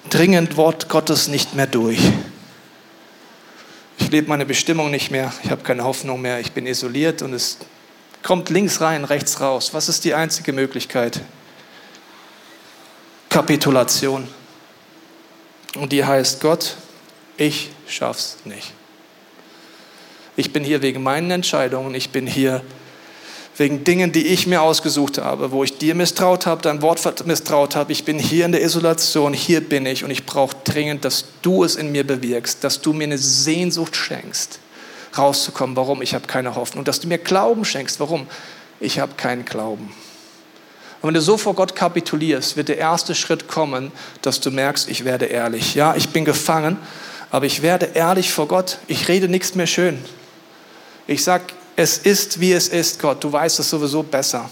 dringend 0.09 0.57
Wort 0.57 0.89
Gottes 0.89 1.27
nicht 1.27 1.55
mehr 1.55 1.67
durch. 1.67 1.99
Ich 3.99 4.11
lebe 4.11 4.27
meine 4.27 4.45
Bestimmung 4.45 4.91
nicht 4.91 5.11
mehr, 5.11 5.31
ich 5.43 5.51
habe 5.51 5.63
keine 5.63 5.83
Hoffnung 5.83 6.21
mehr, 6.21 6.39
ich 6.39 6.51
bin 6.51 6.65
isoliert 6.65 7.21
und 7.21 7.33
es 7.33 7.57
kommt 8.23 8.49
links 8.49 8.81
rein, 8.81 9.05
rechts 9.05 9.39
raus. 9.41 9.73
Was 9.73 9.89
ist 9.89 10.05
die 10.05 10.13
einzige 10.13 10.53
Möglichkeit? 10.53 11.21
Kapitulation. 13.29 14.27
Und 15.75 15.91
die 15.91 16.05
heißt 16.05 16.39
Gott, 16.39 16.77
ich 17.37 17.71
schaff's 17.87 18.37
nicht. 18.45 18.73
Ich 20.35 20.53
bin 20.53 20.63
hier 20.63 20.81
wegen 20.81 21.03
meinen 21.03 21.29
Entscheidungen. 21.29 21.93
Ich 21.93 22.09
bin 22.09 22.25
hier 22.25 22.63
wegen 23.57 23.83
Dingen, 23.83 24.11
die 24.11 24.27
ich 24.27 24.47
mir 24.47 24.61
ausgesucht 24.61 25.19
habe, 25.19 25.51
wo 25.51 25.63
ich 25.63 25.77
dir 25.77 25.93
misstraut 25.95 26.45
habe, 26.45 26.61
dein 26.61 26.81
Wort 26.81 27.25
misstraut 27.25 27.75
habe. 27.75 27.91
Ich 27.91 28.03
bin 28.03 28.17
hier 28.17 28.45
in 28.45 28.51
der 28.51 28.63
Isolation, 28.63 29.33
hier 29.33 29.61
bin 29.61 29.85
ich 29.85 30.03
und 30.03 30.09
ich 30.09 30.25
brauche 30.25 30.55
dringend, 30.63 31.05
dass 31.05 31.25
du 31.41 31.63
es 31.63 31.75
in 31.75 31.91
mir 31.91 32.05
bewirkst, 32.05 32.63
dass 32.63 32.81
du 32.81 32.93
mir 32.93 33.03
eine 33.03 33.17
Sehnsucht 33.17 33.95
schenkst, 33.95 34.59
rauszukommen. 35.17 35.75
Warum? 35.75 36.01
Ich 36.01 36.13
habe 36.13 36.27
keine 36.27 36.55
Hoffnung. 36.55 36.83
Dass 36.83 36.99
du 36.99 37.07
mir 37.07 37.17
Glauben 37.17 37.65
schenkst. 37.65 37.99
Warum? 37.99 38.27
Ich 38.79 38.99
habe 38.99 39.13
keinen 39.15 39.45
Glauben. 39.45 39.93
Und 41.01 41.07
wenn 41.07 41.13
du 41.15 41.21
so 41.21 41.37
vor 41.37 41.53
Gott 41.53 41.75
kapitulierst, 41.75 42.55
wird 42.55 42.69
der 42.69 42.77
erste 42.77 43.13
Schritt 43.13 43.47
kommen, 43.47 43.91
dass 44.21 44.39
du 44.39 44.51
merkst, 44.51 44.89
ich 44.89 45.03
werde 45.03 45.25
ehrlich. 45.25 45.75
Ja, 45.75 45.95
ich 45.95 46.09
bin 46.09 46.23
gefangen, 46.23 46.77
aber 47.29 47.45
ich 47.45 47.61
werde 47.61 47.89
ehrlich 47.93 48.31
vor 48.31 48.47
Gott. 48.47 48.77
Ich 48.87 49.09
rede 49.09 49.27
nichts 49.27 49.53
mehr 49.53 49.67
schön. 49.67 50.03
Ich 51.07 51.23
sage, 51.23 51.43
es 51.75 51.97
ist, 51.97 52.39
wie 52.39 52.53
es 52.53 52.69
ist, 52.69 53.01
Gott. 53.01 53.23
Du 53.23 53.31
weißt 53.31 53.59
es 53.59 53.69
sowieso 53.69 54.03
besser. 54.03 54.49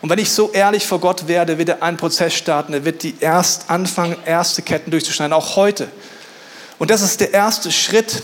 Und 0.00 0.10
wenn 0.10 0.18
ich 0.18 0.30
so 0.30 0.52
ehrlich 0.52 0.86
vor 0.86 1.00
Gott 1.00 1.26
werde, 1.26 1.58
wird 1.58 1.70
er 1.70 1.82
einen 1.82 1.96
Prozess 1.96 2.34
starten. 2.34 2.72
Er 2.72 2.84
wird 2.84 3.02
die 3.02 3.16
erst 3.18 3.68
anfangen, 3.68 4.16
erste 4.24 4.62
Ketten 4.62 4.90
durchzuschneiden, 4.90 5.32
auch 5.32 5.56
heute. 5.56 5.88
Und 6.78 6.90
das 6.90 7.02
ist 7.02 7.20
der 7.20 7.32
erste 7.32 7.72
Schritt, 7.72 8.22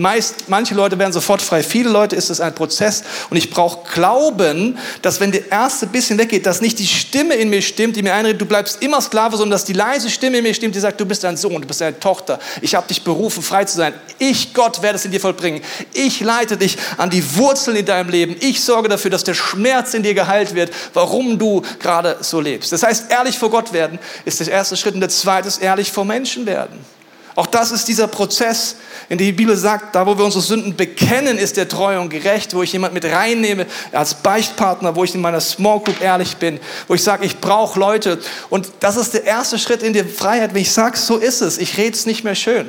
Meist, 0.00 0.48
manche 0.48 0.74
Leute 0.74 0.98
werden 0.98 1.12
sofort 1.12 1.42
frei, 1.42 1.62
viele 1.62 1.90
Leute 1.90 2.16
ist 2.16 2.30
es 2.30 2.40
ein 2.40 2.54
Prozess 2.54 3.04
und 3.28 3.36
ich 3.36 3.50
brauche 3.50 3.86
Glauben, 3.92 4.78
dass 5.02 5.20
wenn 5.20 5.30
der 5.30 5.50
erste 5.50 5.86
bisschen 5.86 6.16
weggeht, 6.16 6.46
dass 6.46 6.62
nicht 6.62 6.78
die 6.78 6.86
Stimme 6.86 7.34
in 7.34 7.50
mir 7.50 7.60
stimmt, 7.60 7.96
die 7.96 8.02
mir 8.02 8.14
einredet, 8.14 8.40
du 8.40 8.46
bleibst 8.46 8.82
immer 8.82 9.02
Sklave, 9.02 9.36
sondern 9.36 9.50
dass 9.50 9.66
die 9.66 9.74
leise 9.74 10.08
Stimme 10.08 10.38
in 10.38 10.44
mir 10.44 10.54
stimmt, 10.54 10.74
die 10.74 10.80
sagt, 10.80 10.98
du 10.98 11.04
bist 11.04 11.22
ein 11.26 11.36
Sohn, 11.36 11.60
du 11.60 11.68
bist 11.68 11.82
eine 11.82 12.00
Tochter, 12.00 12.38
ich 12.62 12.74
habe 12.74 12.88
dich 12.88 13.04
berufen, 13.04 13.42
frei 13.42 13.66
zu 13.66 13.76
sein. 13.76 13.92
Ich, 14.18 14.54
Gott, 14.54 14.80
werde 14.80 14.96
es 14.96 15.04
in 15.04 15.10
dir 15.10 15.20
vollbringen. 15.20 15.60
Ich 15.92 16.20
leite 16.20 16.56
dich 16.56 16.78
an 16.96 17.10
die 17.10 17.36
Wurzeln 17.36 17.76
in 17.76 17.84
deinem 17.84 18.08
Leben. 18.08 18.36
Ich 18.40 18.64
sorge 18.64 18.88
dafür, 18.88 19.10
dass 19.10 19.22
der 19.22 19.34
Schmerz 19.34 19.92
in 19.92 20.02
dir 20.02 20.14
geheilt 20.14 20.54
wird, 20.54 20.72
warum 20.94 21.38
du 21.38 21.60
gerade 21.78 22.16
so 22.22 22.40
lebst. 22.40 22.72
Das 22.72 22.82
heißt, 22.82 23.10
ehrlich 23.10 23.38
vor 23.38 23.50
Gott 23.50 23.74
werden 23.74 23.98
ist 24.24 24.40
der 24.40 24.48
erste 24.48 24.78
Schritt 24.78 24.94
und 24.94 25.00
der 25.00 25.10
zweite 25.10 25.48
ist 25.48 25.60
ehrlich 25.60 25.92
vor 25.92 26.06
Menschen 26.06 26.46
werden. 26.46 26.99
Auch 27.36 27.46
das 27.46 27.70
ist 27.70 27.86
dieser 27.86 28.08
Prozess, 28.08 28.76
in 29.08 29.18
dem 29.18 29.26
die 29.26 29.32
Bibel 29.32 29.56
sagt, 29.56 29.94
da 29.94 30.06
wo 30.06 30.18
wir 30.18 30.24
unsere 30.24 30.42
Sünden 30.42 30.76
bekennen, 30.76 31.38
ist 31.38 31.56
der 31.56 31.68
treu 31.68 32.00
und 32.00 32.08
gerecht, 32.08 32.54
wo 32.54 32.62
ich 32.62 32.72
jemand 32.72 32.92
mit 32.92 33.04
reinnehme 33.04 33.66
als 33.92 34.14
Beichtpartner, 34.14 34.96
wo 34.96 35.04
ich 35.04 35.14
in 35.14 35.20
meiner 35.20 35.40
Small 35.40 35.80
Group 35.80 36.00
ehrlich 36.00 36.36
bin, 36.36 36.58
wo 36.88 36.94
ich 36.94 37.02
sage, 37.02 37.24
ich 37.24 37.38
brauche 37.40 37.78
Leute. 37.78 38.20
Und 38.50 38.72
das 38.80 38.96
ist 38.96 39.14
der 39.14 39.24
erste 39.24 39.58
Schritt 39.58 39.82
in 39.82 39.92
die 39.92 40.04
Freiheit, 40.04 40.54
wenn 40.54 40.62
ich 40.62 40.72
sage, 40.72 40.96
so 40.96 41.16
ist 41.16 41.40
es, 41.40 41.58
ich 41.58 41.76
rede 41.76 41.96
es 41.96 42.06
nicht 42.06 42.24
mehr 42.24 42.34
schön. 42.34 42.68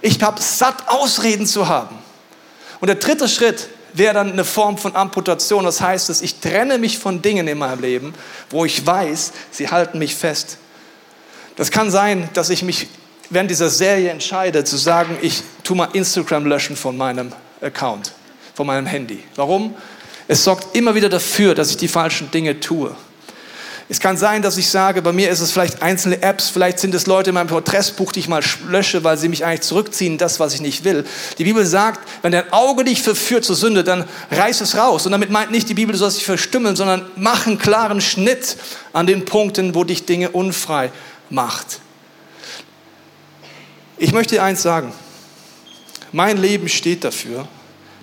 Ich 0.00 0.22
habe 0.22 0.40
satt, 0.40 0.88
Ausreden 0.88 1.46
zu 1.46 1.68
haben. 1.68 1.98
Und 2.80 2.86
der 2.86 2.96
dritte 2.96 3.28
Schritt 3.28 3.68
wäre 3.94 4.14
dann 4.14 4.32
eine 4.32 4.44
Form 4.44 4.78
von 4.78 4.94
Amputation. 4.94 5.64
Das 5.64 5.80
heißt, 5.80 6.08
dass 6.08 6.22
ich 6.22 6.40
trenne 6.40 6.78
mich 6.78 6.98
von 6.98 7.20
Dingen 7.20 7.48
in 7.48 7.58
meinem 7.58 7.80
Leben, 7.80 8.14
wo 8.50 8.64
ich 8.64 8.86
weiß, 8.86 9.32
sie 9.50 9.68
halten 9.68 9.98
mich 9.98 10.14
fest. 10.14 10.58
Das 11.56 11.70
kann 11.70 11.90
sein, 11.90 12.28
dass 12.34 12.50
ich 12.50 12.62
mich 12.62 12.86
während 13.30 13.50
dieser 13.50 13.70
Serie 13.70 14.10
entscheide, 14.10 14.64
zu 14.64 14.76
sagen, 14.76 15.18
ich 15.20 15.42
tue 15.64 15.76
mal 15.76 15.88
Instagram 15.92 16.46
löschen 16.46 16.76
von 16.76 16.96
meinem 16.96 17.32
Account, 17.60 18.12
von 18.54 18.66
meinem 18.66 18.86
Handy. 18.86 19.22
Warum? 19.36 19.74
Es 20.26 20.44
sorgt 20.44 20.76
immer 20.76 20.94
wieder 20.94 21.08
dafür, 21.08 21.54
dass 21.54 21.70
ich 21.70 21.76
die 21.76 21.88
falschen 21.88 22.30
Dinge 22.30 22.60
tue. 22.60 22.94
Es 23.90 24.00
kann 24.00 24.18
sein, 24.18 24.42
dass 24.42 24.58
ich 24.58 24.68
sage, 24.68 25.00
bei 25.00 25.12
mir 25.12 25.30
ist 25.30 25.40
es 25.40 25.50
vielleicht 25.50 25.80
einzelne 25.80 26.20
Apps, 26.20 26.50
vielleicht 26.50 26.78
sind 26.78 26.94
es 26.94 27.06
Leute 27.06 27.30
in 27.30 27.34
meinem 27.34 27.46
Porträtsbuch, 27.46 28.12
die 28.12 28.20
ich 28.20 28.28
mal 28.28 28.42
lösche, 28.68 29.02
weil 29.02 29.16
sie 29.16 29.30
mich 29.30 29.46
eigentlich 29.46 29.62
zurückziehen, 29.62 30.18
das, 30.18 30.38
was 30.38 30.52
ich 30.52 30.60
nicht 30.60 30.84
will. 30.84 31.06
Die 31.38 31.44
Bibel 31.44 31.64
sagt, 31.64 32.06
wenn 32.20 32.32
dein 32.32 32.52
Auge 32.52 32.84
dich 32.84 33.00
verführt 33.00 33.46
zur 33.46 33.56
Sünde, 33.56 33.84
dann 33.84 34.04
reiß 34.30 34.60
es 34.60 34.76
raus. 34.76 35.06
Und 35.06 35.12
damit 35.12 35.30
meint 35.30 35.52
nicht 35.52 35.70
die 35.70 35.74
Bibel, 35.74 35.94
du 35.94 35.98
sollst 35.98 36.18
dich 36.18 36.26
verstümmeln, 36.26 36.76
sondern 36.76 37.06
mach 37.16 37.46
einen 37.46 37.56
klaren 37.56 38.02
Schnitt 38.02 38.58
an 38.92 39.06
den 39.06 39.24
Punkten, 39.24 39.74
wo 39.74 39.84
dich 39.84 40.04
Dinge 40.04 40.28
unfrei 40.30 40.92
macht. 41.30 41.80
Ich 44.00 44.12
möchte 44.12 44.36
dir 44.36 44.44
eins 44.44 44.62
sagen. 44.62 44.92
Mein 46.12 46.38
Leben 46.38 46.68
steht 46.68 47.02
dafür, 47.02 47.48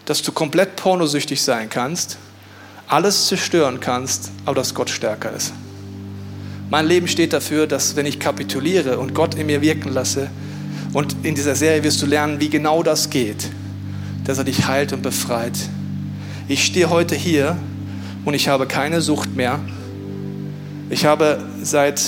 dass 0.05 0.21
du 0.21 0.31
komplett 0.31 0.75
pornosüchtig 0.75 1.41
sein 1.41 1.69
kannst, 1.69 2.17
alles 2.87 3.27
zerstören 3.27 3.79
kannst, 3.79 4.31
aber 4.45 4.55
dass 4.55 4.73
Gott 4.73 4.89
stärker 4.89 5.31
ist. 5.31 5.53
Mein 6.69 6.85
Leben 6.85 7.07
steht 7.07 7.31
dafür, 7.31 7.65
dass 7.65 7.95
wenn 7.95 8.05
ich 8.05 8.19
kapituliere 8.19 8.99
und 8.99 9.15
Gott 9.15 9.35
in 9.35 9.47
mir 9.47 9.61
wirken 9.61 9.93
lasse, 9.93 10.29
und 10.95 11.13
in 11.23 11.35
dieser 11.35 11.55
Serie 11.55 11.83
wirst 11.83 12.01
du 12.01 12.05
lernen, 12.05 12.39
wie 12.39 12.49
genau 12.49 12.81
das 12.81 13.09
geht, 13.09 13.49
dass 14.23 14.37
er 14.37 14.45
dich 14.45 14.65
heilt 14.65 14.93
und 14.93 15.01
befreit. 15.01 15.57
Ich 16.47 16.63
stehe 16.65 16.89
heute 16.89 17.15
hier 17.15 17.57
und 18.23 18.33
ich 18.33 18.47
habe 18.47 18.65
keine 18.65 19.01
Sucht 19.01 19.35
mehr. 19.35 19.59
Ich 20.89 21.05
habe 21.05 21.43
seit 21.61 22.01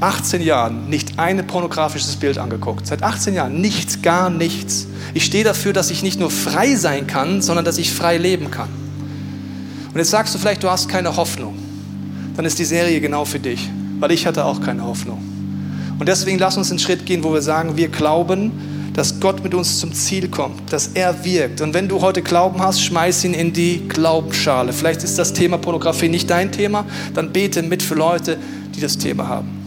18 0.00 0.42
Jahren 0.42 0.88
nicht 0.88 1.18
ein 1.18 1.46
pornografisches 1.46 2.16
Bild 2.16 2.38
angeguckt. 2.38 2.86
Seit 2.86 3.02
18 3.02 3.34
Jahren 3.34 3.60
nichts, 3.60 4.02
gar 4.02 4.30
nichts. 4.30 4.86
Ich 5.14 5.24
stehe 5.24 5.44
dafür, 5.44 5.72
dass 5.72 5.90
ich 5.90 6.02
nicht 6.02 6.18
nur 6.18 6.30
frei 6.30 6.74
sein 6.76 7.06
kann, 7.06 7.42
sondern 7.42 7.64
dass 7.64 7.78
ich 7.78 7.92
frei 7.92 8.18
leben 8.18 8.50
kann. 8.50 8.68
Und 9.92 9.98
jetzt 9.98 10.10
sagst 10.10 10.34
du 10.34 10.38
vielleicht, 10.38 10.62
du 10.62 10.70
hast 10.70 10.88
keine 10.88 11.16
Hoffnung. 11.16 11.56
Dann 12.36 12.44
ist 12.44 12.58
die 12.58 12.64
Serie 12.64 13.00
genau 13.00 13.24
für 13.24 13.38
dich, 13.38 13.70
weil 14.00 14.10
ich 14.10 14.26
hatte 14.26 14.44
auch 14.44 14.60
keine 14.60 14.84
Hoffnung. 14.84 15.22
Und 15.98 16.08
deswegen 16.08 16.38
lass 16.38 16.56
uns 16.56 16.70
einen 16.70 16.80
Schritt 16.80 17.06
gehen, 17.06 17.22
wo 17.22 17.32
wir 17.32 17.42
sagen, 17.42 17.76
wir 17.76 17.88
glauben, 17.88 18.50
dass 18.94 19.20
Gott 19.20 19.42
mit 19.42 19.54
uns 19.54 19.78
zum 19.78 19.92
Ziel 19.92 20.28
kommt, 20.28 20.72
dass 20.72 20.88
er 20.94 21.24
wirkt. 21.24 21.60
Und 21.60 21.74
wenn 21.74 21.88
du 21.88 22.00
heute 22.00 22.22
Glauben 22.22 22.60
hast, 22.60 22.82
schmeiß 22.82 23.24
ihn 23.24 23.34
in 23.34 23.52
die 23.52 23.88
Glaubensschale. 23.88 24.72
Vielleicht 24.72 25.02
ist 25.02 25.18
das 25.18 25.32
Thema 25.32 25.58
Pornografie 25.58 26.08
nicht 26.08 26.30
dein 26.30 26.50
Thema, 26.52 26.84
dann 27.12 27.32
bete 27.32 27.62
mit 27.62 27.82
für 27.82 27.94
Leute, 27.94 28.38
die 28.74 28.80
das 28.80 28.98
Thema 28.98 29.28
haben. 29.28 29.63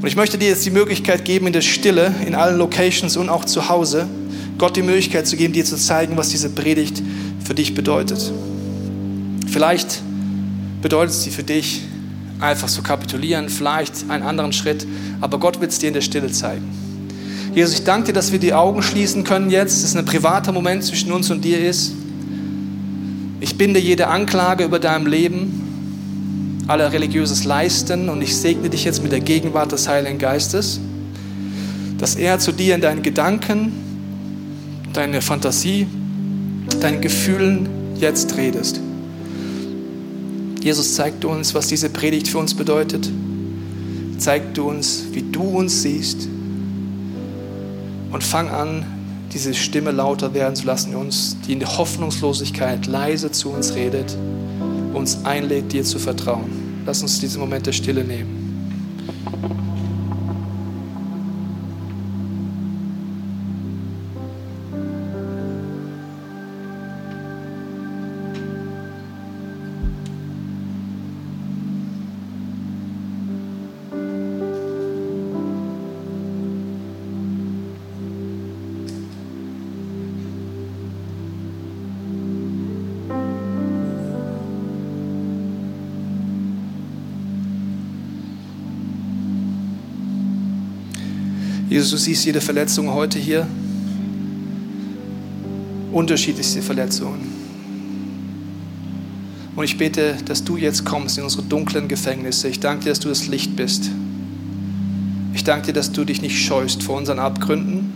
Und 0.00 0.08
ich 0.08 0.16
möchte 0.16 0.38
dir 0.38 0.48
jetzt 0.48 0.64
die 0.64 0.70
Möglichkeit 0.70 1.26
geben, 1.26 1.46
in 1.46 1.52
der 1.52 1.60
Stille, 1.60 2.14
in 2.26 2.34
allen 2.34 2.56
Locations 2.56 3.16
und 3.18 3.28
auch 3.28 3.44
zu 3.44 3.68
Hause, 3.68 4.06
Gott 4.56 4.74
die 4.76 4.82
Möglichkeit 4.82 5.26
zu 5.26 5.36
geben, 5.36 5.52
dir 5.52 5.64
zu 5.64 5.76
zeigen, 5.76 6.16
was 6.16 6.30
diese 6.30 6.48
Predigt 6.48 7.02
für 7.44 7.54
dich 7.54 7.74
bedeutet. 7.74 8.32
Vielleicht 9.46 10.00
bedeutet 10.80 11.14
sie 11.14 11.30
für 11.30 11.42
dich, 11.42 11.82
einfach 12.40 12.68
zu 12.68 12.82
kapitulieren, 12.82 13.50
vielleicht 13.50 14.08
einen 14.08 14.22
anderen 14.22 14.54
Schritt, 14.54 14.86
aber 15.20 15.38
Gott 15.38 15.60
wird 15.60 15.70
es 15.72 15.78
dir 15.78 15.88
in 15.88 15.94
der 15.94 16.00
Stille 16.00 16.30
zeigen. 16.32 16.64
Jesus, 17.54 17.74
ich 17.74 17.84
danke 17.84 18.06
dir, 18.06 18.12
dass 18.14 18.32
wir 18.32 18.38
die 18.38 18.54
Augen 18.54 18.82
schließen 18.82 19.24
können 19.24 19.50
jetzt, 19.50 19.82
dass 19.82 19.90
es 19.90 19.96
ein 19.96 20.06
privater 20.06 20.52
Moment 20.52 20.82
zwischen 20.84 21.12
uns 21.12 21.30
und 21.30 21.44
dir 21.44 21.58
ist. 21.58 21.92
Ich 23.40 23.58
binde 23.58 23.80
jede 23.80 24.06
Anklage 24.06 24.64
über 24.64 24.78
deinem 24.78 25.06
Leben 25.06 25.69
aller 26.70 26.92
religiöses 26.92 27.44
Leisten 27.44 28.08
und 28.08 28.22
ich 28.22 28.36
segne 28.36 28.70
dich 28.70 28.84
jetzt 28.84 29.02
mit 29.02 29.10
der 29.10 29.18
Gegenwart 29.18 29.72
des 29.72 29.88
Heiligen 29.88 30.18
Geistes, 30.18 30.78
dass 31.98 32.14
er 32.14 32.38
zu 32.38 32.52
dir 32.52 32.76
in 32.76 32.80
deinen 32.80 33.02
Gedanken, 33.02 33.72
deine 34.92 35.20
Fantasie, 35.20 35.88
deinen 36.80 37.00
Gefühlen 37.00 37.68
jetzt 37.98 38.36
redest. 38.36 38.80
Jesus, 40.62 40.94
zeig 40.94 41.20
du 41.20 41.30
uns, 41.30 41.54
was 41.54 41.66
diese 41.66 41.90
Predigt 41.90 42.28
für 42.28 42.38
uns 42.38 42.54
bedeutet. 42.54 43.10
Zeig 44.18 44.54
du 44.54 44.68
uns, 44.68 45.06
wie 45.10 45.22
du 45.22 45.42
uns 45.42 45.82
siehst. 45.82 46.28
Und 48.12 48.22
fang 48.22 48.48
an, 48.48 48.84
diese 49.32 49.54
Stimme 49.54 49.90
lauter 49.90 50.34
werden 50.34 50.54
zu 50.54 50.66
lassen, 50.66 50.94
uns, 50.94 51.36
die 51.46 51.52
in 51.54 51.58
der 51.58 51.78
Hoffnungslosigkeit 51.78 52.86
leise 52.86 53.32
zu 53.32 53.50
uns 53.50 53.74
redet, 53.74 54.16
uns 54.92 55.24
einlädt, 55.24 55.72
dir 55.72 55.82
zu 55.82 55.98
vertrauen. 55.98 56.59
Lass 56.86 57.02
uns 57.02 57.20
diesen 57.20 57.40
Moment 57.40 57.66
der 57.66 57.72
Stille 57.72 58.02
nehmen. 58.04 58.39
Jesus, 91.80 91.92
du 91.92 91.96
siehst 91.96 92.26
jede 92.26 92.42
Verletzung 92.42 92.92
heute 92.92 93.18
hier. 93.18 93.46
Unterschiedlichste 95.92 96.60
Verletzungen. 96.60 97.20
Und 99.56 99.64
ich 99.64 99.78
bete, 99.78 100.18
dass 100.26 100.44
du 100.44 100.58
jetzt 100.58 100.84
kommst 100.84 101.16
in 101.16 101.24
unsere 101.24 101.42
dunklen 101.42 101.88
Gefängnisse. 101.88 102.48
Ich 102.48 102.60
danke 102.60 102.84
dir, 102.84 102.90
dass 102.90 103.00
du 103.00 103.08
das 103.08 103.28
Licht 103.28 103.56
bist. 103.56 103.88
Ich 105.32 105.42
danke 105.42 105.68
dir, 105.68 105.72
dass 105.72 105.90
du 105.90 106.04
dich 106.04 106.20
nicht 106.20 106.38
scheust 106.38 106.82
vor 106.82 106.98
unseren 106.98 107.18
Abgründen. 107.18 107.94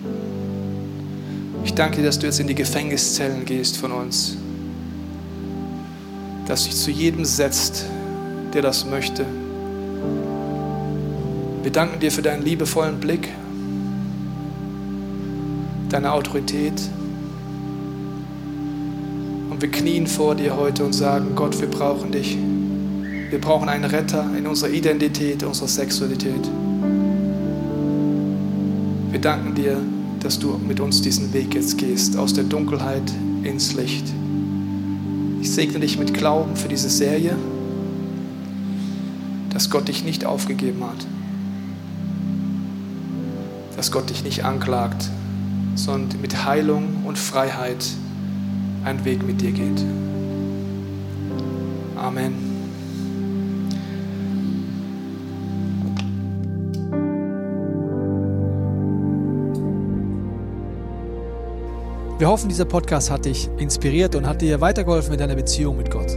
Ich 1.66 1.74
danke 1.74 1.99
dir, 1.99 2.05
dass 2.05 2.18
du 2.18 2.24
jetzt 2.24 2.41
in 2.41 2.47
die 2.47 2.55
Gefängniszellen 2.55 3.45
gehst 3.45 3.76
von 3.76 3.93
uns. 3.93 4.39
Dass 6.47 6.64
dich 6.64 6.74
zu 6.74 6.91
jedem 6.91 7.26
setzt, 7.26 7.85
der 8.55 8.62
das 8.62 8.87
möchte. 8.87 9.26
Wir 11.62 11.70
danken 11.70 12.01
dir 12.01 12.11
für 12.11 12.22
deinen 12.22 12.47
liebevollen 12.47 12.99
Blick, 12.99 13.28
deine 15.95 16.12
Autorität. 16.12 16.82
Und 19.49 19.62
wir 19.62 19.70
knien 19.70 20.09
vor 20.09 20.34
dir 20.34 20.57
heute 20.57 20.84
und 20.84 20.92
sagen, 20.92 21.36
Gott, 21.36 21.61
wir 21.61 21.68
brauchen 21.68 22.11
dich. 22.11 22.36
Wir 23.30 23.40
brauchen 23.40 23.68
einen 23.68 23.84
Retter 23.84 24.28
in 24.36 24.49
unserer 24.49 24.70
Identität, 24.70 25.45
unserer 25.45 25.68
Sexualität. 25.68 26.51
Wir 29.09 29.20
danken 29.20 29.55
dir, 29.55 29.80
dass 30.18 30.40
du 30.40 30.59
mit 30.66 30.80
uns 30.80 31.01
diesen 31.01 31.32
Weg 31.32 31.55
jetzt 31.55 31.78
gehst, 31.78 32.16
aus 32.16 32.34
der 32.34 32.42
Dunkelheit 32.42 33.12
ins 33.45 33.74
Licht. 33.74 34.07
Ich 35.40 35.53
segne 35.53 35.78
dich 35.78 35.97
mit 35.97 36.12
Glauben 36.12 36.57
für 36.57 36.66
diese 36.66 36.90
Serie, 36.90 37.36
dass 39.51 39.70
Gott 39.70 39.86
dich 39.86 40.03
nicht 40.03 40.24
aufgegeben 40.26 40.82
hat, 40.82 41.07
dass 43.76 43.92
Gott 43.92 44.11
dich 44.11 44.24
nicht 44.24 44.45
anklagt, 44.45 45.09
sondern 45.75 46.20
mit 46.20 46.45
Heilung 46.45 47.05
und 47.05 47.18
Freiheit 47.18 47.85
einen 48.85 49.05
Weg 49.05 49.27
mit 49.27 49.41
dir 49.41 49.53
geht. 49.53 49.85
Amen. 51.97 52.55
Wir 62.18 62.29
hoffen, 62.29 62.49
dieser 62.49 62.64
Podcast 62.64 63.11
hat 63.11 63.25
dich 63.25 63.51
inspiriert 63.59 64.14
und 64.14 64.27
hat 64.27 64.41
dir 64.41 64.61
weitergeholfen 64.61 65.12
in 65.12 65.18
deiner 65.18 65.35
Beziehung 65.35 65.77
mit 65.77 65.91
Gott. 65.91 66.16